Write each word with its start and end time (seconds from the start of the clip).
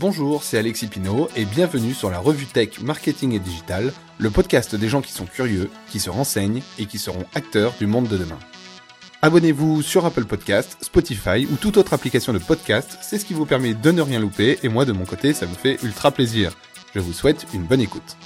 Bonjour, 0.00 0.44
c'est 0.44 0.58
Alexis 0.58 0.86
Pinault 0.86 1.28
et 1.34 1.44
bienvenue 1.44 1.92
sur 1.92 2.08
la 2.08 2.20
revue 2.20 2.46
Tech 2.46 2.80
Marketing 2.82 3.32
et 3.32 3.40
Digital, 3.40 3.92
le 4.18 4.30
podcast 4.30 4.76
des 4.76 4.88
gens 4.88 5.02
qui 5.02 5.10
sont 5.10 5.24
curieux, 5.24 5.70
qui 5.90 5.98
se 5.98 6.08
renseignent 6.08 6.62
et 6.78 6.86
qui 6.86 6.98
seront 6.98 7.24
acteurs 7.34 7.74
du 7.80 7.88
monde 7.88 8.06
de 8.06 8.16
demain. 8.16 8.38
Abonnez-vous 9.22 9.82
sur 9.82 10.06
Apple 10.06 10.24
Podcast, 10.24 10.76
Spotify 10.82 11.48
ou 11.50 11.56
toute 11.56 11.78
autre 11.78 11.94
application 11.94 12.32
de 12.32 12.38
podcast, 12.38 12.96
c'est 13.02 13.18
ce 13.18 13.24
qui 13.24 13.34
vous 13.34 13.44
permet 13.44 13.74
de 13.74 13.90
ne 13.90 14.00
rien 14.00 14.20
louper 14.20 14.60
et 14.62 14.68
moi 14.68 14.84
de 14.84 14.92
mon 14.92 15.04
côté 15.04 15.32
ça 15.32 15.46
me 15.46 15.54
fait 15.54 15.82
ultra 15.82 16.12
plaisir. 16.12 16.52
Je 16.94 17.00
vous 17.00 17.12
souhaite 17.12 17.48
une 17.52 17.64
bonne 17.64 17.80
écoute. 17.80 18.16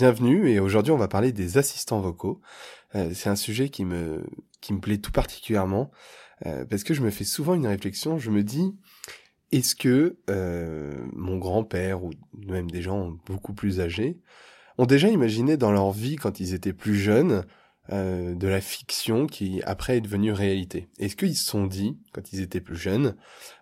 Bienvenue 0.00 0.48
et 0.48 0.60
aujourd'hui 0.60 0.92
on 0.92 0.96
va 0.96 1.08
parler 1.08 1.30
des 1.30 1.58
assistants 1.58 2.00
vocaux. 2.00 2.40
Euh, 2.94 3.10
c'est 3.12 3.28
un 3.28 3.36
sujet 3.36 3.68
qui 3.68 3.84
me 3.84 4.24
plaît 4.80 4.96
tout 4.96 5.12
particulièrement 5.12 5.90
euh, 6.46 6.64
parce 6.64 6.84
que 6.84 6.94
je 6.94 7.02
me 7.02 7.10
fais 7.10 7.24
souvent 7.24 7.52
une 7.52 7.66
réflexion. 7.66 8.16
Je 8.16 8.30
me 8.30 8.42
dis 8.42 8.74
est-ce 9.52 9.74
que 9.74 10.16
euh, 10.30 11.06
mon 11.12 11.36
grand-père 11.36 12.02
ou 12.02 12.12
même 12.32 12.70
des 12.70 12.80
gens 12.80 13.10
beaucoup 13.26 13.52
plus 13.52 13.78
âgés 13.78 14.18
ont 14.78 14.86
déjà 14.86 15.08
imaginé 15.08 15.58
dans 15.58 15.70
leur 15.70 15.92
vie 15.92 16.16
quand 16.16 16.40
ils 16.40 16.54
étaient 16.54 16.72
plus 16.72 16.96
jeunes 16.96 17.44
de 17.90 18.48
la 18.48 18.62
fiction 18.62 19.26
qui 19.26 19.60
après 19.66 19.98
est 19.98 20.00
devenue 20.00 20.32
réalité? 20.32 20.88
Est-ce 20.98 21.14
qu'ils 21.14 21.36
se 21.36 21.44
sont 21.44 21.66
dit 21.66 21.98
quand 22.14 22.32
ils 22.32 22.40
étaient 22.40 22.62
plus 22.62 22.76
jeunes 22.76 23.16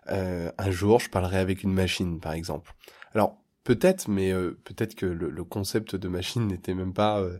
un 0.07 0.71
jour 0.71 1.01
je 1.01 1.09
parlerai 1.09 1.39
avec 1.39 1.63
une 1.63 1.73
machine 1.73 2.21
par 2.21 2.31
exemple? 2.31 2.73
Alors 3.13 3.41
Peut-être, 3.69 4.07
mais 4.07 4.31
euh, 4.31 4.57
peut-être 4.63 4.95
que 4.95 5.05
le, 5.05 5.43
concept 5.43 5.95
de 5.95 6.07
machine 6.07 6.47
n'était 6.47 6.73
même 6.73 6.91
pas 6.91 7.19
euh, 7.19 7.37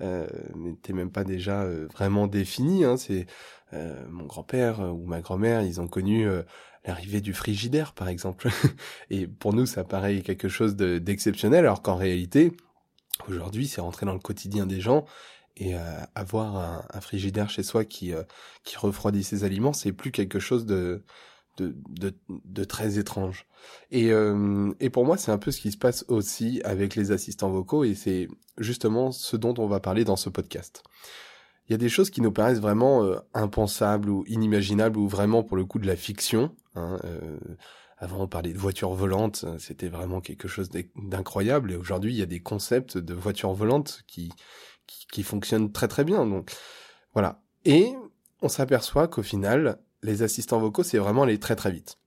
euh 0.00 0.28
n'était 0.54 0.92
même 0.92 1.10
pas 1.10 1.24
déjà 1.24 1.66
vraiment 1.92 2.28
défini. 2.28 2.84
Hein. 2.84 2.96
C'est 2.96 3.26
mon 4.08 4.26
grand-père 4.26 4.78
ou 4.78 5.06
ma 5.06 5.20
grand-mère, 5.20 5.62
ils 5.62 5.80
ont 5.80 5.88
connu 5.88 6.28
l'arrivée 6.84 7.20
du 7.20 7.34
frigidaire, 7.34 7.94
par 7.94 8.06
exemple. 8.06 8.48
Et 9.10 9.26
pour 9.26 9.54
nous, 9.54 9.66
ça 9.66 9.82
paraît 9.82 10.20
quelque 10.20 10.48
chose 10.48 10.76
d'exceptionnel, 10.76 11.64
alors 11.64 11.82
qu'en 11.82 11.96
réalité, 11.96 12.52
aujourd'hui, 13.28 13.66
c'est 13.66 13.80
rentré 13.80 14.06
dans 14.06 14.12
le 14.12 14.20
quotidien 14.20 14.66
des 14.66 14.80
gens. 14.80 15.04
Et 15.56 15.74
avoir 16.14 16.56
un, 16.56 16.84
un, 16.94 17.00
frigidaire 17.00 17.50
chez 17.50 17.64
soi 17.64 17.84
qui 17.84 18.12
qui 18.62 18.76
refroidit 18.76 19.24
ses 19.24 19.42
aliments, 19.42 19.72
c'est 19.72 19.92
plus 19.92 20.12
quelque 20.12 20.38
chose 20.38 20.64
de 20.64 21.02
de, 21.56 21.74
de, 21.88 22.14
de 22.28 22.64
très 22.64 22.98
étrange. 22.98 23.46
Et, 23.90 24.12
euh, 24.12 24.72
et 24.80 24.90
pour 24.90 25.04
moi, 25.04 25.16
c'est 25.16 25.32
un 25.32 25.38
peu 25.38 25.50
ce 25.50 25.60
qui 25.60 25.72
se 25.72 25.76
passe 25.76 26.04
aussi 26.08 26.60
avec 26.64 26.96
les 26.96 27.12
assistants 27.12 27.50
vocaux, 27.50 27.84
et 27.84 27.94
c'est 27.94 28.28
justement 28.58 29.12
ce 29.12 29.36
dont 29.36 29.54
on 29.58 29.66
va 29.66 29.80
parler 29.80 30.04
dans 30.04 30.16
ce 30.16 30.28
podcast. 30.30 30.82
Il 31.68 31.72
y 31.72 31.74
a 31.74 31.78
des 31.78 31.88
choses 31.88 32.10
qui 32.10 32.20
nous 32.20 32.32
paraissent 32.32 32.60
vraiment 32.60 33.04
euh, 33.04 33.18
impensables 33.34 34.10
ou 34.10 34.24
inimaginables, 34.26 34.98
ou 34.98 35.08
vraiment 35.08 35.42
pour 35.42 35.56
le 35.56 35.64
coup 35.64 35.78
de 35.78 35.86
la 35.86 35.96
fiction. 35.96 36.54
Hein, 36.74 36.98
euh, 37.04 37.38
avant, 37.98 38.22
on 38.22 38.28
parlait 38.28 38.52
de 38.52 38.58
voitures 38.58 38.94
volantes, 38.94 39.44
c'était 39.58 39.88
vraiment 39.88 40.20
quelque 40.20 40.48
chose 40.48 40.70
d'incroyable, 40.96 41.70
et 41.70 41.76
aujourd'hui, 41.76 42.12
il 42.12 42.18
y 42.18 42.22
a 42.22 42.26
des 42.26 42.40
concepts 42.40 42.98
de 42.98 43.14
voitures 43.14 43.52
volantes 43.52 44.02
qui, 44.08 44.32
qui, 44.88 45.06
qui 45.12 45.22
fonctionnent 45.22 45.70
très 45.70 45.86
très 45.86 46.02
bien. 46.02 46.26
Donc 46.26 46.50
voilà. 47.14 47.42
Et 47.64 47.92
on 48.40 48.48
s'aperçoit 48.48 49.06
qu'au 49.06 49.22
final, 49.22 49.78
les 50.02 50.22
assistants 50.22 50.58
vocaux, 50.58 50.82
c'est 50.82 50.98
vraiment 50.98 51.22
aller 51.22 51.38
très 51.38 51.56
très 51.56 51.70
vite. 51.70 51.98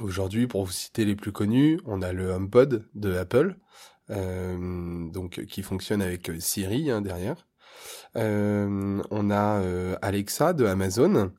Aujourd'hui, 0.00 0.46
pour 0.46 0.64
vous 0.64 0.72
citer 0.72 1.04
les 1.04 1.16
plus 1.16 1.32
connus, 1.32 1.80
on 1.84 2.02
a 2.02 2.12
le 2.12 2.30
HomePod 2.30 2.86
de 2.94 3.16
Apple, 3.16 3.56
euh, 4.10 5.10
donc 5.10 5.44
qui 5.46 5.62
fonctionne 5.62 6.02
avec 6.02 6.30
Siri 6.40 6.90
hein, 6.90 7.00
derrière. 7.00 7.46
Euh, 8.16 9.02
on 9.10 9.30
a 9.30 9.60
euh, 9.60 9.96
Alexa 10.02 10.52
de 10.52 10.66
Amazon. 10.66 11.32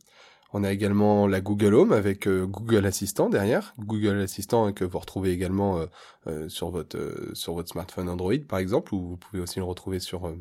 On 0.52 0.64
a 0.64 0.72
également 0.72 1.28
la 1.28 1.42
Google 1.42 1.76
Home 1.76 1.92
avec 1.92 2.28
Google 2.28 2.88
Assistant 2.88 3.30
derrière. 3.30 3.76
Google 3.78 4.20
Assistant 4.20 4.74
que 4.74 4.84
vous 4.84 4.98
retrouvez 4.98 5.32
également 5.32 5.86
sur 6.48 6.72
votre 6.72 6.98
sur 7.34 7.54
votre 7.54 7.70
smartphone 7.70 8.10
Android 8.10 8.40
par 8.48 8.58
exemple, 8.58 8.96
ou 8.96 9.10
vous 9.10 9.18
pouvez 9.18 9.44
aussi 9.44 9.60
le 9.60 9.66
retrouver 9.66 10.00
sur 10.00 10.34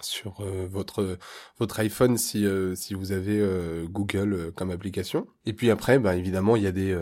sur 0.00 0.40
euh, 0.40 0.66
votre 0.70 1.18
votre 1.58 1.78
iPhone 1.80 2.16
si 2.18 2.46
euh, 2.46 2.74
si 2.74 2.94
vous 2.94 3.12
avez 3.12 3.38
euh, 3.40 3.86
Google 3.88 4.52
comme 4.54 4.70
application. 4.70 5.26
Et 5.46 5.52
puis 5.52 5.70
après, 5.70 5.98
bah 5.98 6.16
évidemment, 6.16 6.56
il 6.56 6.62
y 6.62 6.66
a 6.66 6.72
des 6.72 6.96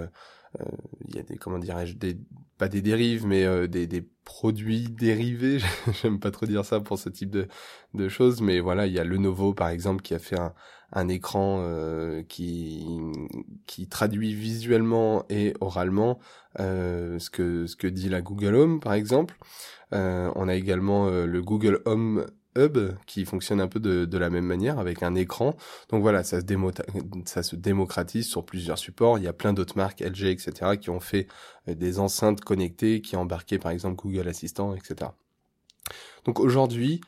il 1.09 1.17
y 1.17 1.19
a 1.19 1.23
des 1.23 1.37
comment 1.37 1.59
dirais-je 1.59 1.95
des 1.95 2.19
pas 2.59 2.69
des 2.69 2.83
dérives 2.83 3.27
mais 3.27 3.67
des, 3.69 3.87
des 3.87 4.03
produits 4.25 4.91
dérivés 4.91 5.61
j'aime 6.03 6.21
pas 6.21 6.31
trop 6.31 6.45
dire 6.45 6.67
ça 6.67 6.79
pour 6.79 6.99
ce 6.99 7.09
type 7.09 7.31
de 7.31 7.49
de 7.95 8.09
choses 8.11 8.43
mais 8.43 8.61
voilà 8.61 8.87
il 8.87 8.93
y 8.93 8.99
a 8.99 9.05
Lenovo 9.05 9.55
par 9.55 9.71
exemple 9.71 10.03
qui 10.03 10.13
a 10.13 10.19
fait 10.19 10.39
un, 10.39 10.53
un 10.93 11.09
écran 11.09 11.65
qui 12.29 12.87
qui 13.67 13.89
traduit 13.89 14.35
visuellement 14.35 15.25
et 15.31 15.55
oralement 15.63 16.19
ce 16.59 17.31
que 17.31 17.67
ce 17.67 17.75
que 17.75 17.87
dit 17.87 18.11
la 18.11 18.21
Google 18.21 18.55
Home 18.55 18.81
par 18.81 18.93
exemple 18.93 19.39
on 19.91 20.49
a 20.49 20.55
également 20.55 21.09
le 21.09 21.43
Google 21.43 21.81
Home 21.87 22.27
Hub 22.57 22.79
qui 23.07 23.25
fonctionne 23.25 23.61
un 23.61 23.69
peu 23.69 23.81
de, 23.81 24.05
de, 24.05 24.19
la 24.19 24.31
même 24.31 24.45
manière 24.45 24.79
avec 24.79 25.03
un 25.03 25.15
écran. 25.15 25.57
Donc 25.89 26.03
voilà, 26.03 26.23
ça 26.23 26.41
se, 26.41 27.57
démocratise 27.57 28.27
sur 28.27 28.45
plusieurs 28.45 28.79
supports. 28.79 29.19
Il 29.19 29.25
y 29.25 29.29
a 29.29 29.33
plein 29.33 29.53
d'autres 29.53 29.77
marques, 29.77 30.01
LG, 30.01 30.27
etc., 30.27 30.77
qui 30.81 30.91
ont 30.91 31.01
fait 31.01 31.27
euh, 31.69 31.75
des 31.75 31.99
enceintes 31.99 32.41
connectées, 32.43 33.01
qui 33.01 33.17
embarqué 33.17 33.59
par 33.59 33.73
exemple 33.73 33.97
Google 33.97 34.29
Assistant, 34.29 34.75
etc. 34.75 35.11
Donc 36.25 36.41
aujourd'hui, 36.41 37.01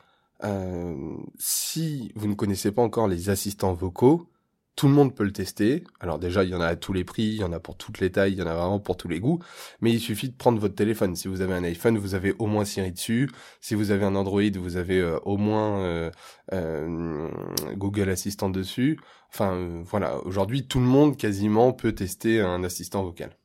euh, 0.43 1.15
si 1.37 2.11
vous 2.15 2.27
ne 2.27 2.33
connaissez 2.33 2.71
pas 2.71 2.81
encore 2.81 3.07
les 3.07 3.29
assistants 3.29 3.73
vocaux, 3.73 4.27
tout 4.75 4.87
le 4.87 4.93
monde 4.93 5.15
peut 5.15 5.23
le 5.23 5.31
tester. 5.31 5.83
Alors 6.01 6.19
déjà, 6.19 6.43
il 6.43 6.49
y 6.49 6.55
en 6.55 6.59
a 6.59 6.67
à 6.67 6.75
tous 6.75 6.91
les 6.91 7.05
prix, 7.05 7.23
il 7.23 7.35
y 7.35 7.43
en 7.43 7.53
a 7.53 7.59
pour 7.59 7.77
toutes 7.77 7.99
les 7.99 8.11
tailles, 8.11 8.33
il 8.33 8.39
y 8.39 8.41
en 8.41 8.47
a 8.47 8.53
vraiment 8.53 8.79
pour 8.79 8.97
tous 8.97 9.07
les 9.07 9.19
goûts. 9.19 9.39
Mais 9.79 9.91
il 9.91 9.99
suffit 9.99 10.29
de 10.29 10.35
prendre 10.35 10.59
votre 10.59 10.75
téléphone. 10.75 11.15
Si 11.15 11.27
vous 11.27 11.41
avez 11.41 11.53
un 11.53 11.63
iPhone, 11.63 11.97
vous 11.97 12.13
avez 12.13 12.33
au 12.39 12.45
moins 12.45 12.65
Siri 12.65 12.91
dessus. 12.91 13.29
Si 13.61 13.73
vous 13.73 13.91
avez 13.91 14.03
un 14.03 14.15
Android, 14.15 14.41
vous 14.55 14.75
avez 14.75 14.99
euh, 14.99 15.17
au 15.23 15.37
moins 15.37 15.79
euh, 15.79 16.11
euh, 16.53 17.29
Google 17.75 18.09
Assistant 18.09 18.49
dessus. 18.49 18.99
Enfin, 19.29 19.81
voilà. 19.85 20.17
Aujourd'hui, 20.25 20.67
tout 20.67 20.79
le 20.79 20.85
monde 20.85 21.15
quasiment 21.15 21.71
peut 21.71 21.93
tester 21.93 22.41
un 22.41 22.63
assistant 22.63 23.03
vocal. 23.03 23.37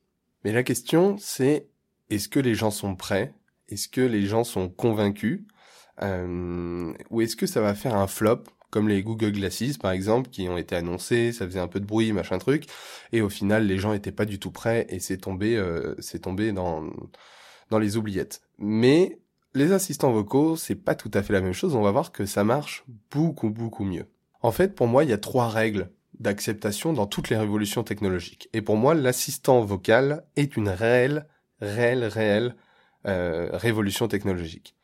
Mais 0.43 0.51
la 0.51 0.63
question, 0.63 1.15
c'est 1.17 1.67
est-ce 2.09 2.27
que 2.27 2.39
les 2.39 2.55
gens 2.55 2.71
sont 2.71 2.95
prêts? 2.95 3.33
Est-ce 3.69 3.87
que 3.87 4.01
les 4.01 4.25
gens 4.25 4.43
sont 4.43 4.67
convaincus? 4.69 5.43
Ou 6.01 7.21
est-ce 7.21 7.35
que 7.35 7.45
ça 7.45 7.61
va 7.61 7.75
faire 7.75 7.95
un 7.95 8.07
flop? 8.07 8.43
Comme 8.71 8.87
les 8.87 9.03
Google 9.03 9.33
Glasses 9.33 9.77
par 9.79 9.91
exemple, 9.91 10.29
qui 10.29 10.49
ont 10.49 10.57
été 10.57 10.75
annoncés, 10.75 11.31
ça 11.33 11.45
faisait 11.45 11.59
un 11.59 11.67
peu 11.67 11.79
de 11.79 11.85
bruit, 11.85 12.11
machin 12.13 12.39
truc, 12.39 12.65
et 13.11 13.21
au 13.21 13.29
final 13.29 13.67
les 13.67 13.77
gens 13.77 13.93
étaient 13.93 14.11
pas 14.11 14.25
du 14.25 14.39
tout 14.39 14.51
prêts 14.51 14.87
et 14.89 14.99
c'est 14.99 15.17
tombé, 15.17 15.55
euh, 15.57 15.95
c'est 15.99 16.19
tombé 16.19 16.51
dans 16.51 16.89
dans 17.69 17.79
les 17.79 17.97
oubliettes. 17.97 18.41
Mais 18.57 19.19
les 19.53 19.71
assistants 19.71 20.11
vocaux, 20.11 20.55
c'est 20.55 20.75
pas 20.75 20.95
tout 20.95 21.11
à 21.13 21.23
fait 21.23 21.33
la 21.33 21.41
même 21.41 21.53
chose. 21.53 21.75
On 21.75 21.81
va 21.81 21.91
voir 21.91 22.11
que 22.11 22.25
ça 22.25 22.43
marche 22.43 22.83
beaucoup 23.11 23.49
beaucoup 23.49 23.83
mieux. 23.83 24.07
En 24.41 24.51
fait, 24.51 24.73
pour 24.75 24.87
moi, 24.87 25.03
il 25.03 25.09
y 25.09 25.13
a 25.13 25.17
trois 25.17 25.49
règles 25.49 25.91
d'acceptation 26.19 26.93
dans 26.93 27.07
toutes 27.07 27.29
les 27.29 27.37
révolutions 27.37 27.83
technologiques. 27.83 28.49
Et 28.53 28.61
pour 28.61 28.77
moi, 28.77 28.93
l'assistant 28.93 29.61
vocal 29.61 30.23
est 30.35 30.55
une 30.55 30.69
réelle, 30.69 31.27
réelle, 31.59 32.05
réelle 32.05 32.55
euh, 33.07 33.49
révolution 33.53 34.07
technologique. 34.07 34.75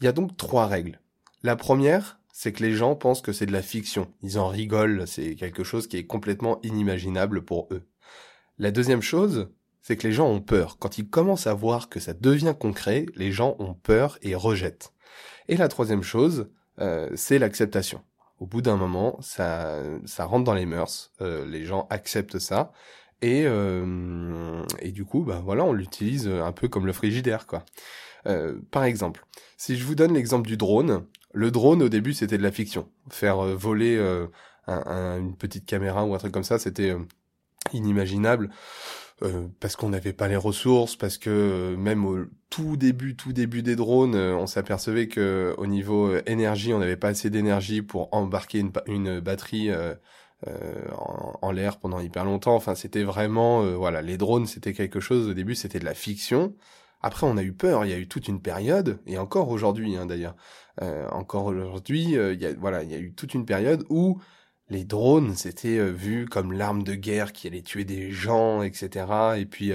Il 0.00 0.04
y 0.04 0.08
a 0.08 0.12
donc 0.12 0.36
trois 0.36 0.66
règles. 0.66 1.00
La 1.42 1.56
première, 1.56 2.18
c'est 2.32 2.52
que 2.52 2.62
les 2.62 2.72
gens 2.72 2.96
pensent 2.96 3.20
que 3.20 3.32
c'est 3.32 3.46
de 3.46 3.52
la 3.52 3.62
fiction. 3.62 4.10
Ils 4.22 4.38
en 4.38 4.48
rigolent, 4.48 5.06
c'est 5.06 5.36
quelque 5.36 5.62
chose 5.62 5.86
qui 5.86 5.98
est 5.98 6.06
complètement 6.06 6.60
inimaginable 6.62 7.44
pour 7.44 7.68
eux. 7.70 7.82
La 8.58 8.70
deuxième 8.70 9.02
chose, 9.02 9.50
c'est 9.82 9.96
que 9.96 10.06
les 10.06 10.14
gens 10.14 10.28
ont 10.28 10.40
peur. 10.40 10.78
Quand 10.78 10.98
ils 10.98 11.08
commencent 11.08 11.46
à 11.46 11.54
voir 11.54 11.88
que 11.88 12.00
ça 12.00 12.14
devient 12.14 12.54
concret, 12.58 13.06
les 13.16 13.32
gens 13.32 13.56
ont 13.58 13.74
peur 13.74 14.18
et 14.22 14.34
rejettent. 14.34 14.92
Et 15.48 15.56
la 15.56 15.68
troisième 15.68 16.02
chose, 16.02 16.48
euh, 16.80 17.10
c'est 17.14 17.38
l'acceptation. 17.38 18.00
Au 18.38 18.46
bout 18.46 18.62
d'un 18.62 18.76
moment, 18.76 19.18
ça, 19.20 19.82
ça 20.06 20.24
rentre 20.24 20.44
dans 20.44 20.54
les 20.54 20.66
mœurs, 20.66 21.12
euh, 21.20 21.44
les 21.44 21.64
gens 21.64 21.86
acceptent 21.90 22.38
ça, 22.38 22.72
et, 23.20 23.44
euh, 23.46 24.64
et 24.80 24.90
du 24.90 25.04
coup, 25.04 25.22
bah 25.22 25.40
voilà, 25.44 25.64
on 25.64 25.72
l'utilise 25.72 26.26
un 26.26 26.50
peu 26.52 26.68
comme 26.68 26.86
le 26.86 26.92
frigidaire, 26.92 27.46
quoi. 27.46 27.64
par 28.70 28.84
exemple, 28.84 29.24
si 29.56 29.76
je 29.76 29.84
vous 29.84 29.94
donne 29.94 30.14
l'exemple 30.14 30.48
du 30.48 30.56
drone, 30.56 31.06
le 31.32 31.50
drone, 31.50 31.82
au 31.82 31.88
début, 31.88 32.12
c'était 32.12 32.38
de 32.38 32.42
la 32.42 32.52
fiction. 32.52 32.88
Faire 33.10 33.40
euh, 33.40 33.54
voler 33.54 33.96
euh, 33.96 34.26
une 34.68 35.36
petite 35.36 35.66
caméra 35.66 36.04
ou 36.04 36.14
un 36.14 36.18
truc 36.18 36.32
comme 36.32 36.44
ça, 36.44 36.58
c'était 36.58 36.90
euh, 36.90 36.98
inimaginable. 37.72 38.50
parce 39.60 39.76
qu'on 39.76 39.90
n'avait 39.90 40.12
pas 40.12 40.26
les 40.26 40.36
ressources, 40.36 40.96
parce 40.96 41.16
que 41.16 41.76
même 41.76 42.04
au 42.04 42.24
tout 42.50 42.76
début, 42.76 43.14
tout 43.14 43.32
début 43.32 43.62
des 43.62 43.76
drones, 43.76 44.16
on 44.16 44.48
s'apercevait 44.48 45.06
que 45.06 45.54
au 45.58 45.66
niveau 45.66 46.16
énergie, 46.26 46.74
on 46.74 46.80
n'avait 46.80 46.96
pas 46.96 47.08
assez 47.08 47.30
d'énergie 47.30 47.82
pour 47.82 48.12
embarquer 48.12 48.64
une, 48.86 49.20
batterie 49.20 49.70
en, 51.40 51.52
l'air 51.52 51.78
pendant 51.78 52.00
hyper 52.00 52.24
longtemps. 52.24 52.56
Enfin, 52.56 52.74
c'était 52.74 53.04
vraiment, 53.04 53.62
voilà, 53.76 54.02
les 54.02 54.16
drones, 54.16 54.46
c'était 54.46 54.72
quelque 54.72 54.98
chose. 54.98 55.28
Au 55.28 55.34
début, 55.34 55.54
c'était 55.54 55.78
de 55.78 55.84
la 55.84 55.94
fiction. 55.94 56.52
Après, 57.02 57.26
on 57.26 57.36
a 57.36 57.42
eu 57.42 57.52
peur, 57.52 57.84
il 57.84 57.90
y 57.90 57.94
a 57.94 57.98
eu 57.98 58.06
toute 58.06 58.28
une 58.28 58.40
période, 58.40 59.00
et 59.06 59.18
encore 59.18 59.48
aujourd'hui 59.48 59.96
hein, 59.96 60.06
d'ailleurs, 60.06 60.36
encore 60.80 61.46
aujourd'hui, 61.46 62.16
euh, 62.16 62.34
il 62.34 62.40
y 62.40 62.46
a, 62.46 62.54
voilà, 62.54 62.82
il 62.82 62.90
y 62.90 62.94
a 62.94 62.98
eu 62.98 63.12
toute 63.12 63.34
une 63.34 63.44
période 63.46 63.84
où 63.90 64.20
les 64.72 64.84
drones 64.84 65.34
c'était 65.34 65.78
euh, 65.78 65.90
vu 65.90 66.26
comme 66.26 66.52
l'arme 66.52 66.82
de 66.82 66.94
guerre 66.94 67.32
qui 67.32 67.46
allait 67.46 67.62
tuer 67.62 67.84
des 67.84 68.10
gens, 68.10 68.62
etc. 68.62 69.06
Et 69.36 69.46
puis, 69.46 69.72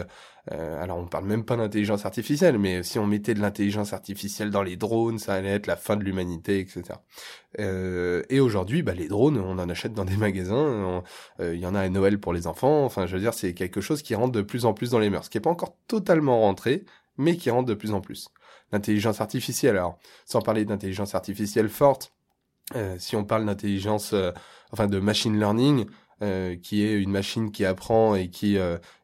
euh, 0.51 0.83
alors 0.83 0.97
on 0.97 1.07
parle 1.07 1.25
même 1.25 1.45
pas 1.45 1.55
d'intelligence 1.55 2.05
artificielle, 2.05 2.57
mais 2.57 2.83
si 2.83 2.99
on 2.99 3.05
mettait 3.05 3.33
de 3.33 3.39
l'intelligence 3.39 3.94
artificielle 3.94 4.49
dans 4.49 4.63
les 4.63 4.75
drones, 4.75 5.19
ça 5.19 5.35
allait 5.35 5.49
être 5.49 5.67
la 5.67 5.75
fin 5.75 5.95
de 5.97 6.03
l'humanité, 6.03 6.59
etc. 6.59 6.83
Euh, 7.59 8.23
et 8.29 8.39
aujourd'hui, 8.39 8.81
bah, 8.81 8.94
les 8.94 9.07
drones, 9.07 9.38
on 9.38 9.59
en 9.59 9.69
achète 9.69 9.94
dans 9.94 10.05
des 10.05 10.17
magasins. 10.17 11.03
Il 11.39 11.59
y 11.59 11.65
en 11.65 11.75
a 11.75 11.81
à 11.81 11.89
Noël 11.89 12.19
pour 12.19 12.33
les 12.33 12.47
enfants. 12.47 12.83
Enfin, 12.85 13.05
je 13.05 13.15
veux 13.15 13.21
dire, 13.21 13.33
c'est 13.33 13.53
quelque 13.53 13.81
chose 13.81 14.01
qui 14.01 14.15
rentre 14.15 14.31
de 14.33 14.41
plus 14.41 14.65
en 14.65 14.73
plus 14.73 14.91
dans 14.91 14.99
les 14.99 15.09
mœurs, 15.09 15.29
qui 15.29 15.38
est 15.38 15.41
pas 15.41 15.49
encore 15.49 15.77
totalement 15.88 16.41
rentré, 16.41 16.85
mais 17.17 17.38
qui 17.38 17.49
rentre 17.49 17.67
de 17.67 17.73
plus 17.73 17.94
en 17.94 18.01
plus. 18.01 18.29
L'intelligence 18.72 19.22
artificielle, 19.22 19.78
alors, 19.78 19.98
sans 20.25 20.42
parler 20.42 20.66
d'intelligence 20.66 21.16
artificielle 21.16 21.69
forte, 21.69 22.12
euh, 22.75 22.96
si 23.00 23.16
on 23.16 23.24
parle 23.24 23.46
d'intelligence, 23.46 24.14
euh, 24.14 24.31
enfin 24.72 24.88
de 24.88 25.00
machine 25.00 25.40
learning, 25.40 25.86
euh, 26.22 26.58
qui 26.58 26.84
est 26.84 26.94
une 26.94 27.12
machine 27.12 27.52
qui 27.52 27.64
apprend 27.64 28.16
et 28.16 28.30
qui 28.30 28.58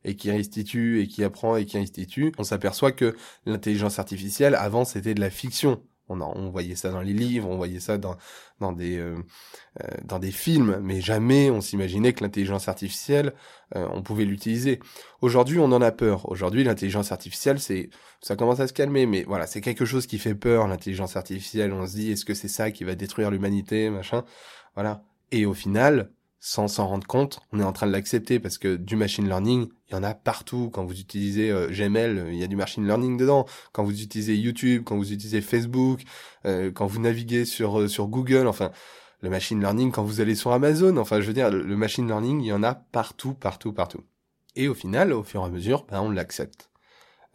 et 0.04 0.16
qui 0.16 0.32
institue 0.32 1.02
et 1.02 1.08
qui 1.08 1.24
apprend 1.24 1.56
et 1.56 1.66
qui 1.66 1.78
institue, 1.78 2.34
on 2.38 2.44
s'aperçoit 2.44 2.92
que 2.92 3.16
l'intelligence 3.46 4.00
artificielle 4.00 4.56
avant 4.56 4.84
c'était 4.84 5.14
de 5.14 5.22
la 5.22 5.30
fiction. 5.30 5.82
On, 6.10 6.20
on 6.22 6.50
voyait 6.50 6.76
ça 6.76 6.90
dans 6.92 7.02
les 7.02 7.14
livres, 7.14 7.50
on 7.50 7.58
voyait 7.58 7.80
ça 7.80 7.98
dans 7.98 8.18
dans 8.60 8.72
des 8.74 8.98
euh, 8.98 9.16
euh, 9.82 9.88
dans 10.04 10.20
des 10.20 10.32
films, 10.32 10.80
mais 10.82 11.02
jamais 11.02 11.50
on 11.50 11.62
s'imaginait 11.62 12.14
que 12.14 12.24
l'intelligence 12.24 12.68
artificielle 12.68 13.34
euh, 13.76 13.88
on 13.92 14.04
pouvait 14.04 14.26
l'utiliser. 14.26 14.80
Aujourd'hui, 15.22 15.60
on 15.60 15.72
en 15.72 15.82
a 15.82 15.92
peur. 15.92 16.30
Aujourd'hui, 16.30 16.64
l'intelligence 16.64 17.12
artificielle, 17.12 17.60
c'est 17.60 17.90
ça 18.22 18.36
commence 18.36 18.60
à 18.60 18.68
se 18.68 18.74
calmer, 18.74 19.06
mais 19.06 19.24
voilà, 19.24 19.48
c'est 19.48 19.62
quelque 19.62 19.86
chose 19.86 20.06
qui 20.06 20.20
fait 20.20 20.36
peur. 20.36 20.68
L'intelligence 20.68 21.16
artificielle, 21.16 21.74
on 21.74 21.88
se 21.88 21.96
dit, 21.96 22.12
est-ce 22.12 22.26
que 22.26 22.34
c'est 22.34 22.48
ça 22.48 22.72
qui 22.72 22.84
va 22.84 22.96
détruire 22.96 23.32
l'humanité, 23.32 23.90
machin, 23.90 24.24
voilà. 24.76 25.04
Et 25.32 25.46
au 25.46 25.54
final, 25.54 26.12
sans 26.46 26.68
s'en 26.68 26.88
rendre 26.88 27.08
compte, 27.08 27.40
on 27.54 27.62
est 27.62 27.64
en 27.64 27.72
train 27.72 27.88
de 27.88 27.94
l'accepter 27.94 28.38
parce 28.38 28.58
que 28.58 28.76
du 28.76 28.98
machine 28.98 29.26
learning, 29.26 29.70
il 29.88 29.94
y 29.94 29.96
en 29.96 30.04
a 30.04 30.14
partout. 30.14 30.70
Quand 30.74 30.84
vous 30.84 31.00
utilisez 31.00 31.50
euh, 31.50 31.70
Gmail, 31.70 32.26
il 32.34 32.36
y 32.36 32.44
a 32.44 32.48
du 32.48 32.58
machine 32.58 32.86
learning 32.86 33.16
dedans. 33.16 33.46
Quand 33.72 33.86
vous 33.86 34.02
utilisez 34.02 34.36
YouTube, 34.36 34.84
quand 34.86 34.98
vous 34.98 35.14
utilisez 35.14 35.40
Facebook, 35.40 36.02
euh, 36.46 36.70
quand 36.70 36.86
vous 36.86 37.00
naviguez 37.00 37.46
sur 37.46 37.80
euh, 37.80 37.88
sur 37.88 38.08
Google, 38.08 38.48
enfin 38.48 38.72
le 39.22 39.30
machine 39.30 39.62
learning 39.62 39.94
quand 39.94 40.04
vous 40.04 40.20
allez 40.20 40.36
sur 40.36 40.52
Amazon, 40.52 40.98
enfin 40.98 41.22
je 41.22 41.28
veux 41.28 41.34
dire 41.34 41.50
le 41.50 41.78
machine 41.78 42.08
learning, 42.08 42.42
il 42.42 42.48
y 42.48 42.52
en 42.52 42.62
a 42.62 42.76
partout, 42.76 43.36
partout, 43.36 43.72
partout. 43.72 44.04
Et 44.58 44.68
au 44.68 44.74
final, 44.74 45.14
au 45.14 45.24
fur 45.24 45.44
et 45.44 45.46
à 45.46 45.50
mesure, 45.50 45.86
ben, 45.90 46.02
on 46.02 46.10
l'accepte. 46.10 46.70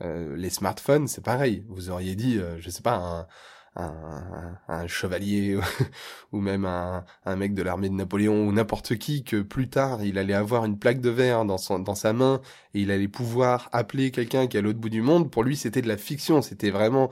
les 0.03 0.51
smartphones, 0.51 1.09
c'est 1.09 1.25
pareil. 1.25 1.65
Vous 1.69 1.89
auriez 1.89 2.15
dit, 2.15 2.39
je 2.59 2.71
sais 2.71 2.83
pas, 2.83 2.97
un, 2.97 3.27
un, 3.79 4.87
chevalier 4.87 5.59
ou 6.33 6.41
même 6.41 6.65
un, 6.65 7.05
un 7.25 7.37
mec 7.37 7.55
de 7.55 7.63
l'armée 7.63 7.89
de 7.89 7.95
Napoléon 7.95 8.47
ou 8.47 8.53
n'importe 8.53 8.97
qui 8.97 9.25
que 9.25 9.43
plus 9.43 9.69
tard 9.69 10.03
il 10.03 10.19
allait 10.19 10.35
avoir 10.35 10.65
une 10.65 10.79
plaque 10.79 11.01
de 11.01 11.11
verre 11.11 11.45
dans, 11.45 11.59
son, 11.59 11.79
dans 11.79 11.95
sa 11.95 12.13
main 12.13 12.41
et 12.75 12.81
il 12.81 12.91
allait 12.91 13.09
pouvoir 13.09 13.69
appeler 13.73 14.11
quelqu'un 14.11 14.47
qui 14.47 14.57
est 14.57 14.61
à 14.61 14.63
l'autre 14.63 14.79
bout 14.79 14.89
du 14.89 15.03
monde. 15.03 15.31
Pour 15.31 15.45
lui, 15.45 15.57
c'était 15.57 15.83
de 15.83 15.89
la 15.89 15.97
fiction. 15.97 16.43
C'était 16.43 16.71
vraiment 16.71 17.11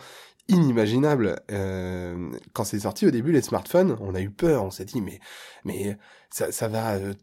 inimaginable. 0.49 1.41
Euh, 1.51 2.31
quand 2.53 2.65
c'est 2.65 2.81
sorti 2.81 3.07
au 3.07 3.11
début 3.11 3.33
les 3.33 3.43
smartphones, 3.43 3.97
on 4.01 4.15
a 4.15 4.21
eu 4.21 4.31
peur. 4.31 4.65
On 4.65 4.71
s'est 4.71 4.85
dit 4.85 5.01
mais 5.01 5.21
mais 5.65 5.99
ça, 6.31 6.53
ça 6.53 6.69
va 6.69 6.95
euh, 6.95 7.15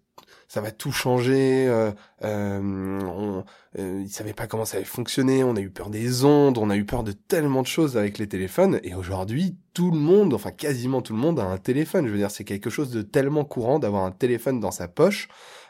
ça 0.54 0.62
va 0.62 0.70
tout 0.70 0.92
changer. 0.92 1.66
Euh, 1.68 1.92
euh, 2.24 2.60
on, 2.62 3.44
euh, 3.80 4.02
ils 4.06 4.10
savaient 4.12 4.34
pas 4.34 4.46
comment 4.46 4.66
ça 4.66 4.78
allait 4.78 4.86
fonctionner. 4.86 5.44
On 5.44 5.56
a 5.56 5.60
eu 5.60 5.72
peur 5.72 5.90
des 5.90 6.26
ondes. 6.26 6.60
On 6.60 6.70
a 6.70 6.76
eu 6.76 6.86
peur 6.86 7.04
de 7.04 7.12
tellement 7.12 7.64
de 7.64 7.68
choses 7.68 7.98
avec 7.98 8.20
les 8.20 8.28
téléphones. 8.28 8.80
Et 8.84 8.94
aujourd'hui, 8.94 9.58
tout 9.74 9.90
le 9.90 9.98
monde, 9.98 10.32
enfin 10.32 10.52
quasiment 10.52 11.02
tout 11.02 11.14
le 11.14 11.20
monde, 11.20 11.40
a 11.40 11.44
un 11.44 11.58
téléphone. 11.58 12.06
Je 12.06 12.12
veux 12.12 12.20
dire, 12.20 12.30
c'est 12.30 12.44
quelque 12.44 12.70
chose 12.70 12.92
de 12.92 13.02
tellement 13.02 13.46
courant 13.46 13.80
d'avoir 13.80 14.04
un 14.04 14.12
téléphone 14.12 14.60
dans 14.60 14.70
sa 14.70 14.88
poche. 14.88 15.28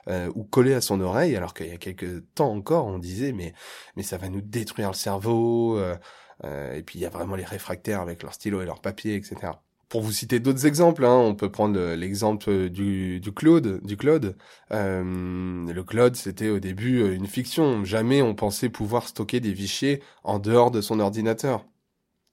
Euh, 0.10 0.30
ou 0.36 0.44
collé 0.44 0.74
à 0.74 0.82
son 0.82 1.00
oreille, 1.00 1.38
alors 1.38 1.54
qu'il 1.54 1.68
y 1.68 1.72
a 1.72 1.78
quelques 1.78 2.22
temps 2.36 2.52
encore, 2.52 2.88
on 2.88 3.00
disait 3.00 3.32
mais 3.32 3.54
mais 3.96 4.04
ça 4.04 4.18
va 4.18 4.28
nous 4.28 4.42
détruire 4.42 4.90
le 4.90 4.96
cerveau. 4.96 5.78
Euh, 5.78 5.96
euh, 6.44 6.76
et 6.76 6.84
puis 6.84 7.00
il 7.00 7.04
y 7.04 7.06
a 7.06 7.10
vraiment 7.10 7.38
les 7.38 7.46
réfractaires 7.46 8.02
avec 8.02 8.22
leur 8.22 8.34
stylo 8.34 8.62
et 8.62 8.66
leur 8.66 8.82
papier, 8.82 9.16
etc. 9.16 9.54
Pour 9.94 10.02
vous 10.02 10.12
citer 10.12 10.40
d'autres 10.40 10.66
exemples, 10.66 11.06
hein, 11.06 11.14
on 11.18 11.36
peut 11.36 11.52
prendre 11.52 11.80
l'exemple 11.94 12.68
du, 12.70 13.20
du 13.20 13.32
cloud. 13.32 13.80
Du 13.84 13.96
cloud. 13.96 14.36
Euh, 14.72 15.72
le 15.72 15.84
cloud, 15.84 16.16
c'était 16.16 16.50
au 16.50 16.58
début 16.58 17.04
euh, 17.04 17.14
une 17.14 17.28
fiction. 17.28 17.86
Jamais 17.86 18.24
on 18.24 18.34
pensait 18.34 18.70
pouvoir 18.70 19.08
stocker 19.08 19.40
des 19.40 19.54
fichiers 19.54 20.02
en 20.24 20.40
dehors 20.40 20.72
de 20.72 20.82
son 20.82 21.00
ordinateur 21.00 21.64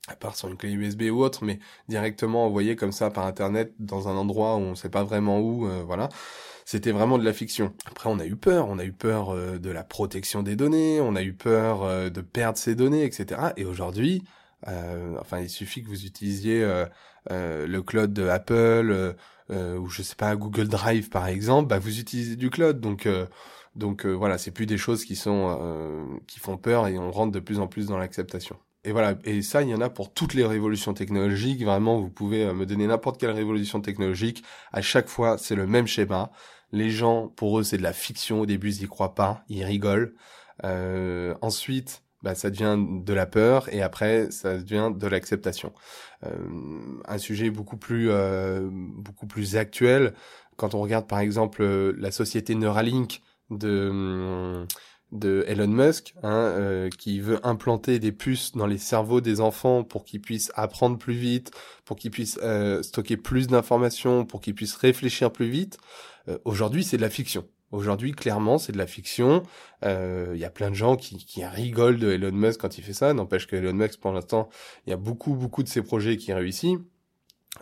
à 0.09 0.17
part 0.17 0.37
sur 0.37 0.49
une 0.49 0.57
clé 0.57 0.73
USB 0.73 1.11
ou 1.12 1.23
autre, 1.23 1.45
mais 1.45 1.59
directement 1.87 2.47
envoyé 2.47 2.77
comme 2.77 2.93
ça 2.93 3.11
par 3.11 3.27
internet 3.27 3.75
dans 3.79 4.09
un 4.09 4.17
endroit 4.17 4.56
où 4.56 4.61
on 4.61 4.71
ne 4.71 4.75
sait 4.75 4.89
pas 4.89 5.05
vraiment 5.05 5.39
où, 5.41 5.67
euh, 5.69 5.83
voilà. 5.85 6.09
C'était 6.65 6.93
vraiment 6.93 7.19
de 7.19 7.25
la 7.27 7.35
fiction. 7.35 7.75
Après, 7.85 8.09
on 8.09 8.19
a 8.21 8.25
eu 8.25 8.37
peur, 8.37 8.69
on 8.71 8.79
a 8.79 8.85
eu 8.85 8.93
peur 8.93 9.35
de 9.35 9.71
la 9.71 9.85
protection 9.85 10.43
des 10.43 10.56
données, 10.56 11.03
on 11.03 11.15
a 11.15 11.23
eu 11.23 11.35
peur 11.35 12.11
de 12.11 12.21
perdre 12.23 12.56
ces 12.56 12.75
données, 12.75 13.05
etc. 13.05 13.53
Et 13.59 13.67
aujourd'hui, 13.67 14.23
euh, 14.69 15.17
enfin, 15.21 15.41
il 15.41 15.51
suffit 15.51 15.83
que 15.83 15.89
vous 15.89 16.05
utilisiez 16.05 16.62
euh, 16.62 16.87
euh, 17.31 17.67
le 17.67 17.83
cloud 17.83 18.12
de 18.12 18.27
Apple 18.29 19.17
ou 19.51 19.89
je 19.89 20.03
sais 20.03 20.15
pas 20.15 20.37
Google 20.37 20.69
Drive 20.69 21.09
par 21.09 21.27
exemple, 21.27 21.69
bah, 21.69 21.81
vous 21.81 21.99
utilisez 21.99 22.37
du 22.37 22.51
cloud. 22.51 22.81
Donc 22.81 23.09
donc 23.75 24.07
voilà, 24.07 24.39
c'est 24.39 24.53
plus 24.53 24.67
des 24.67 24.79
choses 24.79 25.05
qui 25.05 25.17
sont 25.17 26.21
qui 26.29 26.39
font 26.39 26.57
peur 26.57 26.87
et 26.87 26.99
on 26.99 27.11
rentre 27.11 27.33
de 27.33 27.41
plus 27.41 27.59
en 27.59 27.67
plus 27.67 27.87
dans 27.87 27.99
l'acceptation. 27.99 28.57
Et 28.85 28.93
voilà, 28.93 29.19
et 29.25 29.43
ça, 29.43 29.62
il 29.62 29.69
y 29.69 29.75
en 29.75 29.81
a 29.81 29.91
pour 29.91 30.12
toutes 30.12 30.35
les 30.35 30.47
révolutions 30.47 30.95
technologiques. 30.95 31.63
Vraiment, 31.65 32.01
vous 32.01 32.09
pouvez 32.11 32.51
me 32.55 32.65
donner 32.65 32.87
n'importe 32.87 33.21
quelle 33.21 33.33
révolution 33.33 33.81
technologique. 33.81 34.43
À 34.73 34.81
chaque 34.83 35.09
fois, 35.09 35.37
c'est 35.37 35.56
le 35.56 35.67
même 35.67 35.87
schéma. 35.87 36.31
Les 36.73 36.91
gens, 36.91 37.29
pour 37.29 37.59
eux, 37.59 37.63
c'est 37.65 37.77
de 37.77 37.83
la 37.83 37.93
fiction. 37.93 38.41
Au 38.41 38.47
début, 38.47 38.71
ils 38.71 38.85
y 38.85 38.87
croient 38.87 39.15
pas, 39.15 39.45
ils 39.49 39.65
rigolent. 39.65 40.15
Euh, 40.65 41.35
ensuite, 41.43 42.03
bah, 42.22 42.34
ça 42.34 42.50
devient 42.50 42.76
de 42.78 43.12
la 43.12 43.26
peur 43.26 43.72
et 43.72 43.82
après 43.82 44.31
ça 44.31 44.58
devient 44.58 44.90
de 44.94 45.06
l'acceptation. 45.06 45.72
Euh, 46.25 46.31
un 47.06 47.19
sujet 47.19 47.50
beaucoup 47.50 47.76
plus 47.76 48.11
euh, 48.11 48.69
beaucoup 48.70 49.26
plus 49.26 49.56
actuel 49.56 50.14
quand 50.61 50.75
on 50.75 50.81
regarde 50.81 51.06
par 51.06 51.20
exemple 51.20 51.62
euh, 51.62 51.94
la 51.99 52.11
société 52.11 52.55
Neuralink 52.55 53.22
de 53.50 54.67
de 55.11 55.44
Elon 55.49 55.67
Musk, 55.67 56.14
hein, 56.22 56.31
euh, 56.31 56.88
qui 56.88 57.19
veut 57.19 57.44
implanter 57.44 57.99
des 57.99 58.12
puces 58.12 58.52
dans 58.52 58.67
les 58.67 58.78
cerveaux 58.78 59.20
des 59.20 59.40
enfants 59.40 59.82
pour 59.82 60.05
qu'ils 60.05 60.20
puissent 60.20 60.52
apprendre 60.55 60.99
plus 60.99 61.14
vite, 61.14 61.50
pour 61.84 61.96
qu'ils 61.96 62.12
puissent 62.12 62.38
euh, 62.44 62.81
stocker 62.82 63.17
plus 63.17 63.49
d'informations, 63.49 64.25
pour 64.25 64.40
qu'ils 64.40 64.55
puissent 64.55 64.76
réfléchir 64.76 65.32
plus 65.32 65.49
vite. 65.49 65.78
Aujourd'hui, 66.44 66.84
c'est 66.84 66.96
de 66.96 67.03
la 67.03 67.10
fiction. 67.10 67.44
Aujourd'hui, 67.72 68.12
clairement, 68.12 68.58
c'est 68.58 68.72
de 68.72 68.79
la 68.79 68.86
fiction. 68.86 69.43
Il 69.82 69.89
euh, 69.89 70.36
y 70.36 70.44
a 70.44 70.50
plein 70.50 70.70
de 70.70 70.74
gens 70.74 70.96
qui, 70.96 71.24
qui 71.24 71.44
rigolent 71.44 71.98
de 71.98 72.10
Elon 72.10 72.32
Musk 72.32 72.60
quand 72.60 72.79
il 72.79 72.82
fait 72.82 72.93
ça. 72.93 73.15
N'empêche 73.15 73.46
que 73.46 73.56
Elon 73.56 73.72
Musk, 73.72 74.00
pour 74.00 74.12
l'instant, 74.12 74.48
il 74.86 74.91
y 74.91 74.93
a 74.93 74.96
beaucoup, 74.96 75.34
beaucoup 75.34 75.62
de 75.62 75.69
ses 75.69 75.82
projets 75.82 76.17
qui 76.17 76.32
réussissent. 76.32 76.79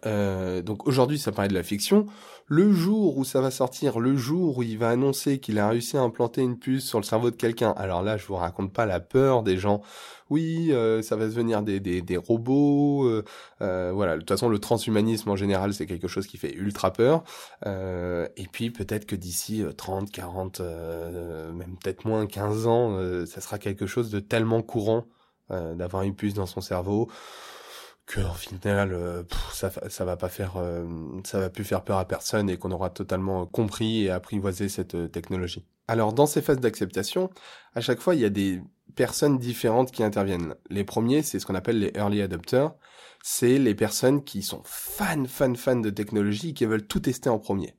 Euh, 0.06 0.62
donc 0.62 0.86
aujourd'hui, 0.86 1.18
ça 1.18 1.32
paraît 1.32 1.48
de 1.48 1.54
la 1.54 1.62
fiction. 1.62 2.06
Le 2.50 2.72
jour 2.72 3.18
où 3.18 3.24
ça 3.26 3.42
va 3.42 3.50
sortir, 3.50 4.00
le 4.00 4.16
jour 4.16 4.56
où 4.56 4.62
il 4.62 4.78
va 4.78 4.88
annoncer 4.88 5.38
qu'il 5.38 5.58
a 5.58 5.68
réussi 5.68 5.98
à 5.98 6.00
implanter 6.00 6.40
une 6.40 6.58
puce 6.58 6.86
sur 6.86 6.98
le 6.98 7.04
cerveau 7.04 7.30
de 7.30 7.36
quelqu'un, 7.36 7.72
alors 7.76 8.02
là, 8.02 8.16
je 8.16 8.26
vous 8.26 8.36
raconte 8.36 8.72
pas 8.72 8.86
la 8.86 9.00
peur 9.00 9.42
des 9.42 9.58
gens. 9.58 9.82
Oui, 10.30 10.72
euh, 10.72 11.02
ça 11.02 11.14
va 11.16 11.26
devenir 11.26 11.60
des, 11.60 11.78
des, 11.78 12.00
des 12.00 12.16
robots. 12.16 13.04
Euh, 13.04 13.22
euh, 13.60 13.92
voilà, 13.94 14.14
de 14.14 14.20
toute 14.20 14.30
façon, 14.30 14.48
le 14.48 14.58
transhumanisme 14.58 15.28
en 15.28 15.36
général, 15.36 15.74
c'est 15.74 15.84
quelque 15.84 16.08
chose 16.08 16.26
qui 16.26 16.38
fait 16.38 16.54
ultra 16.54 16.90
peur. 16.90 17.22
et 17.66 18.46
puis 18.50 18.70
peut-être 18.70 19.04
que 19.04 19.16
d'ici 19.16 19.62
30, 19.76 20.10
40, 20.10 20.60
même 20.60 21.76
peut-être 21.82 22.06
moins 22.06 22.26
15 22.26 22.66
ans, 22.66 23.26
ça 23.26 23.42
sera 23.42 23.58
quelque 23.58 23.86
chose 23.86 24.10
de 24.10 24.20
tellement 24.20 24.62
courant 24.62 25.04
d'avoir 25.50 26.02
une 26.02 26.14
puce 26.14 26.34
dans 26.34 26.46
son 26.46 26.62
cerveau 26.62 27.08
que 28.08 28.20
au 28.22 28.32
final 28.32 28.92
euh, 28.92 29.22
ça 29.52 29.70
ça 29.88 30.04
va 30.04 30.16
pas 30.16 30.30
faire 30.30 30.56
euh, 30.56 30.86
ça 31.24 31.38
va 31.38 31.50
plus 31.50 31.62
faire 31.62 31.84
peur 31.84 31.98
à 31.98 32.08
personne 32.08 32.48
et 32.48 32.56
qu'on 32.56 32.72
aura 32.72 32.90
totalement 32.90 33.46
compris 33.46 34.04
et 34.04 34.10
apprivoisé 34.10 34.68
cette 34.68 34.94
euh, 34.94 35.08
technologie. 35.08 35.64
Alors 35.86 36.14
dans 36.14 36.26
ces 36.26 36.40
phases 36.42 36.58
d'acceptation, 36.58 37.30
à 37.74 37.80
chaque 37.80 38.00
fois 38.00 38.14
il 38.14 38.22
y 38.22 38.24
a 38.24 38.30
des 38.30 38.62
personnes 38.96 39.38
différentes 39.38 39.92
qui 39.92 40.02
interviennent. 40.02 40.54
Les 40.70 40.84
premiers, 40.84 41.22
c'est 41.22 41.38
ce 41.38 41.46
qu'on 41.46 41.54
appelle 41.54 41.78
les 41.78 41.92
early 41.94 42.22
adopters, 42.22 42.74
c'est 43.22 43.58
les 43.58 43.74
personnes 43.74 44.24
qui 44.24 44.42
sont 44.42 44.62
fans 44.64 45.26
fans 45.26 45.54
fans 45.54 45.76
de 45.76 45.90
technologie 45.90 46.50
et 46.50 46.54
qui 46.54 46.64
veulent 46.64 46.86
tout 46.86 47.00
tester 47.00 47.28
en 47.28 47.38
premier. 47.38 47.74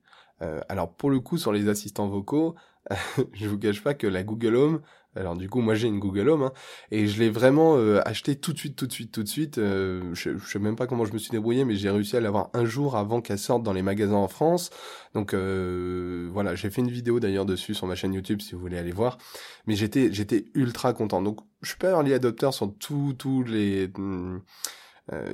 alors 0.69 0.93
pour 0.95 1.09
le 1.09 1.19
coup, 1.19 1.37
sur 1.37 1.51
les 1.51 1.67
assistants 1.67 2.07
vocaux, 2.07 2.55
je 3.33 3.47
vous 3.47 3.57
cache 3.57 3.83
pas 3.83 3.93
que 3.93 4.07
la 4.07 4.23
Google 4.23 4.55
Home, 4.55 4.81
alors 5.15 5.35
du 5.35 5.49
coup 5.49 5.61
moi 5.61 5.73
j'ai 5.73 5.87
une 5.87 5.99
Google 5.99 6.29
Home 6.29 6.43
hein, 6.43 6.53
et 6.91 7.07
je 7.07 7.19
l'ai 7.19 7.29
vraiment 7.29 7.75
euh, 7.77 7.99
acheté 8.05 8.35
tout 8.35 8.53
de 8.53 8.57
suite, 8.59 8.75
tout 8.75 8.85
de 8.85 8.91
suite, 8.91 9.11
tout 9.11 9.23
de 9.23 9.27
suite. 9.27 9.57
Euh, 9.57 10.13
je, 10.13 10.37
je, 10.37 10.47
sais 10.47 10.59
même 10.59 10.75
pas 10.75 10.87
comment 10.87 11.05
je 11.05 11.13
me 11.13 11.17
suis 11.17 11.31
débrouillé, 11.31 11.65
mais 11.65 11.75
j'ai 11.75 11.89
réussi 11.89 12.15
à 12.15 12.19
l'avoir 12.19 12.49
un 12.53 12.65
jour 12.65 12.95
avant 12.95 13.21
qu'elle 13.21 13.39
sorte 13.39 13.63
dans 13.63 13.73
les 13.73 13.81
magasins 13.81 14.13
en 14.13 14.27
France. 14.27 14.69
Donc 15.15 15.33
euh, 15.33 16.29
voilà, 16.31 16.55
j'ai 16.55 16.69
fait 16.69 16.81
une 16.81 16.91
vidéo 16.91 17.19
d'ailleurs 17.19 17.45
dessus 17.45 17.73
sur 17.73 17.87
ma 17.87 17.95
chaîne 17.95 18.13
YouTube 18.13 18.41
si 18.41 18.53
vous 18.53 18.61
voulez 18.61 18.77
aller 18.77 18.91
voir. 18.91 19.17
Mais 19.65 19.75
j'étais 19.75 20.45
ultra 20.53 20.93
content. 20.93 21.21
Donc 21.21 21.39
je 21.61 21.69
suis 21.69 21.77
pas 21.77 21.89
early 21.91 22.13
adopter 22.13 22.51
sur 22.51 22.73
tous 22.77 23.13
tous 23.13 23.43
les 23.43 23.91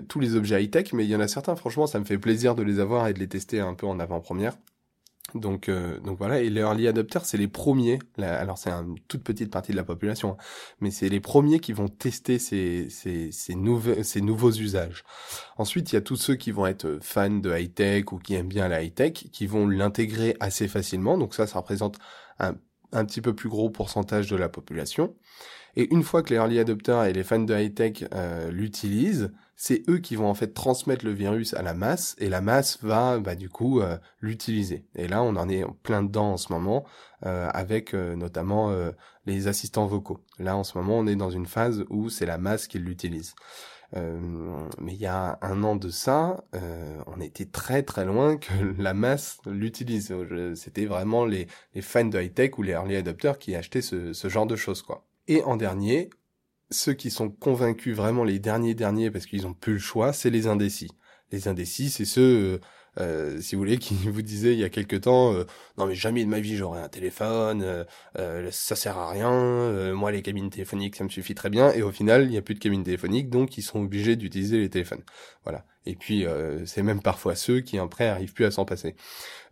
tous 0.08 0.20
les 0.22 0.36
objets 0.36 0.64
high 0.64 0.72
tech, 0.72 0.94
mais 0.94 1.04
il 1.04 1.10
y 1.10 1.16
en 1.16 1.20
a 1.20 1.28
certains 1.28 1.56
franchement 1.56 1.86
ça 1.86 2.00
me 2.00 2.06
fait 2.06 2.18
plaisir 2.18 2.56
de 2.56 2.64
les 2.64 2.80
avoir 2.80 3.08
et 3.08 3.14
de 3.14 3.20
les 3.20 3.28
tester 3.28 3.60
un 3.60 3.74
peu 3.74 3.88
en 3.88 4.00
avant-première. 4.00 4.56
Donc, 5.34 5.68
euh, 5.70 6.00
donc 6.00 6.18
voilà, 6.18 6.40
et 6.40 6.50
les 6.50 6.62
early 6.62 6.88
adopters, 6.88 7.26
c'est 7.26 7.38
les 7.38 7.48
premiers, 7.48 8.00
alors 8.20 8.58
c'est 8.58 8.70
une 8.70 8.98
toute 9.08 9.24
petite 9.24 9.52
partie 9.52 9.72
de 9.72 9.78
la 9.78 9.84
population, 9.84 10.34
hein, 10.34 10.38
mais 10.80 10.92
c'est 10.92 11.10
les 11.10 11.20
premiers 11.20 11.60
qui 11.60 11.74
vont 11.74 11.90
tester 11.90 12.40
ces, 12.40 12.88
nouveaux, 13.56 14.52
usages. 14.52 15.04
Ensuite, 15.58 15.92
il 15.92 15.96
y 15.96 15.98
a 15.98 16.02
tous 16.02 16.16
ceux 16.16 16.36
qui 16.36 16.52
vont 16.52 16.68
être 16.68 17.00
fans 17.02 17.30
de 17.30 17.52
high-tech 17.52 18.14
ou 18.14 18.20
qui 18.20 18.36
aiment 18.36 18.48
bien 18.48 18.68
la 18.68 18.84
high-tech, 18.84 19.14
qui 19.32 19.48
vont 19.48 19.68
l'intégrer 19.68 20.38
assez 20.40 20.68
facilement, 20.68 21.18
donc 21.18 21.34
ça, 21.34 21.48
ça 21.48 21.60
représente 21.60 21.98
un, 22.40 22.56
un 22.92 23.04
petit 23.04 23.22
peu 23.22 23.34
plus 23.34 23.50
gros 23.50 23.70
pourcentage 23.70 24.30
de 24.30 24.36
la 24.36 24.48
population. 24.48 25.16
Et 25.76 25.94
une 25.94 26.04
fois 26.04 26.24
que 26.24 26.30
les 26.30 26.38
early 26.38 26.60
adopters 26.60 27.06
et 27.06 27.14
les 27.14 27.24
fans 27.24 27.40
de 27.40 27.54
high-tech 27.54 28.06
euh, 28.14 28.50
l'utilisent, 28.52 29.32
c'est 29.56 29.84
eux 29.90 30.00
qui 30.00 30.16
vont 30.16 30.30
en 30.30 30.34
fait 30.34 30.54
transmettre 30.54 31.06
le 31.06 31.12
virus 31.12 31.54
à 31.54 31.62
la 31.62 31.74
masse 31.74 32.16
et 32.20 32.30
la 32.30 32.42
masse 32.42 32.80
va 32.82 33.20
bah, 33.20 33.36
du 33.36 33.50
coup 33.50 33.82
euh, 33.82 33.98
l'utiliser. 34.20 34.86
Et 34.96 35.08
là, 35.08 35.24
on 35.24 35.36
en 35.36 35.50
est 35.50 35.64
plein 35.84 36.04
dedans 36.04 36.34
en 36.34 36.38
ce 36.38 36.52
moment 36.52 36.86
euh, 37.26 37.50
avec 37.54 37.94
notamment 37.94 38.76
les 39.26 39.48
assistants 39.48 39.88
vocaux. 39.88 40.20
Là, 40.40 40.58
en 40.58 40.64
ce 40.64 40.78
moment, 40.78 40.98
on 40.98 41.08
est 41.08 41.16
dans 41.16 41.30
une 41.30 41.46
phase 41.46 41.86
où 41.90 42.10
c'est 42.10 42.26
la 42.26 42.38
masse 42.38 42.68
qui 42.68 42.80
l'utilise. 42.80 43.36
mais 43.94 44.94
il 44.94 45.00
y 45.00 45.06
a 45.06 45.40
un 45.42 45.64
an 45.64 45.76
de 45.76 45.90
ça, 45.90 46.44
on 47.08 47.22
était 47.22 47.46
très 47.46 47.84
très 47.84 48.06
loin 48.06 48.38
que 48.38 48.52
la 48.78 48.94
masse 48.94 49.40
l'utilise. 49.46 50.14
C'était 50.56 50.86
vraiment 50.86 51.26
les, 51.26 51.48
les 51.74 51.82
fans 51.82 52.06
de 52.06 52.22
high-tech 52.22 52.58
ou 52.58 52.64
les 52.64 52.74
early 52.74 52.96
adopters 52.98 53.38
qui 53.38 53.56
achetaient 53.56 53.82
ce, 53.82 54.14
ce 54.14 54.30
genre 54.30 54.48
de 54.48 54.56
choses, 54.56 54.82
quoi. 54.82 55.06
Et 55.28 55.44
en 55.44 55.58
dernier, 55.58 56.10
ceux 56.72 56.94
qui 56.94 57.12
sont 57.12 57.30
convaincus 57.30 57.96
vraiment 57.96 58.24
les 58.24 58.40
derniers 58.40 58.76
derniers 58.76 59.12
parce 59.12 59.26
qu'ils 59.26 59.48
ont 59.48 59.54
plus 59.54 59.74
le 59.74 59.80
choix, 59.80 60.14
c'est 60.14 60.30
les 60.30 60.48
indécis. 60.48 60.92
Les 61.32 61.48
indécis, 61.48 61.90
c'est 61.90 62.06
ceux, 62.06 62.60
euh, 63.00 63.38
euh 63.38 63.42
si 63.42 63.56
vous 63.56 63.62
voulez, 63.62 63.78
qui 63.80 63.96
vous 63.96 64.22
disaient 64.22 64.54
il 64.54 64.60
y 64.60 64.64
a 64.64 64.70
quelque 64.70 64.96
temps, 64.96 65.34
euh, 65.34 65.46
non 65.78 65.86
mais 65.86 65.96
jamais 65.96 66.24
de 66.24 66.30
ma 66.30 66.40
vie 66.40 66.56
j'aurai 66.56 66.82
un 66.82 66.90
téléphone, 66.90 67.62
euh, 67.64 67.84
euh, 68.18 68.50
ça 68.52 68.76
sert 68.76 68.98
à 68.98 69.10
rien, 69.10 69.94
moi 69.94 70.12
les 70.12 70.22
cabines 70.22 70.50
téléphoniques 70.50 70.96
ça 70.96 71.04
me 71.04 71.10
suffit 71.10 71.36
très 71.36 71.50
bien, 71.50 71.72
et 71.72 71.82
au 71.82 71.92
final 71.92 72.24
il 72.24 72.30
n'y 72.30 72.38
a 72.38 72.42
plus 72.42 72.56
de 72.56 72.60
cabines 72.60 72.84
téléphoniques, 72.84 73.30
donc 73.30 73.58
ils 73.58 73.64
sont 73.64 73.82
obligés 73.82 74.16
d'utiliser 74.16 74.60
les 74.60 74.70
téléphones. 74.70 75.04
Voilà. 75.44 75.66
Et 75.88 75.96
puis 75.96 76.26
c'est 76.66 76.82
même 76.82 77.02
parfois 77.02 77.36
ceux 77.36 77.62
qui 77.62 77.78
après 77.78 78.08
arrivent 78.08 78.34
plus 78.34 78.46
à 78.46 78.52
s'en 78.52 78.66
passer. 78.66 78.96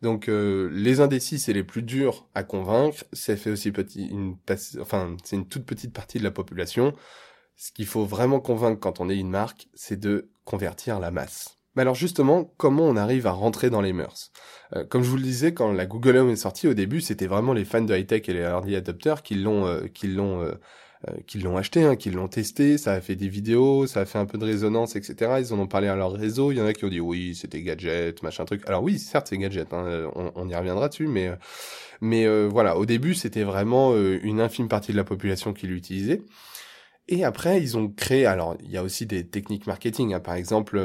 Donc 0.04 0.28
euh, 0.28 0.70
les 0.74 1.00
indécis 1.00 1.40
c'est 1.40 1.54
les 1.54 1.64
plus 1.64 1.82
durs 1.82 2.28
à 2.36 2.44
convaincre. 2.44 3.06
Ça 3.14 3.38
fait 3.38 3.50
aussi 3.50 3.72
petit, 3.72 4.06
une, 4.08 4.36
enfin 4.82 5.16
c'est 5.24 5.38
une 5.38 5.48
toute 5.48 5.66
petite 5.66 5.94
partie 5.94 6.20
de 6.20 6.24
la 6.24 6.32
population. 6.32 6.94
Ce 7.56 7.72
qu'il 7.72 7.86
faut 7.86 8.06
vraiment 8.06 8.42
convaincre 8.42 8.80
quand 8.82 9.00
on 9.00 9.10
est 9.10 9.18
une 9.18 9.30
marque, 9.30 9.70
c'est 9.74 10.00
de 10.00 10.30
convertir 10.44 11.00
la 11.00 11.12
masse. 11.12 11.58
Mais 11.76 11.82
alors 11.82 11.96
justement, 11.96 12.54
comment 12.58 12.84
on 12.84 12.96
arrive 12.96 13.28
à 13.28 13.32
rentrer 13.32 13.70
dans 13.70 13.82
les 13.82 13.94
mœurs? 13.94 14.32
Euh, 14.76 14.86
Comme 14.86 15.04
je 15.04 15.10
vous 15.10 15.18
le 15.18 15.24
disais, 15.24 15.54
quand 15.54 15.72
la 15.72 15.86
Google 15.86 16.18
Home 16.18 16.30
est 16.30 16.36
sortie 16.36 16.68
au 16.68 16.74
début, 16.74 17.02
c'était 17.02 17.28
vraiment 17.28 17.54
les 17.54 17.66
fans 17.66 17.82
de 17.82 17.96
high 17.96 18.06
tech 18.06 18.30
et 18.30 18.34
les 18.34 18.42
early 18.42 18.76
adopters 18.76 19.24
qui 19.24 19.36
l'ont, 19.36 19.66
euh, 19.66 19.88
qui 19.94 20.08
l'ont 20.08 20.54
euh, 21.08 21.14
qui 21.28 21.40
l'ont 21.40 21.58
acheté, 21.58 21.84
hein, 21.84 21.96
qui 21.98 22.12
l'ont 22.12 22.30
testé, 22.30 22.78
ça 22.78 22.94
a 22.94 23.02
fait 23.02 23.16
des 23.18 23.28
vidéos, 23.28 23.88
ça 23.88 24.02
a 24.02 24.06
fait 24.06 24.20
un 24.20 24.26
peu 24.26 24.38
de 24.38 24.46
résonance, 24.46 24.96
etc. 24.96 25.34
Ils 25.40 25.54
en 25.54 25.60
ont 25.60 25.68
parlé 25.68 25.88
à 25.90 25.96
leur 25.98 26.14
réseau. 26.14 26.52
Il 26.52 26.58
y 26.58 26.62
en 26.62 26.66
a 26.66 26.74
qui 26.74 26.86
ont 26.86 26.90
dit 26.90 27.02
oui, 27.02 27.36
c'était 27.36 27.62
gadget, 27.62 28.24
machin 28.24 28.46
truc. 28.46 28.64
Alors 28.68 28.84
oui, 28.84 29.00
certes, 29.00 29.28
c'est 29.28 29.38
gadget. 29.38 29.74
Hein, 29.74 30.10
on, 30.16 30.32
on, 30.36 30.50
y 30.50 30.56
reviendra 30.56 30.88
dessus, 30.88 31.08
mais 31.08 31.28
euh, 31.28 31.36
mais 32.00 32.26
euh, 32.26 32.48
voilà, 32.50 32.78
au 32.78 32.86
début, 32.86 33.16
c'était 33.16 33.44
vraiment 33.44 33.96
une 33.98 34.40
infime 34.42 34.68
partie 34.70 34.92
de 34.94 34.98
la 34.98 35.04
population 35.04 35.54
qui 35.54 35.68
l'utilisait. 35.68 36.22
Et 37.10 37.24
après, 37.26 37.62
ils 37.62 37.78
ont 37.78 37.90
créé. 37.90 38.26
Alors, 38.26 38.56
il 38.64 38.72
y 38.72 38.78
a 38.78 38.84
aussi 38.84 39.06
des 39.06 39.28
techniques 39.28 39.68
marketing. 39.68 40.14
Hein, 40.14 40.20
par 40.22 40.36
exemple, 40.36 40.80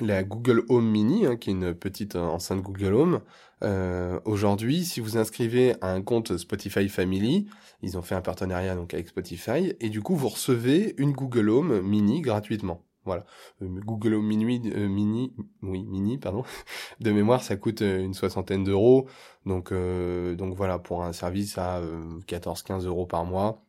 la 0.00 0.22
Google 0.24 0.64
Home 0.68 0.88
Mini, 0.88 1.26
hein, 1.26 1.36
qui 1.36 1.50
est 1.50 1.52
une 1.52 1.74
petite 1.74 2.16
enceinte 2.16 2.62
Google 2.62 2.94
Home. 2.94 3.20
Euh, 3.62 4.20
Aujourd'hui, 4.24 4.84
si 4.84 5.00
vous 5.00 5.16
inscrivez 5.16 5.74
à 5.80 5.92
un 5.92 6.02
compte 6.02 6.36
Spotify 6.36 6.88
Family, 6.88 7.46
ils 7.82 7.96
ont 7.96 8.02
fait 8.02 8.14
un 8.14 8.20
partenariat 8.20 8.74
donc 8.74 8.94
avec 8.94 9.08
Spotify, 9.08 9.74
et 9.80 9.88
du 9.88 10.02
coup 10.02 10.16
vous 10.16 10.28
recevez 10.28 10.94
une 10.98 11.12
Google 11.12 11.50
Home 11.50 11.80
Mini 11.82 12.20
gratuitement. 12.20 12.82
Voilà, 13.06 13.24
euh, 13.62 13.68
Google 13.84 14.14
Home 14.14 14.26
Mini, 14.26 14.72
euh, 14.74 14.88
Mini, 14.88 15.32
oui 15.62 15.84
Mini, 15.84 16.18
pardon. 16.18 16.42
De 17.00 17.12
mémoire, 17.12 17.42
ça 17.42 17.56
coûte 17.56 17.82
euh, 17.82 18.00
une 18.00 18.14
soixantaine 18.14 18.64
d'euros, 18.64 19.08
donc 19.46 19.72
donc 19.72 20.54
voilà 20.56 20.78
pour 20.80 21.04
un 21.04 21.12
service 21.12 21.56
à 21.56 21.80
14-15 22.26 22.86
euros 22.86 23.06
par 23.06 23.24
mois 23.24 23.65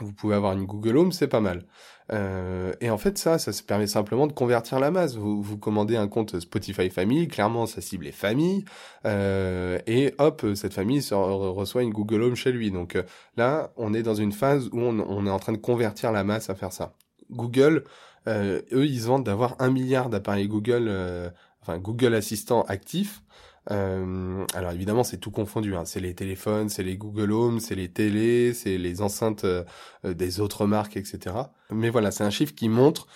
vous 0.00 0.12
pouvez 0.12 0.34
avoir 0.34 0.52
une 0.52 0.64
Google 0.64 0.96
Home, 0.96 1.12
c'est 1.12 1.28
pas 1.28 1.40
mal. 1.40 1.64
Euh, 2.12 2.72
et 2.80 2.90
en 2.90 2.98
fait, 2.98 3.18
ça, 3.18 3.38
ça 3.38 3.52
se 3.52 3.62
permet 3.62 3.86
simplement 3.86 4.26
de 4.26 4.32
convertir 4.32 4.80
la 4.80 4.90
masse. 4.90 5.16
Vous, 5.16 5.42
vous 5.42 5.58
commandez 5.58 5.96
un 5.96 6.08
compte 6.08 6.40
Spotify 6.40 6.90
Family, 6.90 7.28
clairement, 7.28 7.66
ça 7.66 7.80
cible 7.80 8.04
les 8.04 8.12
familles, 8.12 8.64
euh, 9.06 9.78
et 9.86 10.14
hop, 10.18 10.44
cette 10.54 10.74
famille 10.74 11.02
reçoit 11.10 11.82
une 11.82 11.92
Google 11.92 12.22
Home 12.22 12.34
chez 12.34 12.52
lui. 12.52 12.70
Donc 12.70 12.96
euh, 12.96 13.02
là, 13.36 13.72
on 13.76 13.94
est 13.94 14.02
dans 14.02 14.14
une 14.14 14.32
phase 14.32 14.68
où 14.72 14.80
on, 14.80 14.98
on, 14.98 15.26
est 15.26 15.30
en 15.30 15.38
train 15.38 15.52
de 15.52 15.58
convertir 15.58 16.12
la 16.12 16.24
masse 16.24 16.50
à 16.50 16.54
faire 16.54 16.72
ça. 16.72 16.94
Google, 17.30 17.84
eux, 18.28 18.62
ils 18.72 19.00
vendent 19.00 19.24
d'avoir 19.24 19.56
un 19.58 19.70
milliard 19.70 20.10
d'appareils 20.10 20.48
Google, 20.48 21.32
enfin 21.62 21.78
Google 21.78 22.14
Assistant 22.14 22.62
actifs. 22.62 23.22
Euh, 23.70 24.44
alors 24.54 24.72
évidemment, 24.72 25.04
c'est 25.04 25.18
tout 25.18 25.30
confondu. 25.30 25.76
Hein. 25.76 25.84
C'est 25.84 26.00
les 26.00 26.14
téléphones, 26.14 26.68
c'est 26.68 26.82
les 26.82 26.96
Google 26.96 27.32
Home, 27.32 27.60
c'est 27.60 27.74
les 27.74 27.88
télés, 27.88 28.54
c'est 28.54 28.78
les 28.78 29.02
enceintes 29.02 29.44
euh, 29.44 29.64
des 30.04 30.40
autres 30.40 30.66
marques, 30.66 30.96
etc. 30.96 31.36
Mais 31.70 31.90
voilà, 31.90 32.10
c'est 32.10 32.24
un 32.24 32.30
chiffre 32.30 32.54
qui 32.54 32.68
montre 32.68 33.06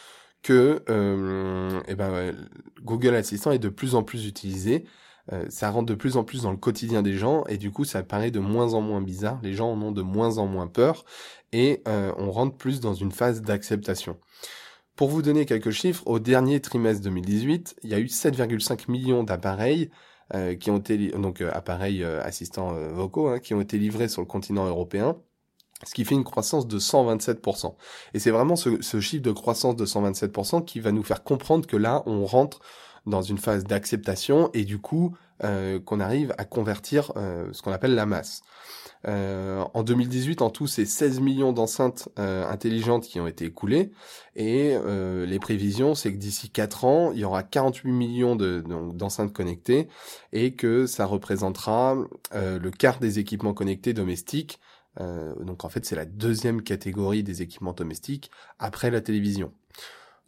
que 0.42 0.84
euh, 0.88 1.80
eh 1.88 1.94
ben, 1.94 2.34
Google 2.82 3.14
Assistant 3.14 3.50
est 3.50 3.58
de 3.58 3.68
plus 3.68 3.94
en 3.94 4.02
plus 4.02 4.26
utilisé. 4.26 4.84
Euh, 5.32 5.44
ça 5.48 5.70
rentre 5.70 5.86
de 5.86 5.96
plus 5.96 6.16
en 6.16 6.22
plus 6.22 6.42
dans 6.42 6.52
le 6.52 6.56
quotidien 6.56 7.02
des 7.02 7.14
gens 7.14 7.44
et 7.48 7.56
du 7.58 7.72
coup, 7.72 7.84
ça 7.84 8.04
paraît 8.04 8.30
de 8.30 8.38
moins 8.38 8.74
en 8.74 8.80
moins 8.80 9.00
bizarre. 9.00 9.40
Les 9.42 9.54
gens 9.54 9.72
en 9.72 9.82
ont 9.82 9.90
de 9.90 10.02
moins 10.02 10.38
en 10.38 10.46
moins 10.46 10.68
peur 10.68 11.04
et 11.52 11.82
on 11.86 12.30
rentre 12.30 12.56
plus 12.56 12.80
dans 12.80 12.94
une 12.94 13.12
phase 13.12 13.42
d'acceptation. 13.42 14.18
Pour 14.94 15.08
vous 15.08 15.22
donner 15.22 15.44
quelques 15.46 15.70
chiffres, 15.70 16.02
au 16.06 16.18
dernier 16.18 16.60
trimestre 16.60 17.02
2018, 17.02 17.76
il 17.82 17.90
y 17.90 17.94
a 17.94 17.98
eu 17.98 18.06
7,5 18.06 18.90
millions 18.90 19.24
d'appareils 19.24 19.90
euh, 19.90 19.94
qui 20.58 20.70
ont 20.70 20.78
été 20.78 21.08
donc 21.10 21.40
euh, 21.40 21.50
appareils 21.52 22.02
euh, 22.02 22.22
assistants 22.22 22.72
vocaux 22.92 23.28
hein, 23.28 23.38
qui 23.38 23.54
ont 23.54 23.60
été 23.60 23.78
livrés 23.78 24.08
sur 24.08 24.22
le 24.22 24.26
continent 24.26 24.66
européen 24.66 25.16
ce 25.84 25.92
qui 25.92 26.06
fait 26.06 26.14
une 26.14 26.24
croissance 26.24 26.66
de 26.66 26.78
127%. 26.78 27.74
Et 28.14 28.18
c'est 28.18 28.30
vraiment 28.30 28.56
ce, 28.56 28.80
ce, 28.80 28.98
chiffre 28.98 29.22
de 29.22 29.30
croissance 29.30 29.76
de 29.76 29.84
127% 29.84 30.64
qui 30.64 30.80
va 30.80 30.90
nous 30.90 31.02
faire 31.02 31.22
comprendre 31.22 31.66
que 31.66 31.76
là, 31.76 32.02
on 32.06 32.24
rentre 32.24 32.60
dans 33.04 33.20
une 33.20 33.36
phase 33.36 33.64
d'acceptation 33.64 34.48
et 34.54 34.64
du 34.64 34.78
coup, 34.78 35.14
euh, 35.44 35.78
qu'on 35.80 36.00
arrive 36.00 36.34
à 36.38 36.46
convertir 36.46 37.12
euh, 37.16 37.52
ce 37.52 37.60
qu'on 37.60 37.72
appelle 37.72 37.94
la 37.94 38.06
masse. 38.06 38.40
Euh, 39.06 39.64
en 39.74 39.82
2018, 39.82 40.42
en 40.42 40.50
tout, 40.50 40.66
c'est 40.66 40.84
16 40.84 41.20
millions 41.20 41.52
d'enceintes 41.52 42.08
euh, 42.18 42.46
intelligentes 42.48 43.04
qui 43.04 43.20
ont 43.20 43.26
été 43.26 43.44
écoulées. 43.46 43.92
Et 44.34 44.72
euh, 44.74 45.26
les 45.26 45.38
prévisions, 45.38 45.94
c'est 45.94 46.12
que 46.12 46.18
d'ici 46.18 46.50
4 46.50 46.84
ans, 46.84 47.12
il 47.12 47.20
y 47.20 47.24
aura 47.24 47.42
48 47.42 47.92
millions 47.92 48.36
d'enceintes 48.36 49.32
connectées 49.32 49.88
et 50.32 50.54
que 50.54 50.86
ça 50.86 51.06
représentera 51.06 51.96
le 52.32 52.70
quart 52.70 52.98
des 52.98 53.18
équipements 53.18 53.54
connectés 53.54 53.92
domestiques. 53.92 54.60
donc 54.98 55.64
en 55.64 55.68
fait, 55.68 55.84
c'est 55.84 55.96
la 55.96 56.04
deuxième 56.04 56.62
catégorie 56.62 57.22
des 57.22 57.42
équipements 57.42 57.72
domestiques 57.72 58.30
après 58.58 58.90
la 58.90 59.00
télévision. 59.00 59.52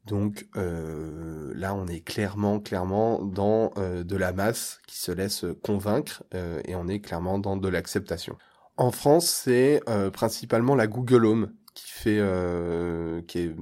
Donc 0.07 0.47
là, 0.55 1.75
on 1.75 1.87
est 1.87 2.01
clairement, 2.01 2.61
clairement 2.61 3.23
dans 3.23 3.73
de 3.77 4.17
la 4.17 4.33
masse 4.33 4.81
qui 4.87 4.99
se 4.99 5.13
laisse 5.13 5.45
convaincre 5.63 6.23
et 6.33 6.75
on 6.75 6.89
est 6.89 7.01
clairement 7.01 7.39
dans 7.39 7.57
de 7.57 7.69
l'acceptation. 7.69 8.37
En 8.79 8.93
France, 8.93 9.29
c'est 9.29 9.83
euh, 9.89 10.11
principalement 10.11 10.75
la 10.75 10.87
Google 10.87 11.27
Home 11.27 11.53
qui 11.75 11.91
fait 11.91 12.19
euh, 12.21 13.21
qui, 13.23 13.41
est, 13.41 13.57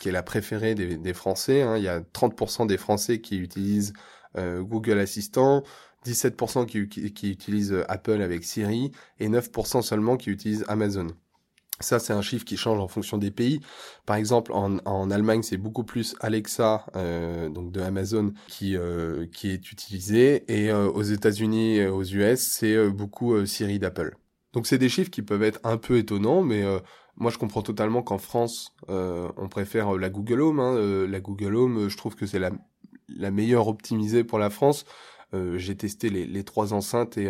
qui 0.00 0.08
est 0.08 0.12
la 0.12 0.22
préférée 0.22 0.74
des, 0.74 0.96
des 0.96 1.14
Français. 1.14 1.62
Hein. 1.62 1.76
Il 1.76 1.84
y 1.84 1.88
a 1.88 2.00
30% 2.00 2.66
des 2.66 2.78
Français 2.78 3.20
qui 3.20 3.38
utilisent 3.38 3.92
euh, 4.38 4.62
Google 4.62 4.98
Assistant, 4.98 5.62
17% 6.06 6.66
qui, 6.66 6.88
qui, 6.88 7.12
qui, 7.12 7.30
utilisent 7.30 7.84
Apple 7.88 8.22
avec 8.22 8.42
Siri 8.44 8.90
et 9.20 9.28
9% 9.28 9.82
seulement 9.82 10.16
qui 10.16 10.30
utilisent 10.30 10.64
Amazon. 10.66 11.08
Ça, 11.80 11.98
c'est 11.98 12.12
un 12.12 12.22
chiffre 12.22 12.44
qui 12.44 12.56
change 12.56 12.78
en 12.78 12.88
fonction 12.88 13.18
des 13.18 13.30
pays. 13.30 13.60
Par 14.06 14.16
exemple, 14.16 14.52
en, 14.52 14.78
en 14.86 15.10
Allemagne, 15.10 15.42
c'est 15.42 15.56
beaucoup 15.58 15.84
plus 15.84 16.16
Alexa, 16.20 16.86
euh, 16.96 17.50
donc 17.50 17.72
de 17.72 17.80
Amazon, 17.80 18.32
qui 18.48 18.76
euh, 18.76 19.26
qui 19.26 19.50
est 19.50 19.72
utilisé, 19.72 20.44
et 20.48 20.70
euh, 20.70 20.88
aux 20.88 21.02
États-Unis, 21.02 21.84
aux 21.86 22.04
US, 22.04 22.40
c'est 22.40 22.74
euh, 22.74 22.90
beaucoup 22.90 23.44
Siri 23.44 23.78
d'Apple. 23.78 24.16
Donc, 24.54 24.66
c'est 24.66 24.78
des 24.78 24.88
chiffres 24.88 25.10
qui 25.10 25.20
peuvent 25.20 25.42
être 25.42 25.60
un 25.64 25.76
peu 25.76 25.98
étonnants, 25.98 26.42
mais 26.42 26.62
moi, 27.16 27.30
je 27.30 27.36
comprends 27.36 27.62
totalement 27.62 28.02
qu'en 28.02 28.18
France, 28.18 28.74
on 28.88 29.48
préfère 29.50 29.94
la 29.98 30.08
Google 30.08 30.40
Home. 30.40 30.60
Hein. 30.60 31.06
la 31.06 31.20
Google 31.20 31.54
Home, 31.56 31.88
je 31.88 31.96
trouve 31.96 32.14
que 32.14 32.24
c'est 32.24 32.38
la 32.38 33.30
meilleure 33.30 33.68
optimisée 33.68 34.24
pour 34.24 34.38
la 34.38 34.48
France. 34.48 34.86
J'ai 35.32 35.76
testé 35.76 36.08
les, 36.08 36.44
trois 36.44 36.72
enceintes 36.72 37.18
et 37.18 37.28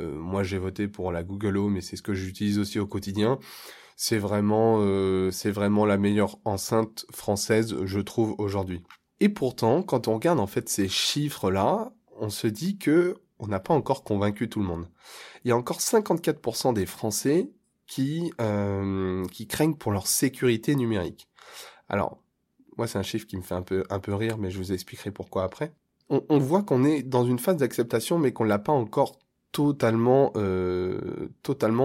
euh, 0.00 0.14
moi, 0.14 0.42
j'ai 0.42 0.58
voté 0.58 0.88
pour 0.88 1.12
la 1.12 1.22
Google 1.22 1.56
Home 1.56 1.76
et 1.76 1.80
c'est 1.80 1.96
ce 1.96 2.02
que 2.02 2.14
j'utilise 2.14 2.58
aussi 2.58 2.78
au 2.78 2.86
quotidien. 2.86 3.38
C'est 3.96 4.18
vraiment, 4.18 4.78
euh, 4.80 5.30
la 5.86 5.96
meilleure 5.98 6.38
enceinte 6.44 7.04
française, 7.12 7.76
je 7.84 8.00
trouve, 8.00 8.34
aujourd'hui. 8.38 8.82
Et 9.20 9.28
pourtant, 9.28 9.82
quand 9.82 10.08
on 10.08 10.14
regarde 10.14 10.40
en 10.40 10.46
fait 10.46 10.68
ces 10.68 10.88
chiffres-là, 10.88 11.92
on 12.18 12.30
se 12.30 12.46
dit 12.46 12.78
que 12.78 13.16
on 13.38 13.46
n'a 13.46 13.60
pas 13.60 13.74
encore 13.74 14.04
convaincu 14.04 14.48
tout 14.48 14.60
le 14.60 14.66
monde. 14.66 14.86
Il 15.44 15.48
y 15.48 15.52
a 15.52 15.56
encore 15.56 15.78
54% 15.78 16.74
des 16.74 16.86
Français 16.86 17.50
qui 17.86 18.32
euh, 18.40 19.24
qui 19.32 19.46
craignent 19.46 19.74
pour 19.74 19.92
leur 19.92 20.06
sécurité 20.06 20.74
numérique. 20.74 21.28
Alors, 21.88 22.22
moi, 22.76 22.86
c'est 22.86 22.98
un 22.98 23.02
chiffre 23.02 23.26
qui 23.26 23.36
me 23.36 23.42
fait 23.42 23.54
un 23.54 23.62
peu 24.00 24.14
rire, 24.14 24.38
mais 24.38 24.50
je 24.50 24.58
vous 24.58 24.72
expliquerai 24.72 25.10
pourquoi 25.10 25.44
après. 25.44 25.72
On, 26.10 26.38
voit 26.38 26.64
qu'on 26.64 26.82
est 26.82 27.04
dans 27.04 27.24
une 27.24 27.38
phase 27.38 27.58
d'acceptation, 27.58 28.18
mais 28.18 28.32
qu'on 28.32 28.42
l'a 28.42 28.58
pas 28.58 28.72
encore 28.72 29.20
totalement, 29.52 30.32
euh, 30.34 31.28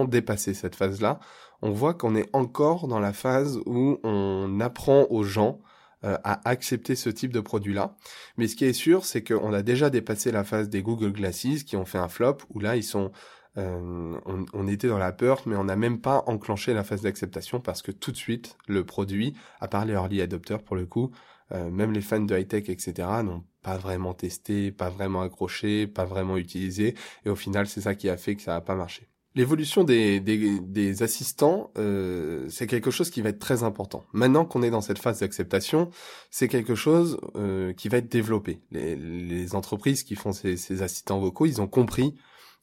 dépassé 0.08 0.52
cette 0.52 0.74
phase-là. 0.74 1.20
On 1.62 1.70
voit 1.70 1.94
qu'on 1.94 2.16
est 2.16 2.28
encore 2.32 2.88
dans 2.88 2.98
la 2.98 3.12
phase 3.12 3.60
où 3.66 3.98
on 4.02 4.58
apprend 4.60 5.06
aux 5.10 5.22
gens 5.22 5.60
euh, 6.04 6.18
à 6.24 6.48
accepter 6.48 6.96
ce 6.96 7.08
type 7.08 7.32
de 7.32 7.40
produit-là. 7.40 7.96
Mais 8.36 8.48
ce 8.48 8.56
qui 8.56 8.64
est 8.64 8.72
sûr, 8.72 9.04
c'est 9.04 9.22
qu'on 9.22 9.52
a 9.52 9.62
déjà 9.62 9.90
dépassé 9.90 10.32
la 10.32 10.42
phase 10.42 10.68
des 10.68 10.82
Google 10.82 11.12
Glasses 11.12 11.62
qui 11.64 11.76
ont 11.76 11.84
fait 11.84 11.98
un 11.98 12.08
flop, 12.08 12.38
où 12.50 12.58
là, 12.58 12.74
ils 12.74 12.82
sont, 12.82 13.12
euh, 13.58 14.18
on, 14.26 14.44
on, 14.52 14.68
était 14.68 14.88
dans 14.88 14.98
la 14.98 15.12
peur, 15.12 15.42
mais 15.46 15.56
on 15.56 15.64
n'a 15.64 15.76
même 15.76 16.00
pas 16.00 16.24
enclenché 16.26 16.74
la 16.74 16.84
phase 16.84 17.02
d'acceptation 17.02 17.60
parce 17.60 17.82
que 17.82 17.92
tout 17.92 18.12
de 18.12 18.16
suite, 18.16 18.56
le 18.68 18.84
produit, 18.84 19.34
à 19.60 19.68
part 19.68 19.84
les 19.84 19.94
early 19.94 20.20
adopters 20.20 20.62
pour 20.62 20.76
le 20.76 20.86
coup, 20.86 21.10
euh, 21.52 21.70
même 21.70 21.92
les 21.92 22.00
fans 22.00 22.20
de 22.20 22.36
high-tech, 22.36 22.68
etc., 22.68 23.08
n'ont 23.22 23.44
pas 23.62 23.76
vraiment 23.76 24.14
testé, 24.14 24.72
pas 24.72 24.90
vraiment 24.90 25.22
accroché, 25.22 25.86
pas 25.86 26.04
vraiment 26.04 26.36
utilisé, 26.36 26.94
et 27.24 27.30
au 27.30 27.36
final, 27.36 27.66
c'est 27.66 27.80
ça 27.80 27.94
qui 27.94 28.08
a 28.08 28.16
fait 28.16 28.34
que 28.34 28.42
ça 28.42 28.52
n'a 28.52 28.60
pas 28.60 28.74
marché. 28.74 29.08
L'évolution 29.36 29.84
des, 29.84 30.18
des, 30.18 30.58
des, 30.60 31.02
assistants, 31.02 31.70
euh, 31.76 32.46
c'est 32.48 32.66
quelque 32.66 32.90
chose 32.90 33.10
qui 33.10 33.20
va 33.20 33.28
être 33.28 33.38
très 33.38 33.64
important. 33.64 34.02
Maintenant 34.14 34.46
qu'on 34.46 34.62
est 34.62 34.70
dans 34.70 34.80
cette 34.80 34.98
phase 34.98 35.20
d'acceptation, 35.20 35.90
c'est 36.30 36.48
quelque 36.48 36.74
chose 36.74 37.20
euh, 37.36 37.74
qui 37.74 37.90
va 37.90 37.98
être 37.98 38.10
développé. 38.10 38.62
Les, 38.70 38.96
les 38.96 39.54
entreprises 39.54 40.04
qui 40.04 40.14
font 40.14 40.32
ces, 40.32 40.56
ces, 40.56 40.80
assistants 40.80 41.20
vocaux, 41.20 41.44
ils 41.44 41.60
ont 41.60 41.66
compris 41.66 42.14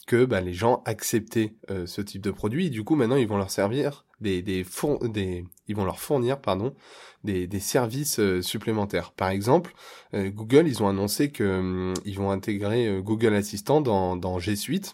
que 0.05 0.25
bah, 0.25 0.41
les 0.41 0.53
gens 0.53 0.81
acceptaient 0.85 1.53
euh, 1.69 1.85
ce 1.85 2.01
type 2.01 2.21
de 2.21 2.31
produit. 2.31 2.69
Du 2.69 2.83
coup, 2.83 2.95
maintenant, 2.95 3.15
ils 3.15 3.27
vont 3.27 3.37
leur 3.37 3.51
servir 3.51 4.05
des, 4.19 4.41
des, 4.41 4.63
des 4.63 4.63
fournir 4.63 6.37
des, 7.23 7.59
services 7.59 8.19
euh, 8.19 8.41
supplémentaires. 8.41 9.11
Par 9.11 9.29
exemple, 9.29 9.73
euh, 10.13 10.29
Google, 10.29 10.67
ils 10.67 10.83
ont 10.83 10.89
annoncé 10.89 11.31
que 11.31 11.43
hum, 11.43 11.93
ils 12.05 12.17
vont 12.17 12.31
intégrer 12.31 12.99
Google 13.01 13.33
Assistant 13.33 13.81
dans, 13.81 14.15
dans 14.15 14.39
G 14.39 14.55
Suite. 14.55 14.93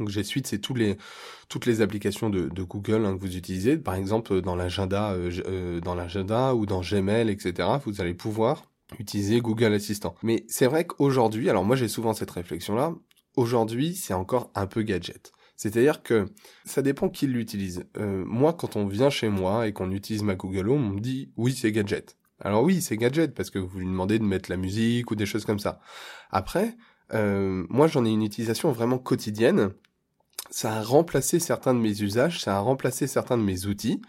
Donc 0.00 0.08
G 0.08 0.24
Suite, 0.24 0.48
c'est 0.48 0.58
toutes 0.58 1.66
les 1.66 1.80
applications 1.80 2.28
de, 2.28 2.62
Google 2.62 3.06
hein, 3.06 3.14
que 3.14 3.20
vous 3.20 3.36
utilisez. 3.36 3.76
Par 3.76 3.94
exemple, 3.94 4.40
dans 4.40 4.56
l'agenda, 4.56 5.16
dans 5.84 5.94
l'agenda 5.94 6.56
ou 6.56 6.66
dans 6.66 6.80
Gmail, 6.80 7.30
etc. 7.30 7.68
Vous 7.84 8.00
allez 8.00 8.14
pouvoir 8.14 8.64
utiliser 8.98 9.40
Google 9.40 9.72
Assistant. 9.72 10.16
Mais 10.24 10.44
c'est 10.48 10.66
vrai 10.66 10.84
qu'aujourd'hui, 10.84 11.48
alors 11.48 11.64
moi 11.64 11.76
j'ai 11.76 11.88
souvent 11.88 12.12
cette 12.12 12.30
réflexion-là, 12.32 12.94
aujourd'hui, 13.36 13.94
c'est 13.94 14.14
encore 14.14 14.50
un 14.54 14.66
peu 14.66 14.82
gadget. 14.82 15.32
C'est-à-dire 15.56 16.02
que 16.02 16.26
ça 16.64 16.82
dépend 16.82 17.08
qui 17.08 17.26
l'utilise. 17.26 17.84
Euh, 17.96 18.24
moi, 18.26 18.52
quand 18.52 18.76
on 18.76 18.86
vient 18.86 19.10
chez 19.10 19.28
moi 19.28 19.68
et 19.68 19.72
qu'on 19.72 19.90
utilise 19.90 20.22
ma 20.22 20.34
Google 20.34 20.68
Home, 20.68 20.84
on 20.84 20.94
me 20.94 21.00
dit 21.00 21.30
oui, 21.36 21.54
c'est 21.54 21.72
gadget. 21.72 22.16
Alors 22.40 22.64
oui, 22.64 22.82
c'est 22.82 22.96
gadget 22.96 23.34
parce 23.34 23.50
que 23.50 23.58
vous 23.58 23.78
lui 23.78 23.86
demandez 23.86 24.18
de 24.18 24.24
mettre 24.24 24.50
la 24.50 24.56
musique 24.56 25.10
ou 25.10 25.14
des 25.14 25.26
choses 25.26 25.44
comme 25.44 25.60
ça. 25.60 25.80
Après, 26.30 26.76
euh, 27.12 27.64
moi, 27.68 27.86
j'en 27.86 28.04
ai 28.04 28.10
une 28.10 28.22
utilisation 28.22 28.72
vraiment 28.72 28.98
quotidienne. 28.98 29.70
Ça 30.50 30.74
a 30.74 30.82
remplacé 30.82 31.38
certains 31.38 31.74
de 31.74 31.78
mes 31.78 32.02
usages, 32.02 32.40
ça 32.40 32.56
a 32.56 32.60
remplacé 32.60 33.06
certains 33.06 33.38
de 33.38 33.42
mes 33.42 33.66
outils. 33.66 34.02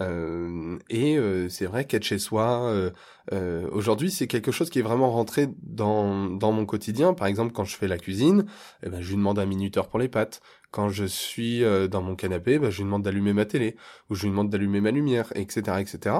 Euh, 0.00 0.78
et 0.88 1.16
euh, 1.18 1.48
c'est 1.48 1.66
vrai 1.66 1.84
qu'être 1.84 2.04
chez 2.04 2.18
soi, 2.18 2.64
euh, 2.66 2.90
euh, 3.32 3.68
aujourd'hui, 3.72 4.10
c'est 4.10 4.26
quelque 4.26 4.52
chose 4.52 4.70
qui 4.70 4.78
est 4.78 4.82
vraiment 4.82 5.10
rentré 5.10 5.48
dans, 5.62 6.26
dans 6.26 6.52
mon 6.52 6.64
quotidien. 6.66 7.12
Par 7.12 7.26
exemple, 7.26 7.52
quand 7.52 7.64
je 7.64 7.76
fais 7.76 7.88
la 7.88 7.98
cuisine, 7.98 8.46
eh 8.84 8.88
ben, 8.88 9.00
je 9.00 9.08
lui 9.08 9.16
demande 9.16 9.38
un 9.38 9.46
minuteur 9.46 9.88
pour 9.88 9.98
les 9.98 10.08
pâtes. 10.08 10.40
Quand 10.70 10.88
je 10.88 11.04
suis 11.04 11.64
dans 11.90 12.02
mon 12.02 12.14
canapé, 12.14 12.58
ben, 12.58 12.70
je 12.70 12.78
lui 12.78 12.84
demande 12.84 13.02
d'allumer 13.02 13.32
ma 13.32 13.44
télé, 13.44 13.76
ou 14.08 14.14
je 14.14 14.22
lui 14.22 14.30
demande 14.30 14.50
d'allumer 14.50 14.80
ma 14.80 14.92
lumière, 14.92 15.32
etc., 15.34 15.78
etc. 15.80 16.16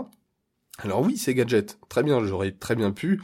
Alors 0.79 1.03
oui, 1.03 1.17
c'est 1.17 1.35
gadget. 1.35 1.79
Très 1.89 2.03
bien, 2.03 2.25
j'aurais 2.25 2.53
très 2.53 2.75
bien 2.75 2.91
pu 2.91 3.21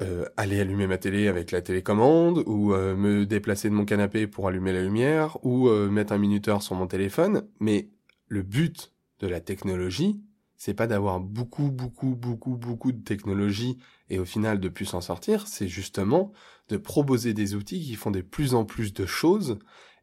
euh, 0.00 0.24
aller 0.36 0.58
allumer 0.58 0.86
ma 0.86 0.98
télé 0.98 1.28
avec 1.28 1.52
la 1.52 1.62
télécommande, 1.62 2.42
ou 2.46 2.74
me 2.74 3.24
déplacer 3.24 3.70
de 3.70 3.74
mon 3.74 3.84
canapé 3.84 4.26
pour 4.26 4.48
allumer 4.48 4.72
la 4.72 4.82
lumière, 4.82 5.38
ou 5.44 5.68
mettre 5.70 6.12
un 6.12 6.18
minuteur 6.18 6.62
sur 6.62 6.74
mon 6.74 6.88
téléphone. 6.88 7.46
Mais 7.60 7.90
le 8.26 8.42
but 8.42 8.92
de 9.22 9.28
la 9.28 9.40
technologie, 9.40 10.20
c'est 10.56 10.74
pas 10.74 10.86
d'avoir 10.86 11.18
beaucoup, 11.18 11.70
beaucoup, 11.70 12.14
beaucoup, 12.14 12.56
beaucoup 12.56 12.92
de 12.92 13.02
technologie 13.02 13.78
et 14.10 14.18
au 14.18 14.24
final 14.24 14.60
de 14.60 14.68
plus 14.68 14.84
s'en 14.84 15.00
sortir, 15.00 15.48
c'est 15.48 15.68
justement 15.68 16.32
de 16.68 16.76
proposer 16.76 17.32
des 17.32 17.54
outils 17.54 17.80
qui 17.80 17.94
font 17.94 18.10
de 18.10 18.20
plus 18.20 18.54
en 18.54 18.64
plus 18.64 18.92
de 18.92 19.06
choses 19.06 19.58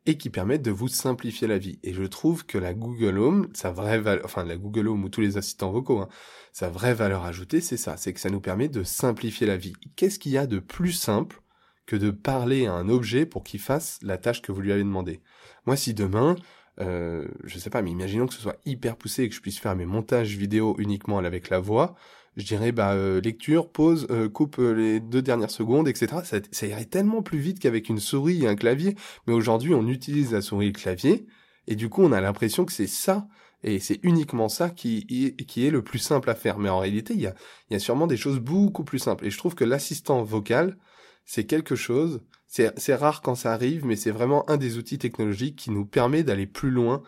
et 0.05 0.17
qui 0.17 0.29
permettent 0.29 0.63
de 0.63 0.71
vous 0.71 0.87
simplifier 0.87 1.47
la 1.47 1.57
vie. 1.57 1.79
Et 1.83 1.93
je 1.93 2.03
trouve 2.03 2.45
que 2.45 2.57
la 2.57 2.73
Google 2.73 3.19
Home, 3.19 3.49
sa 3.53 3.71
vraie 3.71 3.99
valeur, 3.99 4.25
enfin 4.25 4.43
la 4.43 4.57
Google 4.57 4.87
Home 4.87 5.03
ou 5.03 5.09
tous 5.09 5.21
les 5.21 5.37
assistants 5.37 5.71
vocaux, 5.71 5.99
hein, 5.99 6.09
sa 6.51 6.69
vraie 6.69 6.93
valeur 6.93 7.25
ajoutée, 7.25 7.61
c'est 7.61 7.77
ça, 7.77 7.95
c'est 7.97 8.13
que 8.13 8.19
ça 8.19 8.29
nous 8.29 8.41
permet 8.41 8.69
de 8.69 8.83
simplifier 8.83 9.47
la 9.47 9.57
vie. 9.57 9.73
Qu'est-ce 9.95 10.19
qu'il 10.19 10.31
y 10.31 10.37
a 10.37 10.47
de 10.47 10.59
plus 10.59 10.93
simple 10.93 11.41
que 11.85 11.95
de 11.95 12.11
parler 12.11 12.65
à 12.65 12.73
un 12.73 12.89
objet 12.89 13.25
pour 13.25 13.43
qu'il 13.43 13.59
fasse 13.59 13.99
la 14.01 14.17
tâche 14.17 14.41
que 14.41 14.51
vous 14.51 14.61
lui 14.61 14.71
avez 14.71 14.83
demandé? 14.83 15.21
Moi, 15.65 15.75
si 15.75 15.93
demain, 15.93 16.35
euh, 16.81 17.27
je 17.43 17.59
sais 17.59 17.69
pas, 17.69 17.81
mais 17.81 17.91
imaginons 17.91 18.27
que 18.27 18.33
ce 18.33 18.41
soit 18.41 18.57
hyper 18.65 18.95
poussé 18.95 19.23
et 19.23 19.29
que 19.29 19.35
je 19.35 19.41
puisse 19.41 19.59
faire 19.59 19.75
mes 19.75 19.85
montages 19.85 20.35
vidéo 20.35 20.75
uniquement 20.79 21.17
avec 21.17 21.49
la 21.49 21.59
voix, 21.59 21.95
je 22.37 22.45
dirais 22.45 22.71
bah 22.71 22.93
euh, 22.93 23.19
lecture, 23.21 23.69
pause, 23.69 24.07
euh, 24.11 24.29
coupe 24.29 24.57
les 24.57 24.99
deux 24.99 25.21
dernières 25.21 25.51
secondes, 25.51 25.87
etc. 25.87 26.21
Ça, 26.23 26.67
irait 26.67 26.85
tellement 26.85 27.21
plus 27.21 27.39
vite 27.39 27.59
qu'avec 27.59 27.89
une 27.89 27.99
souris 27.99 28.43
et 28.43 28.47
un 28.47 28.55
clavier. 28.55 28.95
Mais 29.27 29.33
aujourd'hui, 29.33 29.73
on 29.73 29.87
utilise 29.87 30.31
la 30.31 30.41
souris 30.41 30.67
et 30.67 30.71
le 30.71 30.79
clavier, 30.79 31.27
et 31.67 31.75
du 31.75 31.89
coup, 31.89 32.01
on 32.01 32.11
a 32.11 32.21
l'impression 32.21 32.65
que 32.65 32.71
c'est 32.71 32.87
ça. 32.87 33.27
Et 33.61 33.79
c'est 33.79 33.99
uniquement 34.03 34.47
ça 34.47 34.69
qui, 34.69 35.05
qui 35.45 35.67
est 35.67 35.69
le 35.69 35.83
plus 35.83 35.99
simple 35.99 36.29
à 36.29 36.35
faire. 36.35 36.59
Mais 36.59 36.69
en 36.69 36.79
réalité, 36.79 37.13
il 37.13 37.19
y 37.19 37.27
a, 37.27 37.35
il 37.69 37.73
y 37.73 37.75
a 37.75 37.79
sûrement 37.79 38.07
des 38.07 38.15
choses 38.15 38.39
beaucoup 38.39 38.85
plus 38.85 38.99
simples. 38.99 39.25
Et 39.25 39.29
je 39.29 39.37
trouve 39.37 39.53
que 39.53 39.65
l'assistant 39.65 40.23
vocal, 40.23 40.77
c'est 41.25 41.43
quelque 41.43 41.75
chose 41.75 42.21
c'est 42.49 42.95
rare 42.95 43.21
quand 43.21 43.35
ça 43.35 43.53
arrive, 43.53 43.85
mais 43.85 43.95
c'est 43.95 44.11
vraiment 44.11 44.49
un 44.49 44.57
des 44.57 44.77
outils 44.77 44.97
technologiques 44.97 45.55
qui 45.55 45.69
nous 45.69 45.85
permet 45.85 46.23
d'aller 46.23 46.47
plus 46.47 46.71
loin 46.71 47.03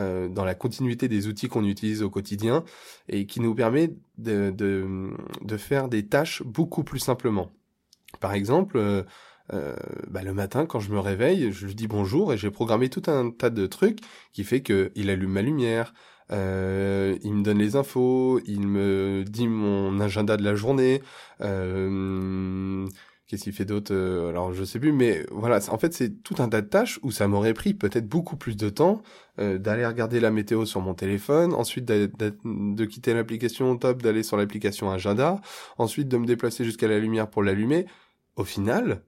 euh, 0.00 0.28
dans 0.28 0.44
la 0.44 0.54
continuité 0.54 1.06
des 1.06 1.26
outils 1.26 1.48
qu'on 1.48 1.64
utilise 1.64 2.02
au 2.02 2.10
quotidien 2.10 2.64
et 3.08 3.26
qui 3.26 3.40
nous 3.40 3.54
permet 3.54 3.94
de, 4.16 4.50
de, 4.50 5.56
faire 5.56 5.88
des 5.88 6.06
tâches 6.06 6.42
beaucoup 6.42 6.82
plus 6.82 6.98
simplement. 6.98 7.50
Par 8.20 8.32
exemple, 8.32 8.78
euh, 8.78 9.02
euh, 9.52 9.76
bah, 10.08 10.22
le 10.22 10.32
matin 10.32 10.66
quand 10.66 10.80
je 10.80 10.90
me 10.90 10.98
réveille, 10.98 11.52
je 11.52 11.66
lui 11.66 11.74
dis 11.74 11.88
bonjour 11.88 12.32
et 12.32 12.38
j'ai 12.38 12.50
programmé 12.50 12.88
tout 12.88 13.02
un 13.06 13.30
tas 13.30 13.50
de 13.50 13.66
trucs 13.66 14.00
qui 14.32 14.44
fait 14.44 14.60
que 14.60 14.92
il 14.96 15.10
allume 15.10 15.32
ma 15.32 15.42
lumière, 15.42 15.92
il 16.30 16.34
me 16.36 17.42
donne 17.42 17.58
les 17.58 17.76
infos, 17.76 18.40
il 18.46 18.66
me 18.66 19.24
dit 19.26 19.48
mon 19.48 20.00
agenda 20.00 20.36
de 20.36 20.42
la 20.42 20.54
journée, 20.54 21.00
Qu'est-ce 23.26 23.42
qu'il 23.44 23.52
fait 23.52 23.64
d'autre 23.64 23.92
euh, 23.92 24.28
Alors 24.28 24.52
je 24.52 24.62
sais 24.64 24.78
plus, 24.78 24.92
mais 24.92 25.26
voilà. 25.30 25.58
En 25.70 25.78
fait, 25.78 25.92
c'est 25.92 26.22
tout 26.22 26.36
un 26.38 26.48
tas 26.48 26.62
de 26.62 26.68
tâches 26.68 27.00
où 27.02 27.10
ça 27.10 27.26
m'aurait 27.26 27.54
pris 27.54 27.74
peut-être 27.74 28.08
beaucoup 28.08 28.36
plus 28.36 28.56
de 28.56 28.68
temps 28.68 29.02
euh, 29.40 29.58
d'aller 29.58 29.84
regarder 29.84 30.20
la 30.20 30.30
météo 30.30 30.64
sur 30.64 30.80
mon 30.80 30.94
téléphone, 30.94 31.52
ensuite 31.52 31.84
de 31.84 32.84
quitter 32.84 33.14
l'application 33.14 33.76
Top, 33.76 34.02
d'aller 34.02 34.22
sur 34.22 34.36
l'application 34.36 34.90
Agenda, 34.90 35.40
ensuite 35.78 36.08
de 36.08 36.16
me 36.16 36.26
déplacer 36.26 36.64
jusqu'à 36.64 36.88
la 36.88 36.98
lumière 36.98 37.28
pour 37.28 37.42
l'allumer. 37.42 37.86
Au 38.36 38.44
final, 38.44 39.02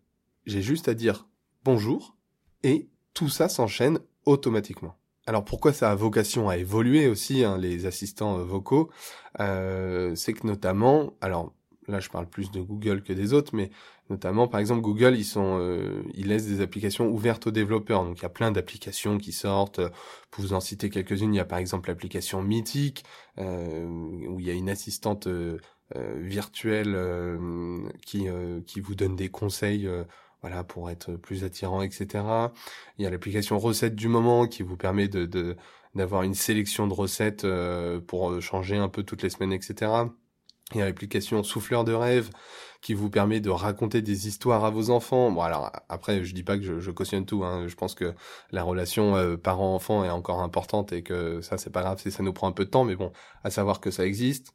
j'ai 0.47 0.63
juste 0.63 0.89
à 0.89 0.95
dire 0.95 1.29
bonjour 1.65 2.17
et 2.63 2.89
tout 3.15 3.29
ça 3.29 3.49
s'enchaîne 3.49 3.99
automatiquement. 4.25 4.97
Alors 5.27 5.45
pourquoi 5.45 5.75
ça 5.75 5.91
a 5.91 5.95
vocation 5.95 6.49
à 6.49 6.57
évoluer 6.57 7.07
aussi, 7.07 7.45
hein, 7.45 7.59
les 7.59 7.85
assistants 7.85 8.39
euh, 8.39 8.45
vocaux 8.45 8.89
euh, 9.41 10.15
C'est 10.15 10.33
que 10.33 10.47
notamment, 10.47 11.13
alors 11.21 11.53
là 11.87 12.01
je 12.01 12.09
parle 12.09 12.27
plus 12.27 12.51
de 12.51 12.63
Google 12.63 13.03
que 13.03 13.13
des 13.13 13.35
autres, 13.35 13.55
mais 13.55 13.71
Notamment, 14.11 14.49
par 14.49 14.61
exemple, 14.61 14.81
Google, 14.81 15.17
ils 15.17 15.25
sont, 15.25 15.59
euh, 15.61 16.03
ils 16.15 16.29
laissent 16.29 16.47
des 16.47 16.63
applications 16.63 17.09
ouvertes 17.09 17.47
aux 17.47 17.51
développeurs. 17.51 18.05
Donc, 18.05 18.19
il 18.19 18.23
y 18.23 18.27
a 18.27 18.31
plein 18.31 18.51
d'applications 18.51 19.19
qui 19.19 19.33
sortent. 19.33 19.81
Pour 20.31 20.45
vous 20.45 20.55
en 20.55 20.61
citer 20.61 20.89
quelques-unes, 20.89 21.35
il 21.35 21.37
y 21.37 21.41
a 21.41 21.45
par 21.45 21.59
exemple 21.59 21.91
l'application 21.91 22.43
Mythic, 22.43 23.05
euh, 23.39 23.87
où 24.29 24.41
il 24.41 24.47
y 24.47 24.51
a 24.51 24.55
une 24.55 24.71
assistante 24.71 25.27
euh, 25.27 25.59
virtuelle 26.17 26.97
qui 28.05 28.27
qui 28.67 28.81
vous 28.81 28.95
donne 28.95 29.17
des 29.17 29.29
conseils. 29.31 29.89
voilà, 30.43 30.63
pour 30.65 30.91
être 30.91 31.17
plus 31.17 31.45
attirant, 31.45 31.83
etc. 31.83 32.25
Il 32.99 33.05
y 33.05 33.07
a 33.07 33.11
l'application 33.11 33.59
Recettes 33.59 33.97
du 33.97 34.09
moment 34.09 34.47
qui 34.47 34.63
vous 34.63 34.77
permet 34.77 35.09
de 35.09 35.57
d'avoir 35.95 36.23
une 36.23 36.35
sélection 36.35 36.87
de 36.87 36.95
recettes 36.95 37.47
pour 38.07 38.41
changer 38.41 38.77
un 38.77 38.89
peu 38.89 39.03
toutes 39.03 39.23
les 39.23 39.31
semaines, 39.31 39.53
etc. 39.53 39.91
Il 40.75 40.79
y 40.79 40.83
a 40.83 40.85
l'application 40.85 41.43
Souffleur 41.43 41.85
de 41.85 41.93
rêve 41.95 42.31
qui 42.81 42.95
vous 42.95 43.11
permet 43.11 43.41
de 43.41 43.51
raconter 43.51 44.03
des 44.03 44.29
histoires 44.29 44.65
à 44.65 44.71
vos 44.71 44.91
enfants. 44.91 45.31
Bon 45.31 45.43
alors 45.43 45.73
après 45.89 46.25
je 46.25 46.35
dis 46.35 46.43
pas 46.43 46.57
que 46.59 46.81
je, 46.81 46.91
cautionne 46.91 47.27
tout. 47.27 47.45
Hein. 47.45 47.67
Je 47.67 47.75
pense 47.75 47.95
que 47.95 48.15
la 48.53 48.63
relation 48.63 49.17
euh, 49.17 49.37
parent-enfant 49.37 50.05
est 50.05 50.11
encore 50.11 50.41
importante 50.41 50.93
et 50.93 51.03
que 51.03 51.41
ça 51.41 51.59
c'est 51.59 51.71
pas 51.71 51.83
grave 51.83 52.01
si 52.01 52.11
ça 52.11 52.23
nous 52.23 52.33
prend 52.33 52.49
un 52.49 52.53
peu 52.53 52.65
de 52.65 52.71
temps. 52.71 52.85
Mais 52.85 52.97
bon, 52.97 53.13
à 53.45 53.51
savoir 53.51 53.81
que 53.81 53.91
ça 53.91 54.07
existe. 54.07 54.55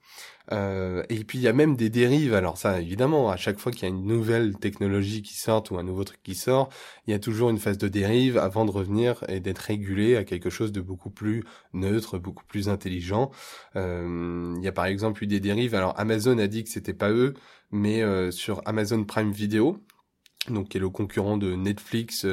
Euh, 0.51 1.03
et 1.09 1.23
puis 1.23 1.37
il 1.37 1.41
y 1.41 1.47
a 1.47 1.53
même 1.53 1.75
des 1.75 1.89
dérives. 1.89 2.33
Alors 2.33 2.57
ça, 2.57 2.81
évidemment, 2.81 3.29
à 3.29 3.37
chaque 3.37 3.59
fois 3.59 3.71
qu'il 3.71 3.83
y 3.83 3.85
a 3.85 3.89
une 3.89 4.05
nouvelle 4.05 4.55
technologie 4.57 5.21
qui 5.21 5.35
sort 5.35 5.63
ou 5.71 5.77
un 5.77 5.83
nouveau 5.83 6.03
truc 6.03 6.21
qui 6.23 6.35
sort, 6.35 6.69
il 7.07 7.11
y 7.11 7.13
a 7.13 7.19
toujours 7.19 7.49
une 7.49 7.57
phase 7.59 7.77
de 7.77 7.87
dérive 7.87 8.37
avant 8.37 8.65
de 8.65 8.71
revenir 8.71 9.23
et 9.29 9.39
d'être 9.39 9.59
régulé 9.59 10.17
à 10.17 10.23
quelque 10.23 10.49
chose 10.49 10.71
de 10.71 10.81
beaucoup 10.81 11.09
plus 11.09 11.43
neutre, 11.73 12.17
beaucoup 12.17 12.45
plus 12.45 12.69
intelligent. 12.69 13.31
Euh, 13.75 14.53
il 14.57 14.63
y 14.63 14.67
a 14.67 14.73
par 14.73 14.85
exemple 14.85 15.23
eu 15.23 15.27
des 15.27 15.39
dérives. 15.39 15.75
Alors 15.75 15.97
Amazon 15.99 16.37
a 16.37 16.47
dit 16.47 16.63
que 16.63 16.69
c'était 16.69 16.93
pas 16.93 17.11
eux, 17.11 17.33
mais 17.71 18.01
euh, 18.03 18.31
sur 18.31 18.61
Amazon 18.65 19.03
Prime 19.05 19.31
Video, 19.31 19.79
donc 20.49 20.69
qui 20.69 20.77
est 20.77 20.81
le 20.81 20.89
concurrent 20.89 21.37
de 21.37 21.55
Netflix. 21.55 22.25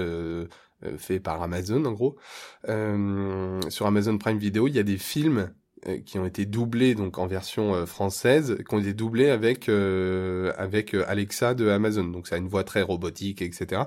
fait 0.97 1.21
par 1.21 1.43
Amazon 1.43 1.85
en 1.85 1.93
gros. 1.93 2.17
sur 2.65 3.87
Amazon 3.87 4.19
Prime 4.19 4.39
Video, 4.39 4.67
il 4.67 4.75
y 4.75 4.79
a 4.79 4.83
des 4.83 4.99
films 4.99 5.51
euh, 5.51 5.60
qui 6.05 6.19
ont 6.19 6.27
été 6.27 6.47
doublés 6.47 6.95
donc 6.95 7.19
en 7.19 7.27
version 7.27 7.75
euh, 7.75 7.87
française, 7.87 8.59
qui 8.69 8.75
ont 8.75 8.79
été 8.79 8.93
doublés 8.93 9.31
avec 9.31 9.69
euh, 9.69 10.53
avec 10.57 10.95
Alexa 10.95 11.55
de 11.55 11.69
Amazon. 11.69 12.05
Donc 12.05 12.29
ça 12.29 12.37
a 12.37 12.39
une 12.39 12.49
voix 12.49 12.65
très 12.65 12.83
robotique, 12.83 13.43
etc. 13.43 13.83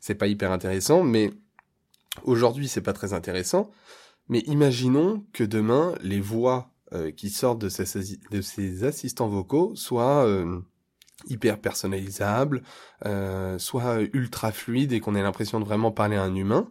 C'est 0.00 0.14
pas 0.14 0.26
hyper 0.26 0.52
intéressant, 0.52 1.02
mais 1.02 1.30
aujourd'hui 2.24 2.68
c'est 2.68 2.82
pas 2.82 2.92
très 2.92 3.12
intéressant. 3.12 3.70
Mais 4.28 4.40
imaginons 4.40 5.24
que 5.32 5.44
demain 5.44 5.94
les 6.02 6.20
voix 6.20 6.70
qui 7.16 7.28
sortent 7.28 7.60
de 7.60 7.68
ces, 7.68 8.16
de 8.30 8.40
ces 8.40 8.84
assistants 8.84 9.28
vocaux 9.28 9.74
soient 9.74 10.26
hyper 11.26 11.60
personnalisables, 11.60 12.62
soient 13.58 14.00
ultra 14.14 14.52
fluides 14.52 14.92
et 14.92 15.00
qu'on 15.00 15.14
ait 15.14 15.22
l'impression 15.22 15.60
de 15.60 15.66
vraiment 15.66 15.92
parler 15.92 16.16
à 16.16 16.22
un 16.22 16.34
humain. 16.34 16.70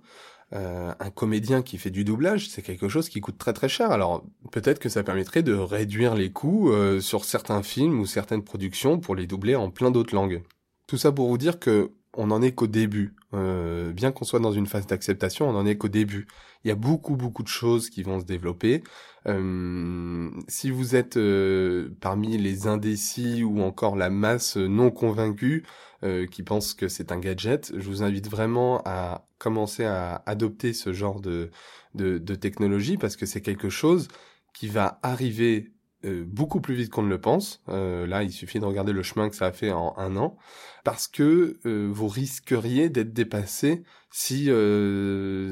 Euh, 0.54 0.94
un 1.00 1.10
comédien 1.10 1.62
qui 1.62 1.78
fait 1.78 1.90
du 1.90 2.06
doublage, 2.06 2.50
c'est 2.50 2.62
quelque 2.62 2.88
chose 2.88 3.10
qui 3.10 3.20
coûte 3.20 3.38
très 3.38 3.54
très 3.54 3.68
cher. 3.68 3.92
Alors 3.92 4.24
peut-être 4.52 4.80
que 4.80 4.90
ça 4.90 5.04
permettrait 5.04 5.44
de 5.44 5.54
réduire 5.54 6.16
les 6.16 6.32
coûts 6.32 6.72
euh, 6.72 7.02
sur 7.02 7.26
certains 7.26 7.64
films 7.64 8.00
ou 8.00 8.06
certaines 8.06 8.44
productions 8.44 9.00
pour 9.00 9.16
les 9.16 9.28
doubler 9.28 9.56
en 9.56 9.70
plein 9.70 9.92
d'autres 9.92 10.16
langues. 10.16 10.44
Tout 10.88 10.98
ça 10.98 11.12
pour 11.12 11.28
vous 11.28 11.38
dire 11.38 11.60
que 11.60 11.92
on 12.18 12.28
n'en 12.28 12.42
est 12.42 12.52
qu'au 12.52 12.68
début. 12.68 13.14
Euh, 13.34 13.94
bien 13.94 14.12
qu'on 14.12 14.26
soit 14.26 14.40
dans 14.40 14.52
une 14.52 14.66
phase 14.66 14.88
d'acceptation, 14.88 15.48
on 15.50 15.54
n'en 15.54 15.66
est 15.66 15.78
qu'au 15.78 15.88
début. 15.88 16.28
Il 16.64 16.70
y 16.70 16.72
a 16.72 16.76
beaucoup 16.76 17.16
beaucoup 17.16 17.44
de 17.44 17.48
choses 17.48 17.90
qui 17.90 18.04
vont 18.04 18.20
se 18.20 18.26
développer. 18.26 18.84
Euh, 19.28 20.30
si 20.48 20.72
vous 20.72 20.96
êtes 20.96 21.18
euh, 21.18 21.90
parmi 22.02 22.38
les 22.38 22.68
indécis 22.68 23.44
ou 23.44 23.62
encore 23.62 23.96
la 23.96 24.10
masse 24.10 24.58
non 24.58 24.92
convaincue 24.92 25.64
qui 26.32 26.44
pense 26.44 26.76
que 26.76 26.88
c'est 26.88 27.12
un 27.12 27.18
gadget, 27.18 27.74
je 27.76 27.90
vous 27.90 28.04
invite 28.04 28.30
vraiment 28.30 28.84
à 28.86 29.27
commencer 29.38 29.86
à 29.86 30.24
adopter 30.26 30.74
ce 30.74 30.94
genre 30.94 31.22
de, 31.22 31.52
de, 31.96 32.18
de 32.18 32.36
technologie 32.36 32.98
parce 32.98 33.16
que 33.16 33.26
c'est 33.26 33.42
quelque 33.42 33.70
chose 33.70 34.08
qui 34.54 34.68
va 34.68 35.00
arriver 35.04 35.72
euh, 36.06 36.24
beaucoup 36.28 36.62
plus 36.62 36.76
vite 36.76 36.92
qu'on 36.92 37.02
ne 37.02 37.10
le 37.10 37.20
pense. 37.20 37.62
Euh, 37.70 38.06
là, 38.06 38.22
il 38.24 38.32
suffit 38.32 38.60
de 38.60 38.66
regarder 38.66 38.94
le 38.94 39.02
chemin 39.02 39.30
que 39.30 39.36
ça 39.36 39.48
a 39.48 39.52
fait 39.52 39.72
en 39.72 39.96
un 39.98 40.16
an, 40.16 40.38
parce 40.84 41.08
que 41.08 41.58
euh, 41.66 41.90
vous 41.92 42.08
risqueriez 42.08 42.90
d'être 42.90 43.14
dépassé 43.14 43.84
si 44.12 44.50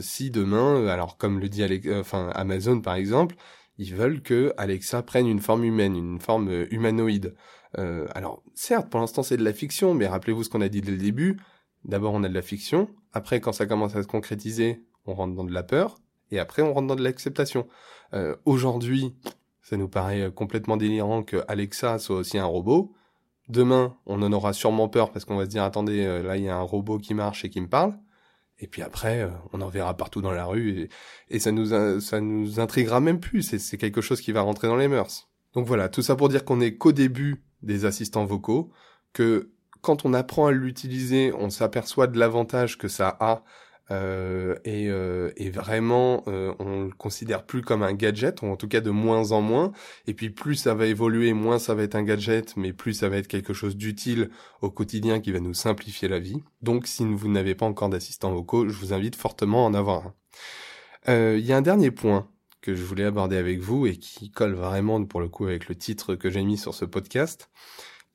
si 0.02 0.32
demain, 0.32 0.88
alors 0.88 1.18
comme 1.18 1.40
le 1.40 1.50
dit 1.50 1.64
enfin 1.92 2.30
Amazon 2.34 2.80
par 2.82 2.96
exemple, 2.96 3.36
ils 3.78 3.94
veulent 3.94 4.22
que 4.22 4.54
Alexa 4.58 5.02
prenne 5.04 5.28
une 5.28 5.40
forme 5.42 5.64
humaine, 5.66 5.96
une 5.96 6.20
forme 6.20 6.66
humanoïde. 6.72 7.36
alors 7.76 8.44
certes, 8.56 8.90
pour 8.90 9.00
l'instant 9.00 9.24
c'est 9.24 9.38
de 9.38 9.44
la 9.44 9.54
fiction, 9.54 9.94
mais 9.94 10.08
rappelez-vous 10.08 10.44
ce 10.44 10.50
qu'on 10.50 10.62
a 10.62 10.70
dit 10.70 10.82
dès 10.82 10.92
le 10.92 10.98
début. 10.98 11.38
D'abord 11.86 12.14
on 12.14 12.24
a 12.24 12.30
de 12.30 12.34
la 12.34 12.42
fiction, 12.42 12.90
après 13.14 13.40
quand 13.40 13.54
ça 13.54 13.66
commence 13.66 13.96
à 13.96 14.04
se 14.04 14.08
concrétiser, 14.08 14.84
on 15.06 15.14
rentre 15.14 15.36
dans 15.36 15.44
de 15.44 15.54
la 15.54 15.64
peur, 15.64 15.98
et 16.32 16.40
après 16.40 16.62
on 16.62 16.74
rentre 16.74 16.88
dans 16.88 16.96
de 16.96 17.04
l'acceptation. 17.04 17.68
Aujourd'hui, 18.46 19.14
ça 19.66 19.78
nous 19.78 19.88
paraît 19.88 20.22
euh, 20.22 20.32
complètement 20.32 20.78
délirant 20.78 21.24
que 21.24 21.44
Alexa 21.48 21.98
soit 21.98 22.18
aussi 22.18 22.38
un 22.38 22.46
robot. 22.46 22.94
Demain, 23.50 23.98
on 24.06 24.22
en 24.22 24.32
aura 24.32 24.54
sûrement 24.54 24.88
peur 24.88 25.12
parce 25.12 25.26
qu'on 25.26 25.38
va 25.38 25.46
se 25.46 25.50
dire 25.50 25.64
attendez, 25.64 26.06
euh, 26.06 26.22
là 26.22 26.38
il 26.38 26.44
y 26.44 26.50
a 26.50 26.56
un 26.56 26.62
robot 26.62 27.00
qui 27.00 27.16
marche 27.16 27.44
et 27.46 27.50
qui 27.50 27.60
me 27.62 27.68
parle. 27.68 27.98
Et 28.60 28.68
puis 28.68 28.84
après, 28.84 29.24
euh, 29.24 29.30
on 29.54 29.62
en 29.62 29.68
verra 29.68 29.98
partout 29.98 30.22
dans 30.22 30.32
la 30.32 30.46
rue 30.46 30.88
et, 31.32 31.40
ça 31.40 31.52
nous 31.52 32.00
ça 32.00 32.22
nous 32.22 32.60
intriguera 32.60 33.00
même 33.00 33.20
plus. 33.20 33.42
C'est 33.58 33.78
quelque 33.78 34.02
chose 34.02 34.22
qui 34.22 34.32
va 34.32 34.42
rentrer 34.42 34.68
dans 34.68 34.78
les 34.78 34.88
mœurs. 34.88 35.30
Donc 35.56 35.66
voilà, 35.66 35.90
tout 35.90 36.04
ça 36.04 36.16
pour 36.16 36.30
dire 36.30 36.46
qu'on 36.46 36.62
est 36.62 36.76
qu'au 36.76 36.92
début 36.92 37.44
des 37.64 37.86
assistants 37.86 38.26
vocaux, 38.26 38.72
que 39.14 39.50
quand 39.86 40.04
on 40.04 40.16
apprend 40.16 40.48
à 40.48 40.52
l'utiliser, 40.52 41.32
on 41.38 41.52
s'aperçoit 41.52 42.08
de 42.08 42.18
l'avantage 42.18 42.80
que 42.80 42.88
ça 42.88 43.16
a 43.20 43.44
euh, 43.92 44.56
et, 44.66 44.90
euh, 44.90 45.32
et, 45.38 45.52
vraiment 45.52 46.24
euh, 46.28 46.56
on 46.58 46.86
le 46.86 46.92
considère 46.92 47.46
plus 47.46 47.62
comme 47.62 47.84
un 47.84 47.94
gadget 47.94 48.42
ou 48.42 48.48
en 48.48 48.56
tout 48.56 48.68
cas 48.68 48.82
de 48.82 48.90
moins 48.90 49.32
en 49.32 49.42
moins. 49.42 49.74
Et 50.08 50.16
puis 50.16 50.32
plus 50.32 50.56
ça 50.56 50.74
va 50.74 50.88
évoluer 50.88 51.34
moins 51.34 51.60
ça 51.60 51.76
va 51.76 51.84
être 51.84 51.94
un 51.94 52.02
gadget 52.02 52.58
mais 52.58 52.74
plus 52.74 52.96
ça 52.96 53.10
va 53.10 53.18
être 53.18 53.28
quelque 53.28 53.54
chose 53.54 53.78
d'utile 53.78 54.32
au 54.64 54.72
quotidien 54.72 55.20
qui 55.20 55.32
va 55.32 55.40
nous 55.40 55.54
simplifier 55.54 56.08
la 56.08 56.18
vie. 56.18 56.42
Donc 56.64 56.88
si 56.88 57.06
vous 57.06 57.30
n'avez 57.30 57.54
pas 57.54 57.68
encore 57.68 57.90
d'assistant 57.90 58.34
vocaux 58.34 58.68
je 58.68 58.80
vous 58.80 58.92
invite 58.92 59.16
fortement 59.16 59.68
à 59.68 59.70
en 59.70 59.76
avoir 59.76 60.08
un. 60.08 61.36
Il 61.38 61.46
y 61.46 61.54
a 61.54 61.58
un 61.58 61.62
dernier 61.62 61.92
point 61.92 62.28
que 62.62 62.74
je 62.74 62.84
voulais 62.84 63.04
aborder 63.04 63.38
avec 63.38 63.60
vous 63.60 63.86
et 63.86 63.98
qui 63.98 64.32
colle 64.32 64.56
vraiment 64.56 65.06
pour 65.06 65.22
le 65.22 65.30
coup 65.30 65.46
avec 65.46 65.70
le 65.70 65.76
titre 65.76 66.16
que 66.16 66.32
j'ai 66.32 66.42
mis 66.44 66.58
sur 66.58 66.74
ce 66.74 66.86
podcast 66.86 67.52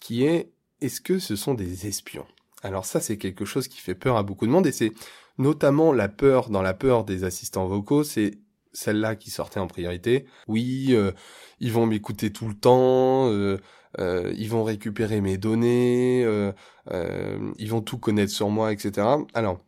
qui 0.00 0.24
est 0.24 0.50
est-ce 0.81 1.01
que 1.01 1.19
ce 1.19 1.37
sont 1.37 1.55
des 1.55 1.87
espions? 1.87 2.27
Alors 2.62 2.85
ça 2.85 3.01
c'est 3.01 3.16
quelque 3.16 3.45
chose 3.45 3.69
qui 3.69 3.81
fait 3.81 3.95
peur 3.95 4.16
à 4.16 4.23
beaucoup 4.23 4.47
de 4.47 4.53
monde 4.53 4.66
et 4.66 4.73
c'est 4.73 4.93
notamment 5.38 5.93
la 5.93 6.09
peur 6.09 6.51
dans 6.51 6.62
la 6.62 6.75
peur 6.75 7.05
des 7.05 7.25
assistants 7.25 7.66
vocaux, 7.66 8.05
c'est 8.05 8.38
celle-là 8.73 9.16
qui 9.16 9.31
sortait 9.31 9.61
en 9.61 9.66
priorité. 9.66 10.27
Oui, 10.49 10.88
euh, 10.90 11.12
ils 11.59 11.73
vont 11.73 11.87
m'écouter 11.87 12.33
tout 12.33 12.49
le 12.49 12.55
temps, 12.55 13.29
euh, 13.31 13.59
euh, 13.99 14.33
ils 14.37 14.49
vont 14.49 14.64
récupérer 14.64 15.21
mes 15.21 15.38
données, 15.38 16.23
ils 17.59 17.71
vont 17.71 17.81
tout 17.81 17.99
connaître 17.99 18.33
sur 18.33 18.51
moi, 18.51 18.73
etc. 18.73 19.07
Alors, 19.35 19.64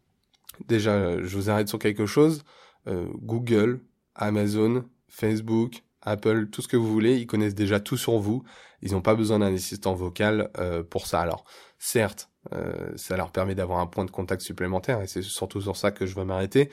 déjà, 0.68 1.20
je 1.22 1.36
vous 1.36 1.50
arrête 1.50 1.68
sur 1.68 1.78
quelque 1.78 2.06
chose. 2.06 2.44
Google, 2.86 3.80
Amazon, 4.14 4.84
Facebook, 5.08 5.82
Apple, 6.02 6.48
tout 6.48 6.62
ce 6.62 6.68
que 6.68 6.76
vous 6.76 6.90
voulez, 6.90 7.16
ils 7.16 7.26
connaissent 7.26 7.54
déjà 7.54 7.80
tout 7.80 7.96
sur 7.96 8.18
vous. 8.18 8.42
Ils 8.82 8.92
n'ont 8.92 9.02
pas 9.02 9.14
besoin 9.14 9.38
d'un 9.38 9.54
assistant 9.54 9.94
vocal 9.94 10.50
pour 10.90 11.06
ça. 11.06 11.20
Alors, 11.20 11.44
certes, 11.78 12.30
euh, 12.52 12.90
ça 12.96 13.16
leur 13.16 13.30
permet 13.30 13.54
d'avoir 13.54 13.78
un 13.78 13.86
point 13.86 14.04
de 14.04 14.10
contact 14.10 14.42
supplémentaire 14.42 15.00
et 15.00 15.06
c'est 15.06 15.22
surtout 15.22 15.60
sur 15.60 15.76
ça 15.76 15.92
que 15.92 16.06
je 16.06 16.14
veux 16.14 16.24
m'arrêter. 16.24 16.70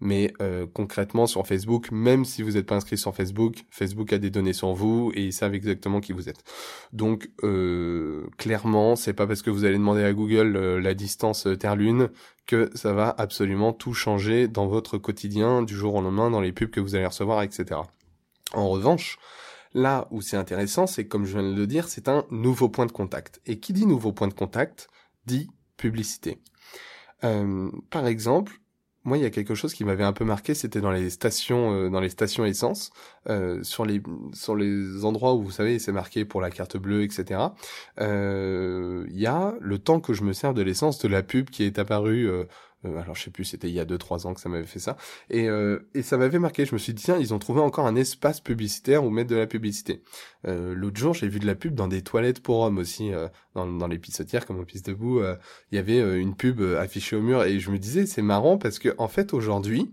Mais 0.00 0.32
euh, 0.40 0.66
concrètement 0.72 1.26
sur 1.26 1.46
Facebook, 1.46 1.90
même 1.90 2.24
si 2.24 2.42
vous 2.42 2.52
n'êtes 2.52 2.66
pas 2.66 2.76
inscrit 2.76 2.96
sur 2.96 3.14
Facebook, 3.14 3.64
Facebook 3.70 4.12
a 4.12 4.18
des 4.18 4.30
données 4.30 4.52
sur 4.52 4.72
vous 4.72 5.10
et 5.14 5.24
ils 5.24 5.32
savent 5.32 5.54
exactement 5.54 6.00
qui 6.00 6.12
vous 6.12 6.28
êtes. 6.28 6.44
Donc 6.92 7.30
euh, 7.42 8.28
clairement, 8.36 8.94
c'est 8.94 9.12
pas 9.12 9.26
parce 9.26 9.42
que 9.42 9.50
vous 9.50 9.64
allez 9.64 9.76
demander 9.76 10.04
à 10.04 10.12
Google 10.12 10.56
euh, 10.56 10.80
la 10.80 10.94
distance 10.94 11.48
Terre-Lune 11.58 12.10
que 12.46 12.70
ça 12.74 12.92
va 12.92 13.14
absolument 13.18 13.72
tout 13.72 13.92
changer 13.92 14.46
dans 14.46 14.68
votre 14.68 14.98
quotidien 14.98 15.62
du 15.62 15.74
jour 15.74 15.96
au 15.96 16.00
lendemain, 16.00 16.30
dans 16.30 16.40
les 16.40 16.52
pubs 16.52 16.70
que 16.70 16.80
vous 16.80 16.94
allez 16.94 17.06
recevoir, 17.06 17.42
etc. 17.42 17.80
En 18.54 18.68
revanche, 18.68 19.18
là 19.74 20.08
où 20.10 20.20
c'est 20.20 20.36
intéressant, 20.36 20.86
c'est 20.86 21.06
comme 21.06 21.26
je 21.26 21.38
viens 21.38 21.48
de 21.48 21.54
le 21.54 21.66
dire, 21.66 21.88
c'est 21.88 22.08
un 22.08 22.24
nouveau 22.30 22.68
point 22.68 22.86
de 22.86 22.92
contact. 22.92 23.40
Et 23.46 23.60
qui 23.60 23.72
dit 23.72 23.86
nouveau 23.86 24.12
point 24.12 24.28
de 24.28 24.34
contact, 24.34 24.88
dit 25.26 25.50
publicité. 25.76 26.38
Euh, 27.24 27.70
par 27.90 28.06
exemple, 28.06 28.60
moi, 29.04 29.16
il 29.16 29.22
y 29.22 29.26
a 29.26 29.30
quelque 29.30 29.54
chose 29.54 29.72
qui 29.72 29.84
m'avait 29.84 30.04
un 30.04 30.12
peu 30.12 30.24
marqué, 30.24 30.54
c'était 30.54 30.80
dans 30.80 30.90
les 30.90 31.08
stations, 31.08 31.72
euh, 31.72 31.88
dans 31.88 32.00
les 32.00 32.10
stations 32.10 32.44
essence, 32.44 32.90
euh, 33.28 33.62
sur 33.62 33.86
les 33.86 34.02
sur 34.34 34.54
les 34.54 35.04
endroits 35.04 35.34
où 35.34 35.42
vous 35.42 35.50
savez 35.50 35.78
c'est 35.78 35.92
marqué 35.92 36.24
pour 36.24 36.40
la 36.40 36.50
carte 36.50 36.76
bleue, 36.76 37.04
etc. 37.04 37.40
Il 37.98 39.18
y 39.18 39.26
a 39.26 39.54
le 39.60 39.78
temps 39.78 40.00
que 40.00 40.12
je 40.12 40.24
me 40.24 40.32
sers 40.32 40.52
de 40.52 40.62
l'essence 40.62 40.98
de 40.98 41.08
la 41.08 41.22
pub 41.22 41.48
qui 41.48 41.64
est 41.64 41.78
apparue 41.78 42.28
alors 42.84 43.14
je 43.16 43.24
sais 43.24 43.30
plus, 43.30 43.44
c'était 43.44 43.68
il 43.68 43.74
y 43.74 43.80
a 43.80 43.84
2-3 43.84 44.26
ans 44.26 44.34
que 44.34 44.40
ça 44.40 44.48
m'avait 44.48 44.66
fait 44.66 44.78
ça. 44.78 44.96
Et, 45.30 45.48
euh, 45.48 45.88
et 45.94 46.02
ça 46.02 46.16
m'avait 46.16 46.38
marqué. 46.38 46.64
Je 46.64 46.74
me 46.74 46.78
suis 46.78 46.94
dit 46.94 47.02
tiens, 47.02 47.18
ils 47.18 47.34
ont 47.34 47.38
trouvé 47.38 47.60
encore 47.60 47.86
un 47.86 47.96
espace 47.96 48.40
publicitaire 48.40 49.04
où 49.04 49.10
mettre 49.10 49.30
de 49.30 49.36
la 49.36 49.46
publicité. 49.48 50.02
Euh, 50.46 50.74
L'autre 50.74 50.96
jour, 50.98 51.12
j'ai 51.14 51.28
vu 51.28 51.40
de 51.40 51.46
la 51.46 51.54
pub 51.56 51.74
dans 51.74 51.88
des 51.88 52.02
toilettes 52.02 52.40
pour 52.40 52.60
hommes 52.60 52.78
aussi, 52.78 53.12
euh, 53.12 53.28
dans, 53.54 53.66
dans 53.66 53.88
les 53.88 53.98
pissotières 53.98 54.46
comme 54.46 54.58
on 54.60 54.64
pisse 54.64 54.82
debout. 54.82 55.18
euh, 55.20 55.36
Il 55.72 55.76
y 55.76 55.78
avait 55.78 56.20
une 56.20 56.36
pub 56.36 56.60
affichée 56.60 57.16
au 57.16 57.20
mur 57.22 57.42
et 57.44 57.58
je 57.58 57.70
me 57.70 57.78
disais 57.78 58.06
c'est 58.06 58.22
marrant 58.22 58.58
parce 58.58 58.78
que 58.78 58.94
en 58.98 59.08
fait 59.08 59.34
aujourd'hui, 59.34 59.92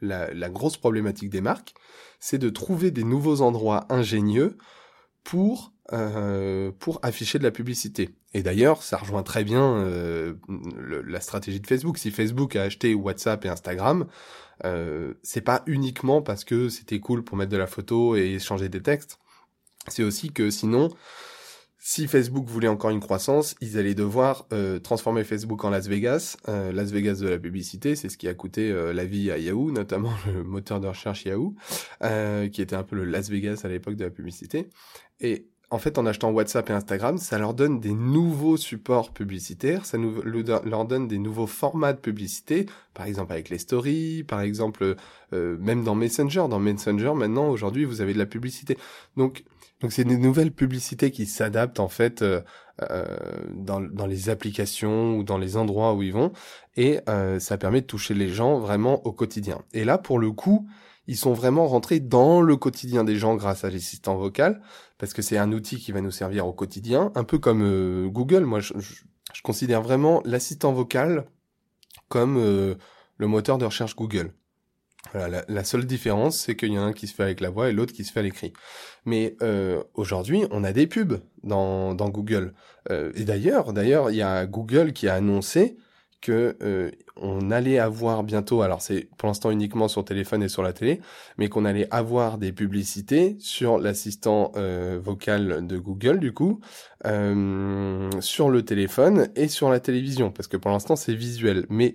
la, 0.00 0.32
la 0.34 0.50
grosse 0.50 0.76
problématique 0.76 1.30
des 1.30 1.40
marques, 1.40 1.74
c'est 2.20 2.38
de 2.38 2.50
trouver 2.50 2.90
des 2.90 3.04
nouveaux 3.04 3.40
endroits 3.40 3.86
ingénieux 3.88 4.58
pour 5.24 5.74
euh, 5.92 6.72
pour 6.78 6.98
afficher 7.02 7.38
de 7.38 7.44
la 7.44 7.50
publicité. 7.50 8.08
Et 8.32 8.42
d'ailleurs, 8.42 8.82
ça 8.82 8.96
rejoint 8.96 9.22
très 9.22 9.44
bien 9.44 9.76
euh, 9.76 10.32
la 11.06 11.20
stratégie 11.20 11.60
de 11.60 11.66
Facebook. 11.66 11.98
Si 11.98 12.10
Facebook 12.10 12.56
a 12.56 12.62
acheté 12.62 12.94
WhatsApp 12.94 13.44
et 13.44 13.50
Instagram, 13.50 14.06
euh, 14.64 15.12
c'est 15.22 15.42
pas 15.42 15.62
uniquement 15.66 16.22
parce 16.22 16.44
que 16.44 16.70
c'était 16.70 17.00
cool 17.00 17.22
pour 17.22 17.36
mettre 17.36 17.52
de 17.52 17.58
la 17.58 17.66
photo 17.66 18.16
et 18.16 18.32
échanger 18.32 18.70
des 18.70 18.80
textes. 18.80 19.18
C'est 19.88 20.02
aussi 20.02 20.32
que 20.32 20.48
sinon, 20.48 20.88
si 21.86 22.06
Facebook 22.06 22.46
voulait 22.46 22.66
encore 22.66 22.88
une 22.88 22.98
croissance, 22.98 23.56
ils 23.60 23.76
allaient 23.76 23.94
devoir 23.94 24.46
euh, 24.54 24.78
transformer 24.78 25.22
Facebook 25.22 25.62
en 25.64 25.70
Las 25.70 25.86
Vegas. 25.86 26.38
Euh, 26.48 26.72
Las 26.72 26.90
Vegas 26.90 27.16
de 27.20 27.28
la 27.28 27.38
publicité, 27.38 27.94
c'est 27.94 28.08
ce 28.08 28.16
qui 28.16 28.26
a 28.26 28.32
coûté 28.32 28.70
euh, 28.70 28.94
la 28.94 29.04
vie 29.04 29.30
à 29.30 29.36
Yahoo, 29.36 29.70
notamment 29.70 30.14
le 30.34 30.44
moteur 30.44 30.80
de 30.80 30.88
recherche 30.88 31.26
Yahoo, 31.26 31.54
euh, 32.02 32.48
qui 32.48 32.62
était 32.62 32.74
un 32.74 32.84
peu 32.84 32.96
le 32.96 33.04
Las 33.04 33.28
Vegas 33.28 33.60
à 33.64 33.68
l'époque 33.68 33.96
de 33.96 34.04
la 34.04 34.10
publicité. 34.10 34.70
Et 35.20 35.50
en 35.74 35.78
fait, 35.78 35.98
en 35.98 36.06
achetant 36.06 36.30
WhatsApp 36.30 36.70
et 36.70 36.72
Instagram, 36.72 37.18
ça 37.18 37.36
leur 37.36 37.52
donne 37.52 37.80
des 37.80 37.94
nouveaux 37.94 38.56
supports 38.56 39.10
publicitaires, 39.10 39.84
ça 39.86 39.98
leur 39.98 40.84
donne 40.84 41.08
des 41.08 41.18
nouveaux 41.18 41.48
formats 41.48 41.92
de 41.92 41.98
publicité, 41.98 42.66
par 42.94 43.06
exemple 43.06 43.32
avec 43.32 43.48
les 43.48 43.58
stories, 43.58 44.22
par 44.22 44.40
exemple 44.40 44.94
euh, 45.32 45.56
même 45.58 45.82
dans 45.82 45.96
Messenger. 45.96 46.44
Dans 46.48 46.60
Messenger, 46.60 47.12
maintenant, 47.16 47.48
aujourd'hui, 47.48 47.84
vous 47.84 48.00
avez 48.00 48.14
de 48.14 48.18
la 48.18 48.26
publicité. 48.26 48.78
Donc, 49.16 49.42
donc 49.80 49.90
c'est 49.92 50.04
des 50.04 50.16
nouvelles 50.16 50.52
publicités 50.52 51.10
qui 51.10 51.26
s'adaptent 51.26 51.80
en 51.80 51.88
fait 51.88 52.22
euh, 52.22 52.40
euh, 52.90 53.04
dans, 53.50 53.80
dans 53.80 54.06
les 54.06 54.30
applications 54.30 55.16
ou 55.16 55.24
dans 55.24 55.38
les 55.38 55.56
endroits 55.56 55.94
où 55.94 56.04
ils 56.04 56.12
vont, 56.12 56.30
et 56.76 57.00
ça 57.40 57.58
permet 57.58 57.80
de 57.80 57.86
toucher 57.86 58.14
les 58.14 58.28
gens 58.28 58.60
vraiment 58.60 59.04
au 59.04 59.12
quotidien. 59.12 59.62
Et 59.72 59.84
là, 59.84 59.98
pour 59.98 60.20
le 60.20 60.30
coup, 60.30 60.68
ils 61.06 61.16
sont 61.16 61.32
vraiment 61.32 61.66
rentrés 61.66 62.00
dans 62.00 62.40
le 62.40 62.56
quotidien 62.56 63.04
des 63.04 63.16
gens 63.16 63.34
grâce 63.34 63.64
à 63.64 63.70
l'assistant 63.70 64.16
vocal, 64.16 64.60
parce 64.98 65.12
que 65.12 65.22
c'est 65.22 65.38
un 65.38 65.52
outil 65.52 65.78
qui 65.78 65.92
va 65.92 66.00
nous 66.00 66.10
servir 66.10 66.46
au 66.46 66.52
quotidien, 66.52 67.12
un 67.14 67.24
peu 67.24 67.38
comme 67.38 67.62
euh, 67.62 68.08
Google. 68.08 68.44
Moi, 68.44 68.60
je, 68.60 68.72
je, 68.78 68.94
je 69.32 69.42
considère 69.42 69.82
vraiment 69.82 70.22
l'assistant 70.24 70.72
vocal 70.72 71.26
comme 72.08 72.36
euh, 72.38 72.76
le 73.18 73.26
moteur 73.26 73.58
de 73.58 73.64
recherche 73.64 73.96
Google. 73.96 74.32
Voilà, 75.12 75.28
la, 75.28 75.44
la, 75.48 75.64
seule 75.64 75.84
différence, 75.84 76.38
c'est 76.38 76.56
qu'il 76.56 76.72
y 76.72 76.78
en 76.78 76.82
a 76.82 76.86
un 76.86 76.92
qui 76.92 77.06
se 77.06 77.14
fait 77.14 77.22
avec 77.22 77.40
la 77.40 77.50
voix 77.50 77.68
et 77.68 77.72
l'autre 77.72 77.92
qui 77.92 78.04
se 78.04 78.12
fait 78.12 78.20
à 78.20 78.22
l'écrit. 78.22 78.52
Mais 79.04 79.36
euh, 79.42 79.82
aujourd'hui, 79.94 80.44
on 80.50 80.64
a 80.64 80.72
des 80.72 80.86
pubs 80.86 81.20
dans, 81.42 81.94
dans 81.94 82.08
Google. 82.08 82.54
Euh, 82.90 83.12
et 83.14 83.24
d'ailleurs, 83.24 83.72
d'ailleurs, 83.72 84.10
il 84.10 84.16
y 84.16 84.22
a 84.22 84.46
Google 84.46 84.92
qui 84.92 85.08
a 85.08 85.14
annoncé 85.14 85.76
que 86.24 86.56
euh, 86.62 86.90
on 87.16 87.50
allait 87.50 87.78
avoir 87.78 88.24
bientôt, 88.24 88.62
alors 88.62 88.80
c'est 88.80 89.08
pour 89.18 89.28
l'instant 89.28 89.50
uniquement 89.50 89.88
sur 89.88 90.04
téléphone 90.04 90.42
et 90.42 90.48
sur 90.48 90.62
la 90.62 90.72
télé, 90.72 91.00
mais 91.36 91.48
qu'on 91.48 91.64
allait 91.64 91.86
avoir 91.90 92.38
des 92.38 92.50
publicités 92.50 93.36
sur 93.38 93.78
l'assistant 93.78 94.50
euh, 94.56 94.98
vocal 95.02 95.66
de 95.66 95.78
Google 95.78 96.18
du 96.18 96.32
coup, 96.32 96.60
euh, 97.06 98.10
sur 98.20 98.50
le 98.50 98.64
téléphone 98.64 99.28
et 99.36 99.48
sur 99.48 99.68
la 99.68 99.80
télévision, 99.80 100.30
parce 100.30 100.48
que 100.48 100.56
pour 100.56 100.70
l'instant 100.70 100.96
c'est 100.96 101.14
visuel. 101.14 101.66
Mais 101.68 101.94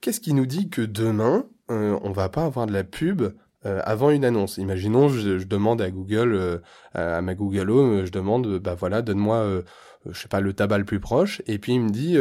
qu'est-ce 0.00 0.20
qui 0.20 0.34
nous 0.34 0.46
dit 0.46 0.70
que 0.70 0.82
demain 0.82 1.46
euh, 1.70 1.98
on 2.02 2.12
va 2.12 2.28
pas 2.28 2.44
avoir 2.44 2.66
de 2.66 2.72
la 2.72 2.84
pub 2.84 3.22
avant 3.64 4.10
une 4.10 4.26
annonce? 4.26 4.58
Imaginons, 4.58 5.08
je, 5.08 5.42
demande 5.42 5.80
à 5.80 5.90
Google, 5.90 6.60
à 6.92 7.22
ma 7.22 7.34
Google 7.34 7.70
Home, 7.70 8.04
je 8.04 8.12
demande, 8.12 8.58
bah 8.58 8.74
voilà, 8.78 9.00
donne-moi, 9.00 9.62
je 10.04 10.20
sais 10.20 10.28
pas, 10.28 10.40
le 10.40 10.52
tabac 10.52 10.76
le 10.76 10.84
plus 10.84 11.00
proche, 11.00 11.40
et 11.46 11.58
puis 11.58 11.72
il 11.72 11.80
me 11.80 11.88
dit, 11.88 12.18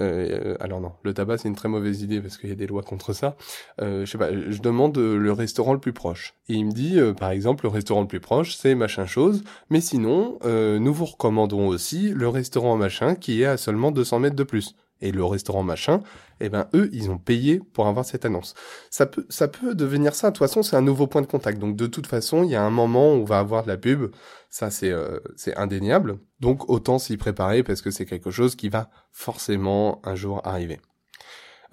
euh, 0.00 0.54
euh, 0.54 0.56
alors 0.60 0.80
non, 0.80 0.92
le 1.02 1.14
tabac 1.14 1.38
c'est 1.38 1.48
une 1.48 1.56
très 1.56 1.68
mauvaise 1.68 2.02
idée 2.02 2.20
parce 2.20 2.38
qu'il 2.38 2.48
y 2.48 2.52
a 2.52 2.56
des 2.56 2.66
lois 2.66 2.82
contre 2.82 3.12
ça. 3.12 3.36
Euh, 3.80 4.04
je 4.04 4.10
sais 4.10 4.18
pas, 4.18 4.30
je 4.32 4.60
demande 4.60 4.96
le 4.98 5.32
restaurant 5.32 5.72
le 5.72 5.80
plus 5.80 5.92
proche. 5.92 6.34
Et 6.48 6.54
il 6.54 6.66
me 6.66 6.72
dit, 6.72 6.98
euh, 6.98 7.12
par 7.12 7.30
exemple, 7.30 7.64
le 7.64 7.70
restaurant 7.70 8.02
le 8.02 8.06
plus 8.06 8.20
proche 8.20 8.56
c'est 8.56 8.74
machin 8.74 9.06
chose, 9.06 9.42
mais 9.70 9.80
sinon, 9.80 10.38
euh, 10.44 10.78
nous 10.78 10.92
vous 10.92 11.06
recommandons 11.06 11.68
aussi 11.68 12.10
le 12.10 12.28
restaurant 12.28 12.76
machin 12.76 13.14
qui 13.14 13.42
est 13.42 13.46
à 13.46 13.56
seulement 13.56 13.90
200 13.90 14.20
mètres 14.20 14.36
de 14.36 14.44
plus. 14.44 14.74
Et 15.00 15.12
le 15.12 15.24
restaurant 15.24 15.62
machin, 15.62 16.02
eh 16.40 16.48
ben 16.48 16.68
eux, 16.74 16.90
ils 16.92 17.10
ont 17.10 17.18
payé 17.18 17.60
pour 17.72 17.86
avoir 17.86 18.04
cette 18.04 18.24
annonce. 18.24 18.54
Ça 18.90 19.06
peut, 19.06 19.26
ça 19.28 19.48
peut 19.48 19.74
devenir 19.74 20.14
ça. 20.14 20.28
De 20.28 20.36
toute 20.36 20.46
façon, 20.46 20.62
c'est 20.62 20.76
un 20.76 20.82
nouveau 20.82 21.06
point 21.06 21.22
de 21.22 21.26
contact. 21.26 21.58
Donc 21.58 21.76
de 21.76 21.86
toute 21.86 22.06
façon, 22.06 22.44
il 22.44 22.50
y 22.50 22.54
a 22.54 22.62
un 22.62 22.70
moment 22.70 23.12
où 23.14 23.18
on 23.18 23.24
va 23.24 23.38
avoir 23.38 23.62
de 23.62 23.68
la 23.68 23.76
pub. 23.76 24.12
Ça, 24.50 24.70
c'est, 24.70 24.90
euh, 24.90 25.20
c'est 25.36 25.56
indéniable. 25.56 26.18
Donc 26.40 26.68
autant 26.68 26.98
s'y 26.98 27.16
préparer 27.16 27.62
parce 27.62 27.82
que 27.82 27.90
c'est 27.90 28.06
quelque 28.06 28.30
chose 28.30 28.56
qui 28.56 28.68
va 28.68 28.90
forcément 29.12 30.00
un 30.04 30.14
jour 30.14 30.40
arriver. 30.44 30.80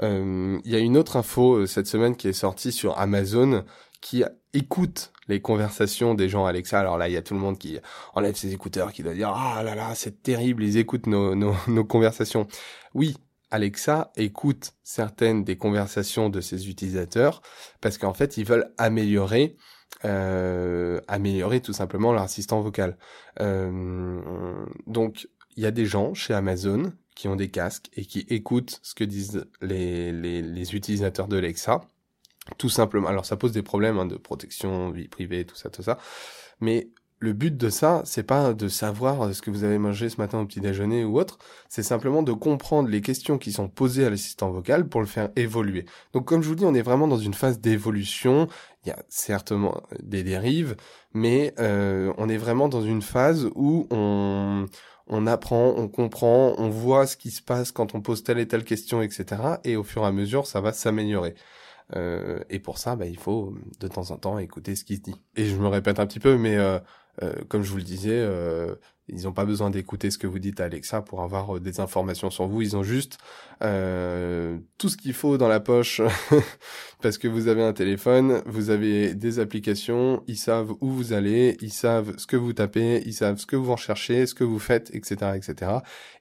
Euh, 0.04 0.60
il 0.64 0.72
y 0.72 0.76
a 0.76 0.80
une 0.80 0.96
autre 0.96 1.18
info 1.18 1.66
cette 1.66 1.88
semaine 1.88 2.16
qui 2.16 2.28
est 2.28 2.34
sortie 2.34 2.72
sur 2.72 2.98
Amazon 3.00 3.66
qui 4.02 4.24
écoute 4.54 5.12
les 5.28 5.42
conversations 5.42 6.14
des 6.14 6.30
gens 6.30 6.46
Alexa. 6.46 6.80
Alors 6.80 6.98
là, 6.98 7.10
il 7.10 7.14
y 7.14 7.18
a 7.18 7.22
tout 7.22 7.34
le 7.34 7.40
monde 7.40 7.58
qui 7.58 7.78
enlève 8.14 8.36
ses 8.36 8.54
écouteurs, 8.54 8.92
qui 8.94 9.04
doit 9.04 9.14
dire 9.14 9.30
ah 9.30 9.62
là 9.64 9.76
là, 9.76 9.96
c'est 9.96 10.24
terrible, 10.24 10.64
ils 10.64 10.78
écoutent 10.78 11.08
nos, 11.08 11.36
nos, 11.36 11.56
nos 11.68 11.86
conversations. 11.86 12.48
Oui, 12.94 13.16
Alexa 13.52 14.12
écoute 14.16 14.74
certaines 14.84 15.44
des 15.44 15.58
conversations 15.58 16.30
de 16.30 16.42
ses 16.42 16.70
utilisateurs 16.70 17.42
parce 17.82 17.98
qu'en 17.98 18.14
fait, 18.14 18.38
ils 18.38 18.46
veulent 18.46 18.74
améliorer 18.78 19.58
euh, 20.06 21.02
améliorer 21.08 21.62
tout 21.62 21.74
simplement 21.74 22.12
leur 22.14 22.22
assistant 22.22 22.62
vocal. 22.62 22.98
Euh, 23.40 24.66
donc, 24.86 25.28
il 25.56 25.64
y 25.64 25.66
a 25.66 25.72
des 25.72 25.86
gens 25.86 26.14
chez 26.14 26.34
Amazon 26.34 26.94
qui 27.16 27.28
ont 27.28 27.36
des 27.36 27.50
casques 27.50 27.90
et 27.96 28.06
qui 28.06 28.20
écoutent 28.30 28.80
ce 28.84 28.94
que 28.94 29.04
disent 29.04 29.46
les, 29.62 30.12
les, 30.12 30.42
les 30.44 30.76
utilisateurs 30.76 31.28
de 31.28 31.38
Alexa. 31.38 31.82
Tout 32.58 32.70
simplement. 32.70 33.08
Alors, 33.08 33.26
ça 33.26 33.38
pose 33.38 33.52
des 33.52 33.64
problèmes 33.64 34.00
hein, 34.00 34.06
de 34.06 34.16
protection, 34.16 34.92
vie 34.92 35.08
privée, 35.08 35.46
tout 35.46 35.56
ça, 35.56 35.70
tout 35.70 35.84
ça. 35.84 35.98
Mais 36.62 36.90
le 37.20 37.34
but 37.34 37.58
de 37.58 37.70
ça, 37.70 38.02
c'est 38.06 38.24
pas 38.24 38.54
de 38.54 38.68
savoir 38.68 39.34
ce 39.34 39.42
que 39.42 39.50
vous 39.50 39.64
avez 39.64 39.80
mangé 39.80 40.10
ce 40.10 40.18
matin 40.18 40.40
au 40.40 40.46
petit 40.46 40.62
déjeuner 40.62 41.04
ou 41.04 41.20
autre, 41.20 41.40
c'est 41.68 41.84
simplement 41.84 42.22
de 42.22 42.32
comprendre 42.32 42.90
les 42.90 43.02
questions 43.02 43.38
qui 43.38 43.52
sont 43.52 43.70
posées 43.70 44.06
à 44.06 44.10
l'assistant 44.10 44.52
vocal 44.52 44.88
pour 44.88 45.02
le 45.02 45.08
faire 45.08 45.30
évoluer. 45.36 45.86
Donc 46.14 46.26
comme 46.26 46.44
je 46.44 46.48
vous 46.48 46.56
dis, 46.56 46.66
on 46.66 46.76
est 46.76 46.82
vraiment 46.82 47.08
dans 47.08 47.18
une 47.18 47.34
phase 47.34 47.60
d'évolution, 47.60 48.48
il 48.86 48.90
y 48.90 48.92
a 48.92 49.04
certainement 49.10 49.82
des 50.04 50.24
dérives, 50.24 50.76
mais 51.14 51.54
euh, 51.60 52.14
on 52.18 52.30
est 52.30 52.38
vraiment 52.38 52.70
dans 52.70 52.84
une 52.84 53.02
phase 53.02 53.50
où 53.56 53.88
on, 53.90 54.68
on 55.08 55.28
apprend, 55.28 55.74
on 55.76 55.88
comprend, 55.88 56.54
on 56.60 56.70
voit 56.70 57.08
ce 57.08 57.18
qui 57.18 57.32
se 57.32 57.42
passe 57.42 57.72
quand 57.72 57.96
on 57.96 58.02
pose 58.02 58.24
telle 58.24 58.38
et 58.38 58.48
telle 58.48 58.64
question, 58.64 59.02
etc. 59.02 59.42
Et 59.64 59.76
au 59.76 59.84
fur 59.84 60.04
et 60.04 60.06
à 60.06 60.12
mesure, 60.12 60.46
ça 60.46 60.62
va 60.62 60.72
s'améliorer. 60.72 61.34
Euh, 61.96 62.40
et 62.50 62.60
pour 62.60 62.78
ça, 62.78 62.96
bah, 62.96 63.06
il 63.06 63.18
faut 63.18 63.56
de 63.80 63.88
temps 63.88 64.12
en 64.12 64.18
temps 64.18 64.38
écouter 64.40 64.76
ce 64.76 64.84
qui 64.84 64.98
se 64.98 65.02
dit. 65.02 65.16
Et 65.36 65.46
je 65.46 65.56
me 65.56 65.68
répète 65.68 66.00
un 66.00 66.08
petit 66.08 66.20
peu, 66.20 66.38
mais 66.38 66.58
euh, 66.58 66.80
euh, 67.24 67.34
comme 67.48 67.64
je 67.64 67.72
vous 67.72 67.78
le 67.78 67.84
disais, 67.84 68.20
euh, 68.20 68.76
ils 69.10 69.24
n'ont 69.24 69.32
pas 69.32 69.46
besoin 69.46 69.70
d'écouter 69.70 70.12
ce 70.12 70.18
que 70.18 70.28
vous 70.28 70.40
dites 70.40 70.60
à 70.60 70.66
Alexa 70.66 71.02
pour 71.02 71.22
avoir 71.22 71.56
euh, 71.56 71.60
des 71.60 71.80
informations 71.80 72.30
sur 72.30 72.48
vous. 72.48 72.62
Ils 72.62 72.76
ont 72.76 72.84
juste 72.84 73.18
euh, 73.64 74.58
tout 74.78 74.90
ce 74.90 74.98
qu'il 74.98 75.14
faut 75.14 75.38
dans 75.38 75.48
la 75.48 75.60
poche 75.60 76.02
parce 77.02 77.18
que 77.18 77.28
vous 77.28 77.48
avez 77.48 77.64
un 77.64 77.74
téléphone, 77.74 78.42
vous 78.46 78.70
avez 78.70 79.14
des 79.14 79.40
applications, 79.40 80.24
ils 80.28 80.38
savent 80.38 80.74
où 80.82 80.90
vous 80.90 81.14
allez, 81.14 81.58
ils 81.62 81.72
savent 81.72 82.18
ce 82.18 82.28
que 82.28 82.36
vous 82.36 82.54
tapez, 82.54 83.02
ils 83.06 83.14
savent 83.14 83.38
ce 83.38 83.46
que 83.46 83.56
vous 83.56 83.72
recherchez, 83.72 84.26
ce 84.26 84.36
que 84.36 84.44
vous 84.44 84.60
faites, 84.60 84.94
etc., 84.94 85.32
etc. 85.36 85.72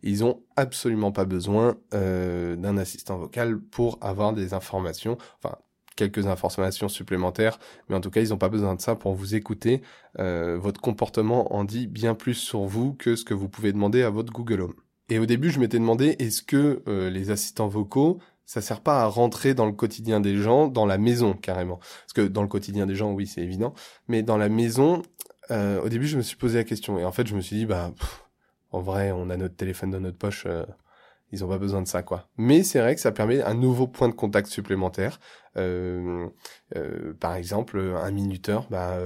Ils 0.02 0.24
ont 0.24 0.42
absolument 0.56 1.12
pas 1.12 1.24
besoin 1.24 1.76
euh, 1.94 2.56
d'un 2.56 2.78
assistant 2.78 3.18
vocal 3.18 3.58
pour 3.58 3.98
avoir 4.00 4.32
des 4.32 4.54
informations. 4.54 5.18
Enfin, 5.42 5.56
quelques 5.96 6.26
informations 6.26 6.88
supplémentaires, 6.88 7.58
mais 7.88 7.96
en 7.96 8.00
tout 8.00 8.10
cas, 8.10 8.20
ils 8.20 8.28
n'ont 8.28 8.38
pas 8.38 8.48
besoin 8.48 8.74
de 8.74 8.80
ça 8.80 8.94
pour 8.94 9.14
vous 9.14 9.34
écouter. 9.34 9.82
Euh, 10.18 10.58
votre 10.58 10.80
comportement 10.80 11.54
en 11.54 11.64
dit 11.64 11.86
bien 11.86 12.14
plus 12.14 12.34
sur 12.34 12.60
vous 12.64 12.94
que 12.94 13.16
ce 13.16 13.24
que 13.24 13.34
vous 13.34 13.48
pouvez 13.48 13.72
demander 13.72 14.02
à 14.02 14.10
votre 14.10 14.32
Google 14.32 14.60
Home. 14.60 14.74
Et 15.08 15.18
au 15.18 15.26
début, 15.26 15.50
je 15.50 15.60
m'étais 15.60 15.78
demandé, 15.78 16.16
est-ce 16.18 16.42
que 16.42 16.82
euh, 16.88 17.10
les 17.10 17.30
assistants 17.30 17.68
vocaux, 17.68 18.18
ça 18.44 18.60
sert 18.60 18.80
pas 18.80 19.02
à 19.02 19.06
rentrer 19.06 19.54
dans 19.54 19.66
le 19.66 19.72
quotidien 19.72 20.20
des 20.20 20.36
gens, 20.36 20.68
dans 20.68 20.86
la 20.86 20.98
maison 20.98 21.34
carrément? 21.34 21.78
Parce 21.78 22.12
que 22.14 22.22
dans 22.22 22.42
le 22.42 22.48
quotidien 22.48 22.86
des 22.86 22.94
gens, 22.94 23.12
oui, 23.12 23.26
c'est 23.26 23.42
évident, 23.42 23.72
mais 24.08 24.22
dans 24.22 24.36
la 24.36 24.48
maison, 24.48 25.02
euh, 25.50 25.80
au 25.80 25.88
début, 25.88 26.06
je 26.06 26.16
me 26.16 26.22
suis 26.22 26.36
posé 26.36 26.58
la 26.58 26.64
question, 26.64 26.98
et 26.98 27.04
en 27.04 27.12
fait, 27.12 27.26
je 27.26 27.34
me 27.36 27.40
suis 27.40 27.56
dit, 27.56 27.66
bah, 27.66 27.92
pff, 27.96 28.24
en 28.72 28.80
vrai, 28.80 29.12
on 29.12 29.30
a 29.30 29.36
notre 29.36 29.56
téléphone 29.56 29.90
dans 29.90 30.00
notre 30.00 30.18
poche. 30.18 30.44
Euh, 30.46 30.66
ils 31.36 31.44
ont 31.44 31.48
pas 31.48 31.58
besoin 31.58 31.82
de 31.82 31.88
ça 31.88 32.02
quoi. 32.02 32.28
Mais 32.36 32.62
c'est 32.62 32.80
vrai 32.80 32.94
que 32.94 33.00
ça 33.00 33.12
permet 33.12 33.42
un 33.42 33.54
nouveau 33.54 33.86
point 33.86 34.08
de 34.08 34.14
contact 34.14 34.48
supplémentaire. 34.48 35.20
Euh, 35.56 36.26
euh, 36.76 37.14
par 37.20 37.34
exemple, 37.34 37.78
un 37.78 38.10
minuteur, 38.10 38.66
bah, 38.70 38.98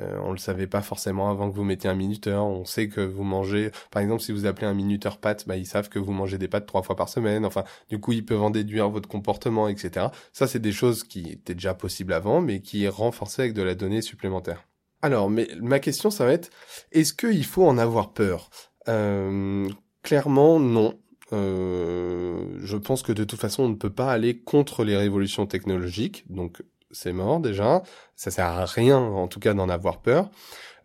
Euh, 0.00 0.16
on 0.22 0.30
le 0.30 0.38
savait 0.38 0.66
pas 0.66 0.80
forcément 0.82 1.28
avant 1.30 1.50
que 1.50 1.56
vous 1.56 1.64
mettiez 1.64 1.90
un 1.90 1.94
minuteur. 1.94 2.44
On 2.44 2.64
sait 2.64 2.88
que 2.88 3.00
vous 3.00 3.24
mangez, 3.24 3.70
par 3.90 4.00
exemple, 4.02 4.22
si 4.22 4.32
vous 4.32 4.46
appelez 4.46 4.66
un 4.66 4.74
minuteur 4.74 5.18
pâtes, 5.18 5.44
bah, 5.48 5.56
ils 5.56 5.66
savent 5.66 5.88
que 5.88 5.98
vous 5.98 6.12
mangez 6.12 6.38
des 6.38 6.48
pâtes 6.48 6.66
trois 6.66 6.82
fois 6.82 6.94
par 6.94 7.08
semaine. 7.08 7.44
Enfin, 7.44 7.64
du 7.88 7.98
coup, 7.98 8.12
ils 8.12 8.24
peuvent 8.24 8.42
en 8.42 8.50
déduire 8.50 8.88
votre 8.90 9.08
comportement, 9.08 9.68
etc. 9.68 10.06
Ça, 10.32 10.46
c'est 10.46 10.60
des 10.60 10.72
choses 10.72 11.02
qui 11.04 11.30
étaient 11.32 11.54
déjà 11.54 11.74
possibles 11.74 12.12
avant, 12.12 12.40
mais 12.40 12.60
qui 12.60 12.84
est 12.84 12.88
renforcées 12.88 13.42
avec 13.42 13.54
de 13.54 13.62
la 13.62 13.74
donnée 13.74 14.02
supplémentaire. 14.02 14.64
Alors, 15.02 15.30
mais 15.30 15.48
ma 15.60 15.80
question, 15.80 16.10
ça 16.10 16.24
va 16.24 16.32
être, 16.32 16.50
est-ce 16.92 17.12
qu'il 17.12 17.44
faut 17.44 17.66
en 17.66 17.78
avoir 17.78 18.12
peur? 18.12 18.50
Euh, 18.88 19.68
Clairement, 20.02 20.60
non. 20.60 20.98
Euh, 21.32 22.44
je 22.60 22.76
pense 22.76 23.02
que 23.02 23.12
de 23.12 23.24
toute 23.24 23.40
façon, 23.40 23.64
on 23.64 23.68
ne 23.68 23.74
peut 23.74 23.90
pas 23.90 24.10
aller 24.10 24.38
contre 24.38 24.84
les 24.84 24.96
révolutions 24.96 25.46
technologiques, 25.46 26.24
donc 26.30 26.62
c'est 26.90 27.12
mort 27.12 27.40
déjà. 27.40 27.82
Ça 28.16 28.30
sert 28.30 28.46
à 28.46 28.64
rien, 28.64 28.98
en 28.98 29.28
tout 29.28 29.40
cas, 29.40 29.54
d'en 29.54 29.68
avoir 29.68 30.00
peur. 30.00 30.30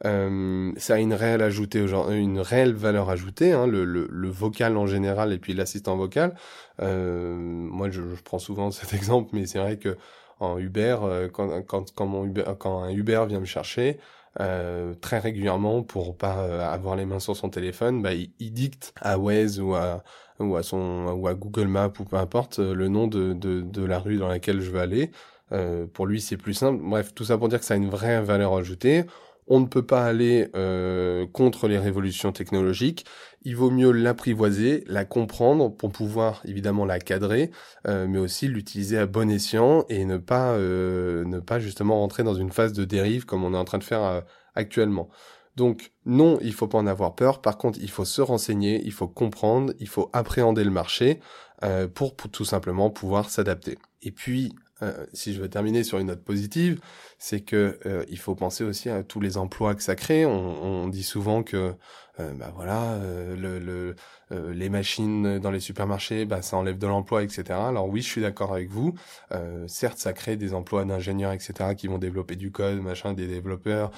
Euh, 0.06 0.74
ça 0.78 0.96
a 0.96 1.00
une 1.00 1.14
réelle 1.14 1.42
ajoutée, 1.42 1.80
une 2.10 2.40
réelle 2.40 2.74
valeur 2.74 3.10
ajoutée, 3.10 3.54
hein, 3.54 3.68
le, 3.68 3.86
le, 3.86 4.08
le, 4.12 4.30
vocal 4.30 4.76
en 4.76 4.86
général 4.86 5.32
et 5.32 5.38
puis 5.38 5.54
l'assistant 5.54 5.96
vocal. 5.96 6.36
Euh, 6.82 7.36
moi, 7.38 7.90
je, 7.90 8.02
je, 8.16 8.22
prends 8.22 8.40
souvent 8.40 8.70
cet 8.72 8.94
exemple, 8.94 9.30
mais 9.34 9.46
c'est 9.46 9.60
vrai 9.60 9.78
que 9.78 9.98
en 10.40 10.58
Uber, 10.58 10.98
euh, 11.04 11.30
quand, 11.30 11.62
quand, 11.64 11.94
quand, 11.94 12.06
mon 12.06 12.26
Uber, 12.26 12.44
quand 12.60 12.84
un 12.84 12.90
Uber 12.90 13.26
vient 13.28 13.40
me 13.40 13.46
chercher, 13.46 13.98
euh, 14.40 14.94
très 14.96 15.20
régulièrement 15.20 15.84
pour 15.84 16.18
pas 16.18 16.40
euh, 16.40 16.62
avoir 16.62 16.96
les 16.96 17.06
mains 17.06 17.20
sur 17.20 17.36
son 17.36 17.50
téléphone, 17.50 18.02
bah, 18.02 18.14
il, 18.14 18.32
il, 18.40 18.52
dicte 18.54 18.94
à 19.02 19.18
Waze 19.20 19.60
ou 19.60 19.76
à 19.76 20.04
ou 20.40 20.56
à 20.56 20.64
son 20.64 21.08
ou 21.16 21.28
à 21.28 21.34
Google 21.36 21.68
Maps 21.68 21.94
ou 22.00 22.06
peu 22.06 22.16
importe 22.18 22.60
euh, 22.60 22.74
le 22.74 22.88
nom 22.88 23.08
de, 23.08 23.34
de, 23.34 23.62
de 23.62 23.86
la 23.86 24.00
rue 24.00 24.18
dans 24.18 24.28
laquelle 24.28 24.62
je 24.62 24.72
veux 24.72 24.80
aller. 24.80 25.12
Euh, 25.52 25.86
pour 25.88 26.08
lui, 26.08 26.22
c'est 26.22 26.38
plus 26.38 26.54
simple. 26.54 26.82
Bref, 26.84 27.14
tout 27.14 27.26
ça 27.26 27.38
pour 27.38 27.50
dire 27.50 27.60
que 27.60 27.66
ça 27.66 27.76
a 27.76 27.78
une 27.78 27.90
vraie 27.90 28.22
valeur 28.22 28.56
ajoutée. 28.56 29.06
On 29.48 29.60
ne 29.60 29.66
peut 29.68 29.86
pas 29.86 30.06
aller 30.06 30.50
euh, 30.56 31.28
contre 31.28 31.68
les 31.68 31.78
révolutions 31.78 32.32
technologiques. 32.32 33.06
Il 33.46 33.56
vaut 33.56 33.72
mieux 33.72 33.92
l'apprivoiser, 33.92 34.84
la 34.88 35.06
comprendre 35.06 35.70
pour 35.70 35.92
pouvoir 35.92 36.42
évidemment 36.46 36.86
la 36.86 37.00
cadrer, 37.00 37.52
euh, 37.88 38.08
mais 38.08 38.20
aussi 38.20 38.48
l'utiliser 38.48 38.98
à 38.98 39.06
bon 39.06 39.30
escient 39.30 39.86
et 39.90 40.06
ne 40.06 40.18
pas 40.18 40.54
euh, 40.54 41.26
ne 41.26 41.40
pas 41.40 41.60
justement 41.60 42.00
rentrer 42.00 42.24
dans 42.24 42.34
une 42.34 42.52
phase 42.52 42.74
de 42.74 42.86
dérive 42.86 43.26
comme 43.26 43.44
on 43.44 43.54
est 43.54 43.58
en 43.58 43.66
train 43.66 43.80
de 43.80 43.84
faire 43.84 44.04
euh, 44.04 44.22
actuellement. 44.56 45.10
Donc 45.56 45.92
non, 46.06 46.40
il 46.42 46.54
faut 46.54 46.68
pas 46.68 46.78
en 46.78 46.88
avoir 46.88 47.16
peur. 47.16 47.42
Par 47.42 47.58
contre, 47.58 47.80
il 47.82 47.90
faut 47.90 48.06
se 48.06 48.22
renseigner, 48.22 48.82
il 48.86 48.92
faut 48.94 49.08
comprendre, 49.08 49.74
il 49.80 49.88
faut 49.88 50.10
appréhender 50.14 50.64
le 50.64 50.72
marché 50.72 51.20
pour 51.94 52.16
tout 52.18 52.44
simplement 52.44 52.90
pouvoir 52.90 53.30
s'adapter. 53.30 53.78
Et 54.02 54.12
puis 54.12 54.54
euh, 54.84 55.06
si 55.14 55.34
je 55.34 55.42
veux 55.42 55.50
terminer 55.50 55.84
sur 55.84 55.98
une 56.00 56.08
note 56.08 56.24
positive, 56.24 56.82
c'est 57.18 57.42
que 57.42 57.80
euh, 57.86 58.04
il 58.10 58.20
faut 58.20 58.36
penser 58.36 58.64
aussi 58.64 58.90
à 58.90 59.04
tous 59.04 59.22
les 59.22 59.38
emplois 59.38 59.76
que 59.76 59.84
ça 59.84 59.96
crée. 59.96 60.26
On, 60.26 60.88
dit 60.88 61.04
souvent 61.04 61.44
que 61.44 61.74
euh, 62.20 62.34
bah 62.34 62.52
voilà, 62.54 63.00
le 63.36 63.96
les 64.32 64.70
machines 64.70 65.40
dans 65.40 65.52
les 65.52 65.60
supermarchés, 65.60 66.26
bah 66.26 66.42
ça 66.42 66.58
enlève 66.58 66.78
de 66.78 66.88
l'emploi, 66.88 67.24
etc. 67.24 67.44
Alors 67.52 67.88
oui, 67.88 68.02
je 68.02 68.08
suis 68.08 68.22
d'accord 68.22 68.52
avec 68.52 68.70
vous. 68.70 68.96
certes, 69.68 70.00
ça 70.00 70.14
crée 70.14 70.36
des 70.36 70.54
emplois 70.54 70.86
d'ingénieurs, 70.86 71.32
etc. 71.32 71.76
qui 71.78 71.88
vont 71.88 72.00
développer 72.00 72.36
du 72.36 72.52
code, 72.52 72.82
machin, 72.82 73.14
des 73.14 73.28
développeurs 73.28 73.92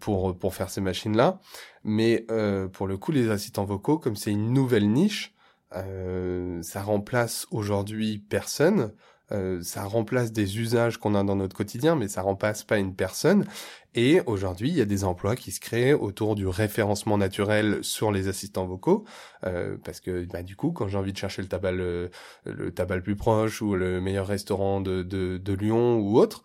pour 0.00 0.36
pour 0.38 0.54
faire 0.54 0.70
ces 0.70 0.80
machines-là. 0.80 1.38
Mais 1.84 2.26
pour 2.72 2.86
le 2.86 2.96
coup, 2.96 3.12
les 3.12 3.30
assistants 3.30 3.64
vocaux, 3.64 3.98
comme 3.98 4.16
c'est 4.16 4.32
une 4.32 4.52
nouvelle 4.52 4.90
niche, 4.90 5.34
ça 5.70 6.82
remplace 6.82 7.46
aujourd'hui 7.50 8.18
personne. 8.18 8.92
Euh, 9.32 9.62
ça 9.62 9.84
remplace 9.84 10.32
des 10.32 10.58
usages 10.58 10.98
qu'on 10.98 11.14
a 11.14 11.24
dans 11.24 11.36
notre 11.36 11.56
quotidien, 11.56 11.96
mais 11.96 12.08
ça 12.08 12.22
remplace 12.22 12.64
pas 12.64 12.78
une 12.78 12.94
personne. 12.94 13.46
Et 13.94 14.20
aujourd'hui, 14.26 14.68
il 14.70 14.76
y 14.76 14.80
a 14.80 14.86
des 14.86 15.04
emplois 15.04 15.36
qui 15.36 15.52
se 15.52 15.60
créent 15.60 15.92
autour 15.92 16.34
du 16.34 16.46
référencement 16.46 17.18
naturel 17.18 17.78
sur 17.82 18.10
les 18.10 18.28
assistants 18.28 18.66
vocaux, 18.66 19.04
euh, 19.44 19.76
parce 19.84 20.00
que 20.00 20.24
bah, 20.26 20.42
du 20.42 20.56
coup, 20.56 20.72
quand 20.72 20.88
j'ai 20.88 20.98
envie 20.98 21.12
de 21.12 21.18
chercher 21.18 21.42
le 21.42 21.48
tabac 21.48 21.72
le, 21.72 22.10
le 22.44 22.72
tabac 22.72 22.96
le 22.96 23.02
plus 23.02 23.16
proche 23.16 23.60
ou 23.62 23.74
le 23.74 24.00
meilleur 24.00 24.26
restaurant 24.26 24.80
de, 24.80 25.02
de, 25.02 25.38
de 25.38 25.52
Lyon 25.52 25.98
ou 25.98 26.18
autre, 26.18 26.42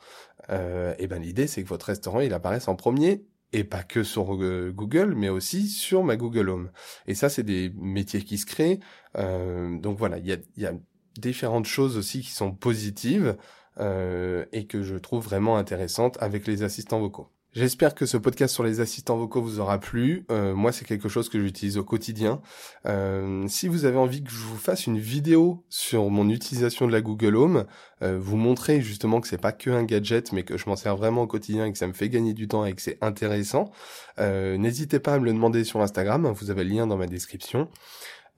euh, 0.50 0.94
et 1.00 1.08
ben 1.08 1.22
l'idée 1.22 1.48
c'est 1.48 1.62
que 1.64 1.68
votre 1.68 1.88
restaurant 1.88 2.22
il 2.22 2.34
apparaisse 2.34 2.70
en 2.70 2.76
premier 2.76 3.26
et 3.54 3.64
pas 3.64 3.84
que 3.84 4.04
sur 4.04 4.36
euh, 4.36 4.72
Google, 4.74 5.14
mais 5.16 5.30
aussi 5.30 5.68
sur 5.68 6.04
ma 6.04 6.18
Google 6.18 6.50
Home. 6.50 6.72
Et 7.08 7.16
ça, 7.16 7.30
c'est 7.30 7.44
des 7.44 7.72
métiers 7.78 8.22
qui 8.22 8.38
se 8.38 8.46
créent. 8.46 8.80
Euh, 9.18 9.80
donc 9.80 9.98
voilà, 9.98 10.18
il 10.18 10.26
y 10.26 10.34
a, 10.34 10.38
y 10.58 10.66
a 10.66 10.74
différentes 11.20 11.66
choses 11.66 11.98
aussi 11.98 12.22
qui 12.22 12.32
sont 12.32 12.52
positives 12.52 13.36
euh, 13.80 14.46
et 14.54 14.66
que 14.66 14.82
je 14.82 14.96
trouve 14.96 15.24
vraiment 15.24 15.58
intéressantes 15.58 16.18
avec 16.20 16.48
les 16.48 16.64
assistants 16.64 17.00
vocaux. 17.00 17.30
J'espère 17.54 17.96
que 17.96 18.06
ce 18.06 18.18
podcast 18.18 18.54
sur 18.54 18.64
les 18.64 18.82
assistants 18.82 19.18
vocaux 19.18 19.42
vous 19.42 19.60
aura 19.60 19.80
plu. 19.80 20.26
Euh, 20.32 20.54
moi, 20.54 20.72
c'est 20.72 20.86
quelque 20.86 21.10
chose 21.10 21.30
que 21.30 21.40
j'utilise 21.40 21.78
au 21.78 21.84
quotidien. 21.84 22.42
Euh, 22.86 23.46
si 23.48 23.68
vous 23.68 23.86
avez 23.86 23.98
envie 23.98 24.24
que 24.24 24.30
je 24.30 24.44
vous 24.44 24.58
fasse 24.58 24.86
une 24.86 25.00
vidéo 25.00 25.64
sur 25.70 26.10
mon 26.10 26.30
utilisation 26.30 26.88
de 26.88 26.92
la 26.92 27.02
Google 27.02 27.36
Home, 27.36 27.66
vous 28.02 28.38
montrer 28.38 28.82
justement 28.82 29.22
que 29.22 29.28
c'est 29.28 29.40
pas 29.40 29.52
que 29.52 29.72
un 29.72 29.84
gadget, 29.84 30.32
mais 30.34 30.44
que 30.44 30.56
je 30.56 30.70
m'en 30.70 30.76
sers 30.76 30.96
vraiment 30.96 31.24
au 31.24 31.28
quotidien 31.28 31.66
et 31.66 31.72
que 31.72 31.80
ça 31.80 31.88
me 31.88 31.94
fait 31.94 32.10
gagner 32.10 32.34
du 32.34 32.48
temps 32.48 32.64
et 32.64 32.74
que 32.74 32.82
c'est 32.82 33.00
intéressant, 33.02 33.72
n'hésitez 34.20 35.00
pas 35.00 35.16
à 35.16 35.20
me 35.20 35.26
le 35.26 35.34
demander 35.34 35.64
sur 35.64 35.82
Instagram. 35.82 36.32
Vous 36.32 36.52
avez 36.52 36.64
le 36.64 36.70
lien 36.70 36.86
dans 36.86 36.98
ma 36.98 37.08
description. 37.08 37.70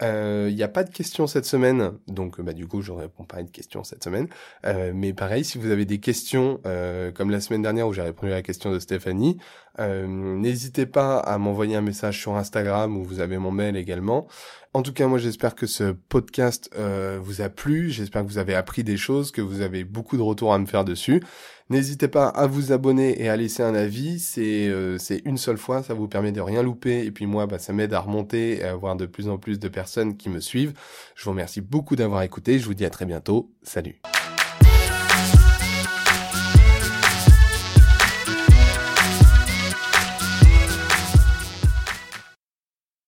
Il 0.01 0.05
euh, 0.05 0.51
n'y 0.51 0.63
a 0.63 0.69
pas 0.69 0.85
de 0.85 0.89
questions 0.89 1.27
cette 1.27 1.43
semaine, 1.43 1.91
donc 2.07 2.39
bah, 2.39 2.53
du 2.53 2.67
coup 2.67 2.81
je 2.81 2.93
réponds 2.93 3.25
pas 3.25 3.37
à 3.37 3.41
une 3.41 3.51
question 3.51 3.83
cette 3.83 4.01
semaine. 4.01 4.27
Euh, 4.65 4.93
mais 4.95 5.11
pareil, 5.11 5.43
si 5.43 5.57
vous 5.57 5.71
avez 5.71 5.83
des 5.83 5.99
questions, 5.99 6.61
euh, 6.65 7.11
comme 7.11 7.29
la 7.29 7.41
semaine 7.41 7.61
dernière 7.61 7.85
où 7.85 7.91
j'ai 7.91 8.01
répondu 8.01 8.31
à 8.31 8.35
la 8.35 8.41
question 8.41 8.71
de 8.71 8.79
Stéphanie, 8.79 9.39
euh, 9.79 10.07
n'hésitez 10.07 10.85
pas 10.85 11.19
à 11.19 11.37
m'envoyer 11.37 11.75
un 11.75 11.81
message 11.81 12.19
sur 12.19 12.35
Instagram 12.35 12.97
où 12.97 13.03
vous 13.03 13.19
avez 13.19 13.37
mon 13.37 13.51
mail 13.51 13.77
également. 13.77 14.27
En 14.73 14.83
tout 14.83 14.93
cas, 14.93 15.07
moi 15.07 15.17
j'espère 15.17 15.55
que 15.55 15.65
ce 15.65 15.91
podcast 15.91 16.69
euh, 16.77 17.19
vous 17.21 17.41
a 17.41 17.49
plu, 17.49 17.89
j'espère 17.89 18.23
que 18.23 18.27
vous 18.27 18.37
avez 18.37 18.53
appris 18.53 18.83
des 18.83 18.97
choses, 18.97 19.31
que 19.31 19.41
vous 19.41 19.61
avez 19.61 19.83
beaucoup 19.83 20.15
de 20.15 20.21
retours 20.21 20.53
à 20.53 20.59
me 20.59 20.67
faire 20.67 20.85
dessus. 20.85 21.23
N'hésitez 21.69 22.07
pas 22.07 22.27
à 22.27 22.45
vous 22.45 22.71
abonner 22.71 23.19
et 23.21 23.29
à 23.29 23.35
laisser 23.35 23.63
un 23.63 23.73
avis, 23.73 24.19
c'est 24.19 24.67
euh, 24.67 24.97
une 25.25 25.37
seule 25.37 25.57
fois, 25.57 25.81
ça 25.81 25.93
vous 25.93 26.07
permet 26.07 26.31
de 26.31 26.41
rien 26.41 26.61
louper 26.61 27.05
et 27.05 27.11
puis 27.11 27.25
moi 27.25 27.47
bah, 27.47 27.57
ça 27.57 27.73
m'aide 27.73 27.93
à 27.93 27.99
remonter 27.99 28.57
et 28.57 28.63
à 28.63 28.71
avoir 28.71 28.95
de 28.95 29.05
plus 29.05 29.27
en 29.27 29.37
plus 29.37 29.59
de 29.59 29.69
personnes 29.69 30.17
qui 30.17 30.29
me 30.29 30.39
suivent. 30.39 30.73
Je 31.15 31.23
vous 31.23 31.31
remercie 31.31 31.61
beaucoup 31.61 31.95
d'avoir 31.95 32.21
écouté, 32.21 32.59
je 32.59 32.65
vous 32.65 32.75
dis 32.75 32.85
à 32.85 32.89
très 32.91 33.05
bientôt, 33.05 33.51
salut. 33.63 33.99